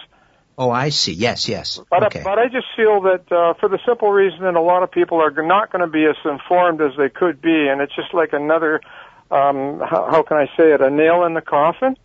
Oh, 0.59 0.71
I 0.71 0.91
see. 0.91 1.15
Yes, 1.15 1.49
yes. 1.49 1.81
But, 1.91 2.05
Okay. 2.05 2.23
but 2.23 2.39
I 2.39 2.49
just 2.49 2.67
feel 2.77 3.01
that 3.03 3.33
uh, 3.33 3.55
for 3.55 3.69
the 3.71 3.79
simple 3.87 4.11
reason 4.13 4.41
that 4.43 4.57
a 4.57 4.61
lot 4.61 4.83
of 4.83 4.91
people 4.91 5.23
are 5.23 5.31
not 5.31 5.73
going 5.73 5.81
to 5.81 5.91
be 5.91 6.05
as 6.05 6.17
informed 6.25 6.83
as 6.83 6.93
they 6.99 7.09
could 7.09 7.41
be, 7.41 7.69
and 7.69 7.81
it's 7.81 7.95
just 7.97 8.13
like 8.13 8.35
another, 8.35 8.83
um, 9.31 9.81
how, 9.81 10.07
how 10.11 10.23
can 10.23 10.37
I 10.37 10.47
say 10.59 10.73
it, 10.75 10.83
a 10.83 10.91
nail 10.91 11.25
in 11.25 11.33
the 11.33 11.41
coffin. 11.41 11.97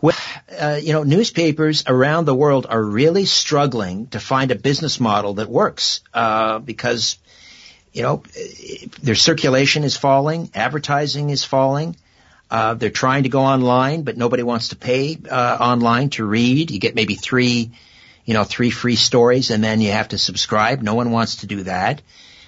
Well, 0.00 0.16
uh, 0.60 0.78
you 0.80 0.92
know, 0.92 1.02
newspapers 1.02 1.82
around 1.86 2.26
the 2.26 2.34
world 2.34 2.66
are 2.68 2.82
really 2.82 3.24
struggling 3.24 4.06
to 4.08 4.20
find 4.20 4.52
a 4.52 4.54
business 4.54 5.00
model 5.00 5.34
that 5.34 5.48
works 5.48 6.02
uh, 6.14 6.60
because, 6.60 7.18
you 7.92 8.02
know, 8.02 8.22
their 9.02 9.16
circulation 9.16 9.82
is 9.82 9.96
falling, 9.96 10.50
advertising 10.54 11.30
is 11.30 11.44
falling. 11.44 11.96
Uh, 12.50 12.74
they're 12.74 12.90
trying 12.90 13.24
to 13.24 13.28
go 13.28 13.40
online, 13.40 14.02
but 14.02 14.16
nobody 14.16 14.42
wants 14.42 14.68
to 14.68 14.76
pay 14.76 15.18
uh, 15.28 15.56
online 15.60 16.10
to 16.10 16.24
read. 16.24 16.70
You 16.70 16.78
get 16.78 16.94
maybe 16.94 17.16
three, 17.16 17.72
you 18.24 18.34
know, 18.34 18.44
three 18.44 18.70
free 18.70 18.96
stories, 18.96 19.50
and 19.50 19.62
then 19.62 19.80
you 19.80 19.90
have 19.90 20.08
to 20.08 20.18
subscribe. 20.18 20.80
No 20.80 20.94
one 20.94 21.10
wants 21.10 21.36
to 21.36 21.46
do 21.46 21.64
that. 21.64 22.00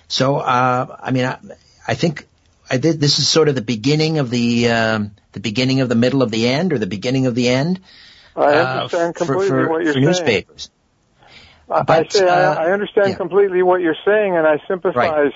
So, 0.07 0.37
uh, 0.37 0.97
I 1.03 1.11
mean, 1.11 1.27
I, 1.27 1.39
I 1.87 1.95
think 1.95 2.27
I 2.71 2.77
this 2.77 3.19
is 3.19 3.29
sort 3.29 3.49
of 3.49 3.55
the 3.55 3.63
beginning 3.63 4.19
of 4.19 4.31
the 4.31 4.71
um, 4.71 5.13
the 5.33 5.41
beginning 5.41 5.81
of 5.81 5.89
the 5.89 5.95
middle 5.95 6.23
of 6.23 6.31
the 6.31 6.49
end, 6.49 6.73
or 6.73 6.79
the 6.79 6.87
beginning 6.87 7.27
of 7.27 7.35
the 7.35 7.49
end 7.49 7.81
I 8.37 8.41
uh, 8.41 8.65
understand 8.65 9.17
for, 9.17 9.25
completely 9.25 9.49
for, 9.49 9.69
what 9.69 9.83
you're 9.83 9.93
for 9.93 9.93
saying. 9.95 10.07
newspapers. 10.07 10.71
I- 11.69 11.85
I 11.87 12.09
say 12.09 12.27
uh, 12.27 12.55
I, 12.55 12.73
understand 12.73 13.11
yeah. 13.11 13.17
completely 13.17 13.63
what 13.63 13.81
you're 13.81 13.97
saying, 14.05 14.37
and 14.37 14.47
I 14.47 14.61
sympathize. 14.67 15.33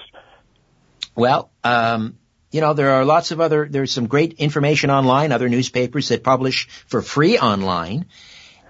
Well, 1.15 1.51
um, 1.63 2.19
you 2.51 2.61
know, 2.61 2.75
there 2.75 2.91
are 2.93 3.05
lots 3.05 3.31
of 3.31 3.41
other, 3.41 3.69
there's 3.71 3.93
some 3.93 4.09
great 4.09 4.35
information 4.35 4.91
online, 4.91 5.33
other 5.33 5.49
newspapers 5.49 6.09
that 6.09 6.25
publish 6.25 6.69
for 6.87 7.03
free 7.03 7.39
online. 7.39 8.07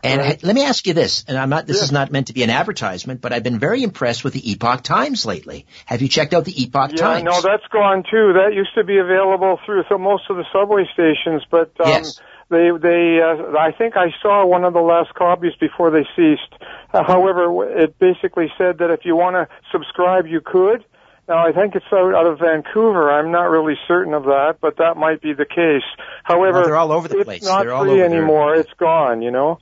And 0.05 0.21
Right. 0.21 0.39
I- 0.43 0.47
let 0.47 0.55
me 0.55 0.65
ask 0.65 0.87
you 0.87 0.93
this, 0.93 1.25
and 1.27 1.39
I'm 1.39 1.49
not, 1.49 1.67
this 1.67 1.79
Yeah. 1.79 1.85
is 1.85 1.93
not 1.93 2.13
meant 2.13 2.27
to 2.27 2.35
be 2.35 2.43
an 2.43 2.51
advertisement, 2.51 3.21
but 3.23 3.33
I've 3.33 3.43
been 3.43 3.59
very 3.59 3.83
impressed 3.83 4.23
with 4.23 4.35
the 4.35 4.51
Epoch 4.53 4.83
Times 4.83 5.25
lately. 5.25 5.65
Have 5.87 6.03
you 6.03 6.09
checked 6.09 6.35
out 6.35 6.45
the 6.45 6.63
Epoch 6.63 6.91
Yeah, 6.93 6.97
Times? 6.99 7.25
no, 7.25 7.41
that's 7.41 7.67
gone 7.69 8.03
too. 8.11 8.35
That 8.35 8.53
used 8.53 8.75
to 8.75 8.85
be 8.85 8.99
available 8.99 9.59
through 9.65 9.85
so 9.89 9.97
most 9.97 10.29
of 10.29 10.37
the 10.37 10.45
subway 10.53 10.87
stations, 10.93 11.43
but 11.51 11.71
um, 11.81 11.89
Yes. 11.89 12.21
they 12.51 12.71
they 12.71 13.21
uh, 13.23 13.57
I 13.59 13.73
think 13.73 13.97
I 13.97 14.13
saw 14.21 14.45
one 14.45 14.65
of 14.65 14.75
the 14.75 14.83
last 14.83 15.15
copies 15.15 15.55
before 15.59 15.91
they 15.91 16.05
ceased. 16.15 16.53
Uh, 16.93 17.03
however, 17.03 17.79
it 17.79 17.99
basically 17.99 18.53
said 18.59 18.79
that 18.79 18.91
if 18.91 19.05
you 19.07 19.17
want 19.17 19.37
to 19.37 19.49
subscribe, 19.73 20.27
you 20.27 20.41
could. 20.43 20.85
Now 21.27 21.39
I 21.47 21.53
think 21.53 21.75
it's 21.75 21.87
out, 21.91 22.15
out 22.15 22.27
of 22.27 22.39
Vancouver. 22.41 23.11
I'm 23.11 23.31
not 23.33 23.49
really 23.49 23.79
certain 23.89 24.13
of 24.13 24.25
that, 24.25 24.57
but 24.61 24.77
that 24.77 24.99
might 24.99 25.23
be 25.23 25.33
the 25.33 25.47
case. 25.47 25.83
However, 26.23 26.59
Well, 26.59 26.65
they're 26.67 26.77
all 26.77 26.93
over 26.93 27.09
the 27.09 27.17
it's 27.21 27.25
place. 27.25 27.45
not 27.45 27.63
They're 27.63 27.73
all 27.73 27.85
free 27.85 28.03
anymore. 28.03 28.55
It's 28.57 28.73
gone. 28.75 29.23
You 29.23 29.31
know. 29.31 29.59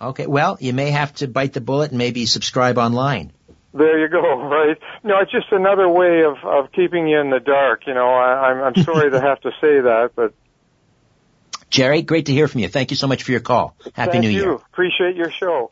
Okay, 0.00 0.26
well, 0.26 0.56
you 0.60 0.72
may 0.72 0.90
have 0.90 1.12
to 1.16 1.28
bite 1.28 1.52
the 1.52 1.60
bullet 1.60 1.90
and 1.90 1.98
maybe 1.98 2.24
subscribe 2.24 2.78
online. 2.78 3.32
There 3.74 3.98
you 4.00 4.08
go, 4.08 4.20
right? 4.48 4.78
No, 5.04 5.20
it's 5.20 5.30
just 5.30 5.52
another 5.52 5.88
way 5.88 6.22
of 6.24 6.36
of 6.44 6.72
keeping 6.72 7.06
you 7.06 7.20
in 7.20 7.30
the 7.30 7.40
dark. 7.40 7.86
You 7.86 7.94
know, 7.94 8.08
I, 8.08 8.50
I'm 8.50 8.76
I'm 8.76 8.82
sorry 8.82 9.10
to 9.10 9.20
have 9.20 9.40
to 9.42 9.50
say 9.60 9.80
that, 9.80 10.12
but 10.16 10.32
Jerry, 11.68 12.02
great 12.02 12.26
to 12.26 12.32
hear 12.32 12.48
from 12.48 12.62
you. 12.62 12.68
Thank 12.68 12.90
you 12.90 12.96
so 12.96 13.06
much 13.06 13.22
for 13.22 13.30
your 13.30 13.40
call. 13.40 13.76
Happy 13.94 14.12
thank 14.12 14.22
New 14.24 14.30
you. 14.30 14.42
Year. 14.42 14.52
Appreciate 14.52 15.16
your 15.16 15.30
show. 15.30 15.70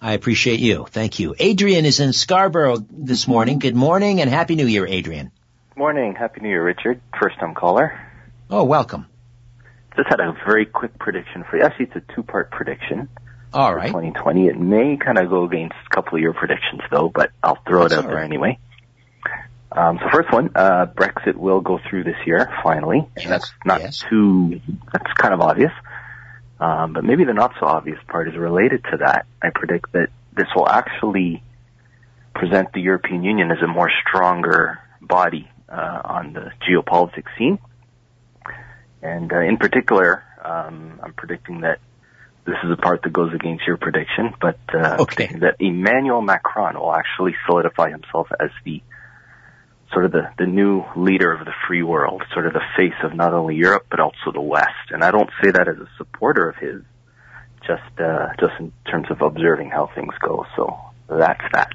I 0.00 0.12
appreciate 0.12 0.60
you. 0.60 0.86
Thank 0.88 1.18
you. 1.18 1.34
Adrian 1.38 1.84
is 1.84 2.00
in 2.00 2.12
Scarborough 2.12 2.78
this 2.90 3.26
morning. 3.26 3.58
Good 3.58 3.74
morning 3.76 4.20
and 4.20 4.30
Happy 4.30 4.54
New 4.54 4.66
Year, 4.66 4.86
Adrian. 4.86 5.30
Morning. 5.76 6.14
Happy 6.14 6.40
New 6.40 6.48
Year, 6.48 6.64
Richard. 6.64 7.00
First 7.20 7.38
time 7.40 7.54
caller. 7.54 8.00
Oh, 8.50 8.64
welcome. 8.64 9.06
Just 9.96 10.08
had 10.08 10.20
a 10.20 10.32
very 10.46 10.66
quick 10.66 10.98
prediction 10.98 11.44
for 11.48 11.56
you. 11.56 11.62
Actually, 11.62 11.86
it's 11.86 11.96
a 11.96 12.14
two-part 12.14 12.50
prediction 12.50 13.08
All 13.54 13.74
right. 13.74 13.86
2020. 13.86 14.48
It 14.48 14.58
may 14.58 14.96
kind 14.96 15.16
of 15.16 15.30
go 15.30 15.44
against 15.44 15.76
a 15.86 15.94
couple 15.94 16.16
of 16.16 16.20
your 16.20 16.34
predictions, 16.34 16.80
though, 16.90 17.08
but 17.08 17.30
I'll 17.42 17.58
throw 17.66 17.82
That's 17.82 17.94
it 17.94 17.98
out 17.98 18.04
all 18.06 18.10
there 18.10 18.22
anyway. 18.22 18.58
Um, 19.70 19.98
so 20.02 20.08
first 20.12 20.32
one, 20.32 20.50
uh, 20.54 20.86
Brexit 20.86 21.36
will 21.36 21.60
go 21.60 21.80
through 21.88 22.04
this 22.04 22.16
year, 22.26 22.52
finally. 22.62 23.08
Yes, 23.16 23.28
that's 23.28 23.52
not 23.64 23.80
yes. 23.80 24.04
too, 24.08 24.60
that's 24.92 25.12
kind 25.14 25.34
of 25.34 25.40
obvious. 25.40 25.72
Um, 26.60 26.92
but 26.92 27.04
maybe 27.04 27.24
the 27.24 27.32
not 27.32 27.52
so 27.58 27.66
obvious 27.66 27.98
part 28.08 28.28
is 28.28 28.36
related 28.36 28.84
to 28.90 28.98
that. 28.98 29.26
I 29.42 29.50
predict 29.54 29.92
that 29.92 30.08
this 30.36 30.46
will 30.54 30.68
actually 30.68 31.42
present 32.34 32.72
the 32.72 32.80
European 32.80 33.24
Union 33.24 33.50
as 33.50 33.58
a 33.62 33.66
more 33.66 33.90
stronger 34.06 34.78
body 35.00 35.48
uh, 35.68 36.00
on 36.04 36.32
the 36.32 36.52
geopolitics 36.68 37.36
scene. 37.38 37.58
And 39.02 39.32
uh, 39.32 39.40
in 39.40 39.58
particular, 39.58 40.24
um, 40.42 41.00
I'm 41.02 41.12
predicting 41.14 41.62
that 41.62 41.78
this 42.46 42.56
is 42.64 42.70
a 42.70 42.76
part 42.76 43.02
that 43.02 43.12
goes 43.12 43.32
against 43.34 43.66
your 43.66 43.76
prediction, 43.76 44.34
but 44.40 44.58
uh, 44.72 44.96
Okay. 45.00 45.28
that 45.40 45.56
Emmanuel 45.60 46.20
Macron 46.20 46.74
will 46.78 46.94
actually 46.94 47.34
solidify 47.46 47.90
himself 47.90 48.28
as 48.38 48.50
the 48.64 48.82
sort 49.92 50.04
of 50.06 50.12
the, 50.12 50.28
the 50.38 50.46
new 50.46 50.84
leader 50.96 51.32
of 51.32 51.44
the 51.44 51.52
free 51.66 51.82
world, 51.82 52.22
sort 52.32 52.46
of 52.46 52.52
the 52.52 52.62
face 52.76 52.94
of 53.02 53.14
not 53.14 53.32
only 53.32 53.54
Europe 53.56 53.86
but 53.90 54.00
also 54.00 54.32
the 54.32 54.40
West. 54.40 54.90
And 54.90 55.02
I 55.04 55.10
don't 55.10 55.30
say 55.42 55.50
that 55.52 55.68
as 55.68 55.76
a 55.78 55.88
supporter 55.96 56.48
of 56.48 56.56
his, 56.56 56.82
just 57.66 58.00
uh, 58.00 58.28
just 58.38 58.52
in 58.60 58.72
terms 58.90 59.06
of 59.10 59.22
observing 59.22 59.70
how 59.70 59.90
things 59.94 60.12
go. 60.20 60.44
So 60.56 60.78
that's 61.08 61.40
that. 61.52 61.70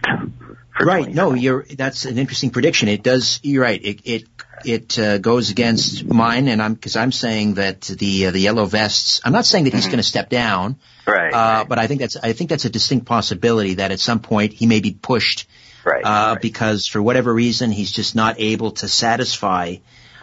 Right. 0.82 1.08
No, 1.14 1.34
you're, 1.34 1.66
that's 1.76 2.06
an 2.06 2.18
interesting 2.18 2.52
prediction. 2.52 2.88
It 2.90 3.04
does, 3.04 3.40
you're 3.44 3.64
right. 3.64 3.84
It, 3.84 4.02
it, 4.06 4.24
it, 4.66 5.00
uh, 5.00 5.18
goes 5.18 5.50
against 5.52 6.06
mine 6.06 6.48
and 6.48 6.62
I'm, 6.62 6.76
cause 6.76 6.96
I'm 6.96 7.12
saying 7.12 7.56
that 7.56 7.82
the, 7.82 8.28
uh, 8.28 8.32
the 8.32 8.40
yellow 8.40 8.66
vests, 8.66 9.22
I'm 9.24 9.34
not 9.34 9.46
saying 9.46 9.66
that 9.66 9.74
he's 9.74 9.86
going 9.86 9.98
to 9.98 10.04
step 10.04 10.30
down, 10.30 10.78
Right. 11.06 11.34
uh, 11.34 11.66
but 11.66 11.80
I 11.80 11.88
think 11.88 12.02
that's, 12.02 12.18
I 12.18 12.34
think 12.34 12.50
that's 12.50 12.66
a 12.66 12.70
distinct 12.70 13.06
possibility 13.06 13.76
that 13.76 13.92
at 13.92 14.00
some 14.00 14.20
point 14.20 14.54
he 14.54 14.68
may 14.68 14.80
be 14.80 14.92
pushed, 14.92 15.48
right. 15.84 16.04
uh, 16.06 16.36
because 16.42 16.88
for 16.88 17.02
whatever 17.02 17.34
reason 17.34 17.72
he's 17.72 17.92
just 17.92 18.16
not 18.16 18.36
able 18.40 18.72
to 18.72 18.88
satisfy, 18.88 19.78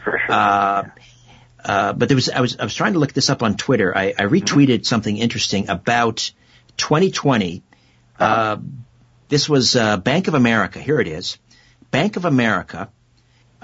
for 0.04 0.20
sure. 0.26 0.34
uh, 0.34 0.82
uh, 1.64 1.92
but 1.92 2.08
there 2.08 2.14
was, 2.14 2.30
I 2.30 2.40
was, 2.40 2.56
I 2.58 2.64
was 2.64 2.74
trying 2.74 2.92
to 2.92 3.00
look 3.00 3.12
this 3.12 3.28
up 3.28 3.42
on 3.42 3.56
Twitter. 3.56 3.96
I, 3.96 4.14
I 4.16 4.22
retweeted 4.22 4.86
something 4.86 5.16
interesting 5.16 5.68
about 5.68 6.30
2020. 6.76 7.64
Uh, 8.20 8.58
this 9.28 9.48
was, 9.48 9.74
uh, 9.74 9.96
Bank 9.96 10.28
of 10.28 10.34
America. 10.34 10.78
Here 10.78 11.00
it 11.00 11.08
is. 11.08 11.38
Bank 11.90 12.16
of 12.16 12.24
America, 12.24 12.88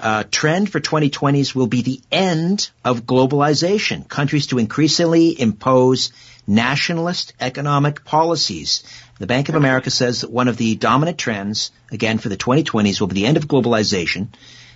uh, 0.03 0.23
trend 0.29 0.69
for 0.69 0.79
2020s 0.81 1.55
will 1.55 1.67
be 1.67 1.81
the 1.81 2.01
end 2.11 2.69
of 2.83 3.05
globalization. 3.05 4.07
Countries 4.07 4.47
to 4.47 4.59
increasingly 4.59 5.39
impose 5.39 6.11
nationalist 6.45 7.33
economic 7.39 8.03
policies. 8.03 8.83
The 9.17 9.27
Bank 9.27 9.47
of 9.47 9.55
America 9.55 9.89
says 9.89 10.21
that 10.21 10.29
one 10.31 10.49
of 10.49 10.57
the 10.57 10.75
dominant 10.75 11.17
trends, 11.17 11.71
again 11.89 12.17
for 12.17 12.27
the 12.27 12.35
2020s, 12.35 12.99
will 12.99 13.07
be 13.07 13.15
the 13.15 13.25
end 13.25 13.37
of 13.37 13.47
globalization 13.47 14.27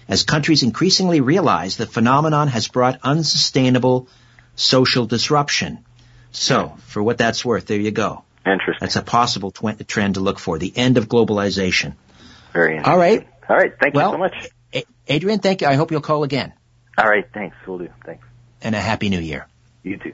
as 0.07 0.23
countries 0.23 0.63
increasingly 0.63 1.19
realize 1.19 1.75
the 1.75 1.85
phenomenon 1.85 2.47
has 2.47 2.69
brought 2.69 2.99
unsustainable 3.03 4.07
social 4.55 5.05
disruption. 5.05 5.79
So, 6.31 6.77
for 6.85 7.03
what 7.03 7.17
that's 7.17 7.43
worth, 7.43 7.65
there 7.65 7.79
you 7.79 7.91
go. 7.91 8.23
Interesting. 8.45 8.77
That's 8.79 8.95
a 8.95 9.01
possible 9.01 9.51
tw- 9.51 9.85
trend 9.85 10.15
to 10.15 10.21
look 10.21 10.39
for, 10.39 10.57
the 10.57 10.71
end 10.75 10.97
of 10.97 11.09
globalization. 11.09 11.95
Very 12.53 12.77
interesting. 12.77 12.93
All 12.93 12.97
right. 12.97 13.27
All 13.49 13.57
right. 13.57 13.73
Thank 13.77 13.93
Well- 13.95 14.11
you 14.11 14.13
so 14.13 14.19
much. 14.19 14.49
Adrian, 15.07 15.39
thank 15.39 15.61
you. 15.61 15.67
I 15.67 15.75
hope 15.75 15.91
you'll 15.91 16.01
call 16.01 16.23
again. 16.23 16.53
All 16.97 17.07
right. 17.07 17.25
Thanks. 17.33 17.55
We'll 17.65 17.79
do. 17.79 17.89
Thanks. 18.05 18.25
And 18.61 18.75
a 18.75 18.79
happy 18.79 19.09
new 19.09 19.19
year. 19.19 19.47
You 19.83 19.97
too. 19.97 20.13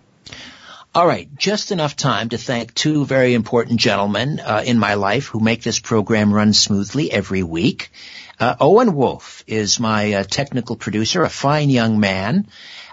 All 0.95 1.07
right, 1.07 1.27
just 1.35 1.71
enough 1.71 1.95
time 1.95 2.29
to 2.29 2.37
thank 2.37 2.75
two 2.75 3.03
very 3.03 3.33
important 3.33 3.79
gentlemen 3.79 4.39
uh, 4.39 4.61
in 4.63 4.77
my 4.77 4.93
life 4.93 5.25
who 5.25 5.39
make 5.39 5.63
this 5.63 5.79
program 5.79 6.31
run 6.31 6.53
smoothly 6.53 7.11
every 7.11 7.41
week. 7.41 7.91
Uh, 8.39 8.55
Owen 8.59 8.93
Wolf 8.93 9.43
is 9.47 9.79
my 9.79 10.13
uh, 10.13 10.23
technical 10.23 10.75
producer, 10.75 11.23
a 11.23 11.29
fine 11.29 11.71
young 11.71 11.99
man, 11.99 12.47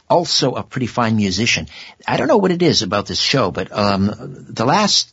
also 0.08 0.54
a 0.54 0.62
pretty 0.62 0.86
fine 0.86 1.16
musician. 1.16 1.66
I 2.08 2.16
don't 2.16 2.28
know 2.28 2.38
what 2.38 2.52
it 2.52 2.62
is 2.62 2.80
about 2.80 3.04
this 3.04 3.20
show, 3.20 3.50
but 3.50 3.70
um, 3.70 4.46
the 4.48 4.64
last 4.64 5.12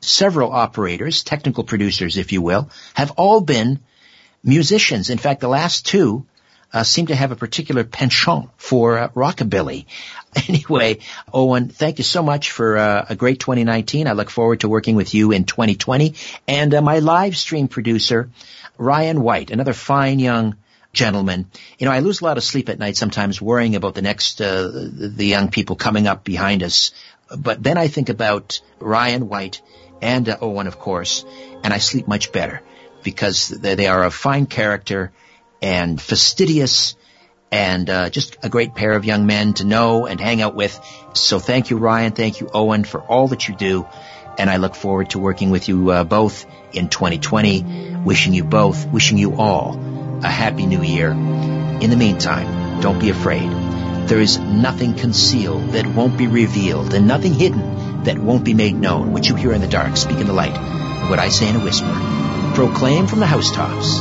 several 0.00 0.50
operators, 0.50 1.22
technical 1.22 1.62
producers, 1.62 2.16
if 2.16 2.32
you 2.32 2.42
will, 2.42 2.68
have 2.94 3.12
all 3.12 3.42
been 3.42 3.78
musicians. 4.44 5.10
In 5.10 5.18
fact, 5.18 5.40
the 5.40 5.48
last 5.48 5.86
two 5.86 6.26
uh, 6.74 6.82
seem 6.82 7.06
to 7.06 7.14
have 7.14 7.30
a 7.30 7.36
particular 7.36 7.84
penchant 7.84 8.50
for 8.56 8.98
uh, 8.98 9.08
rockabilly. 9.08 9.86
Anyway, 10.48 10.98
Owen, 11.32 11.68
thank 11.68 11.98
you 11.98 12.04
so 12.04 12.20
much 12.20 12.50
for 12.50 12.76
uh, 12.76 13.06
a 13.08 13.14
great 13.14 13.38
2019. 13.38 14.08
I 14.08 14.14
look 14.14 14.30
forward 14.30 14.60
to 14.60 14.68
working 14.68 14.96
with 14.96 15.14
you 15.14 15.30
in 15.30 15.44
2020. 15.44 16.14
And 16.48 16.74
uh, 16.74 16.82
my 16.82 16.98
live 16.98 17.36
stream 17.36 17.68
producer, 17.68 18.30
Ryan 18.76 19.22
White, 19.22 19.52
another 19.52 19.72
fine 19.72 20.18
young 20.18 20.56
gentleman. 20.92 21.48
You 21.78 21.86
know, 21.86 21.92
I 21.92 22.00
lose 22.00 22.20
a 22.20 22.24
lot 22.24 22.36
of 22.36 22.42
sleep 22.42 22.68
at 22.68 22.80
night 22.80 22.96
sometimes 22.96 23.40
worrying 23.40 23.76
about 23.76 23.94
the 23.94 24.02
next, 24.02 24.40
uh, 24.40 24.68
the 24.72 25.24
young 25.24 25.50
people 25.50 25.76
coming 25.76 26.08
up 26.08 26.24
behind 26.24 26.64
us. 26.64 26.90
But 27.38 27.62
then 27.62 27.78
I 27.78 27.86
think 27.86 28.08
about 28.08 28.60
Ryan 28.80 29.28
White 29.28 29.62
and 30.02 30.28
uh, 30.28 30.38
Owen, 30.40 30.66
of 30.66 30.80
course, 30.80 31.24
and 31.62 31.72
I 31.72 31.78
sleep 31.78 32.08
much 32.08 32.32
better 32.32 32.60
because 33.04 33.48
they, 33.48 33.86
are 33.86 34.04
a 34.04 34.10
fine 34.10 34.46
character 34.46 35.12
and 35.62 36.00
fastidious 36.00 36.96
and 37.52 37.88
uh, 37.88 38.10
just 38.10 38.36
a 38.42 38.48
great 38.48 38.74
pair 38.74 38.92
of 38.92 39.04
young 39.04 39.26
men 39.26 39.54
to 39.54 39.64
know 39.64 40.06
and 40.06 40.18
hang 40.18 40.42
out 40.42 40.56
with. 40.56 40.80
So 41.12 41.38
thank 41.38 41.70
you, 41.70 41.76
Ryan. 41.76 42.12
Thank 42.12 42.40
you, 42.40 42.50
Owen, 42.52 42.82
for 42.82 43.00
all 43.00 43.28
that 43.28 43.46
you 43.46 43.54
do. 43.54 43.86
And 44.36 44.50
I 44.50 44.56
look 44.56 44.74
forward 44.74 45.10
to 45.10 45.20
working 45.20 45.50
with 45.50 45.68
you 45.68 45.90
uh, 45.90 46.02
both 46.02 46.46
in 46.72 46.88
2020. 46.88 48.02
Wishing 48.04 48.34
you 48.34 48.42
both, 48.42 48.86
wishing 48.88 49.18
you 49.18 49.36
all 49.36 49.78
a 50.24 50.28
happy 50.28 50.66
new 50.66 50.82
year. 50.82 51.10
In 51.10 51.90
the 51.90 51.96
meantime, 51.96 52.80
don't 52.80 52.98
be 52.98 53.10
afraid. 53.10 53.48
There 54.08 54.20
is 54.20 54.38
nothing 54.38 54.94
concealed 54.94 55.72
that 55.72 55.86
won't 55.86 56.18
be 56.18 56.26
revealed 56.26 56.92
and 56.92 57.06
nothing 57.06 57.34
hidden 57.34 58.02
that 58.04 58.18
won't 58.18 58.44
be 58.44 58.54
made 58.54 58.74
known. 58.74 59.12
What 59.12 59.28
you 59.28 59.34
hear 59.34 59.52
in 59.52 59.60
the 59.60 59.68
dark, 59.68 59.96
speak 59.96 60.18
in 60.18 60.26
the 60.26 60.32
light. 60.32 60.56
What 61.08 61.18
I 61.18 61.28
say 61.28 61.48
in 61.48 61.56
a 61.56 61.64
whisper, 61.64 61.86
proclaim 62.54 63.06
from 63.06 63.20
the 63.20 63.26
housetops, 63.26 64.00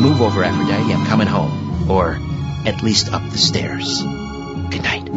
Move 0.00 0.20
over, 0.20 0.44
Aphrodite, 0.44 0.92
I'm 0.92 1.06
coming 1.06 1.26
home. 1.26 1.90
Or 1.90 2.18
at 2.66 2.82
least 2.82 3.12
up 3.12 3.22
the 3.30 3.38
stairs. 3.38 4.02
Good 4.02 4.82
night. 4.82 5.08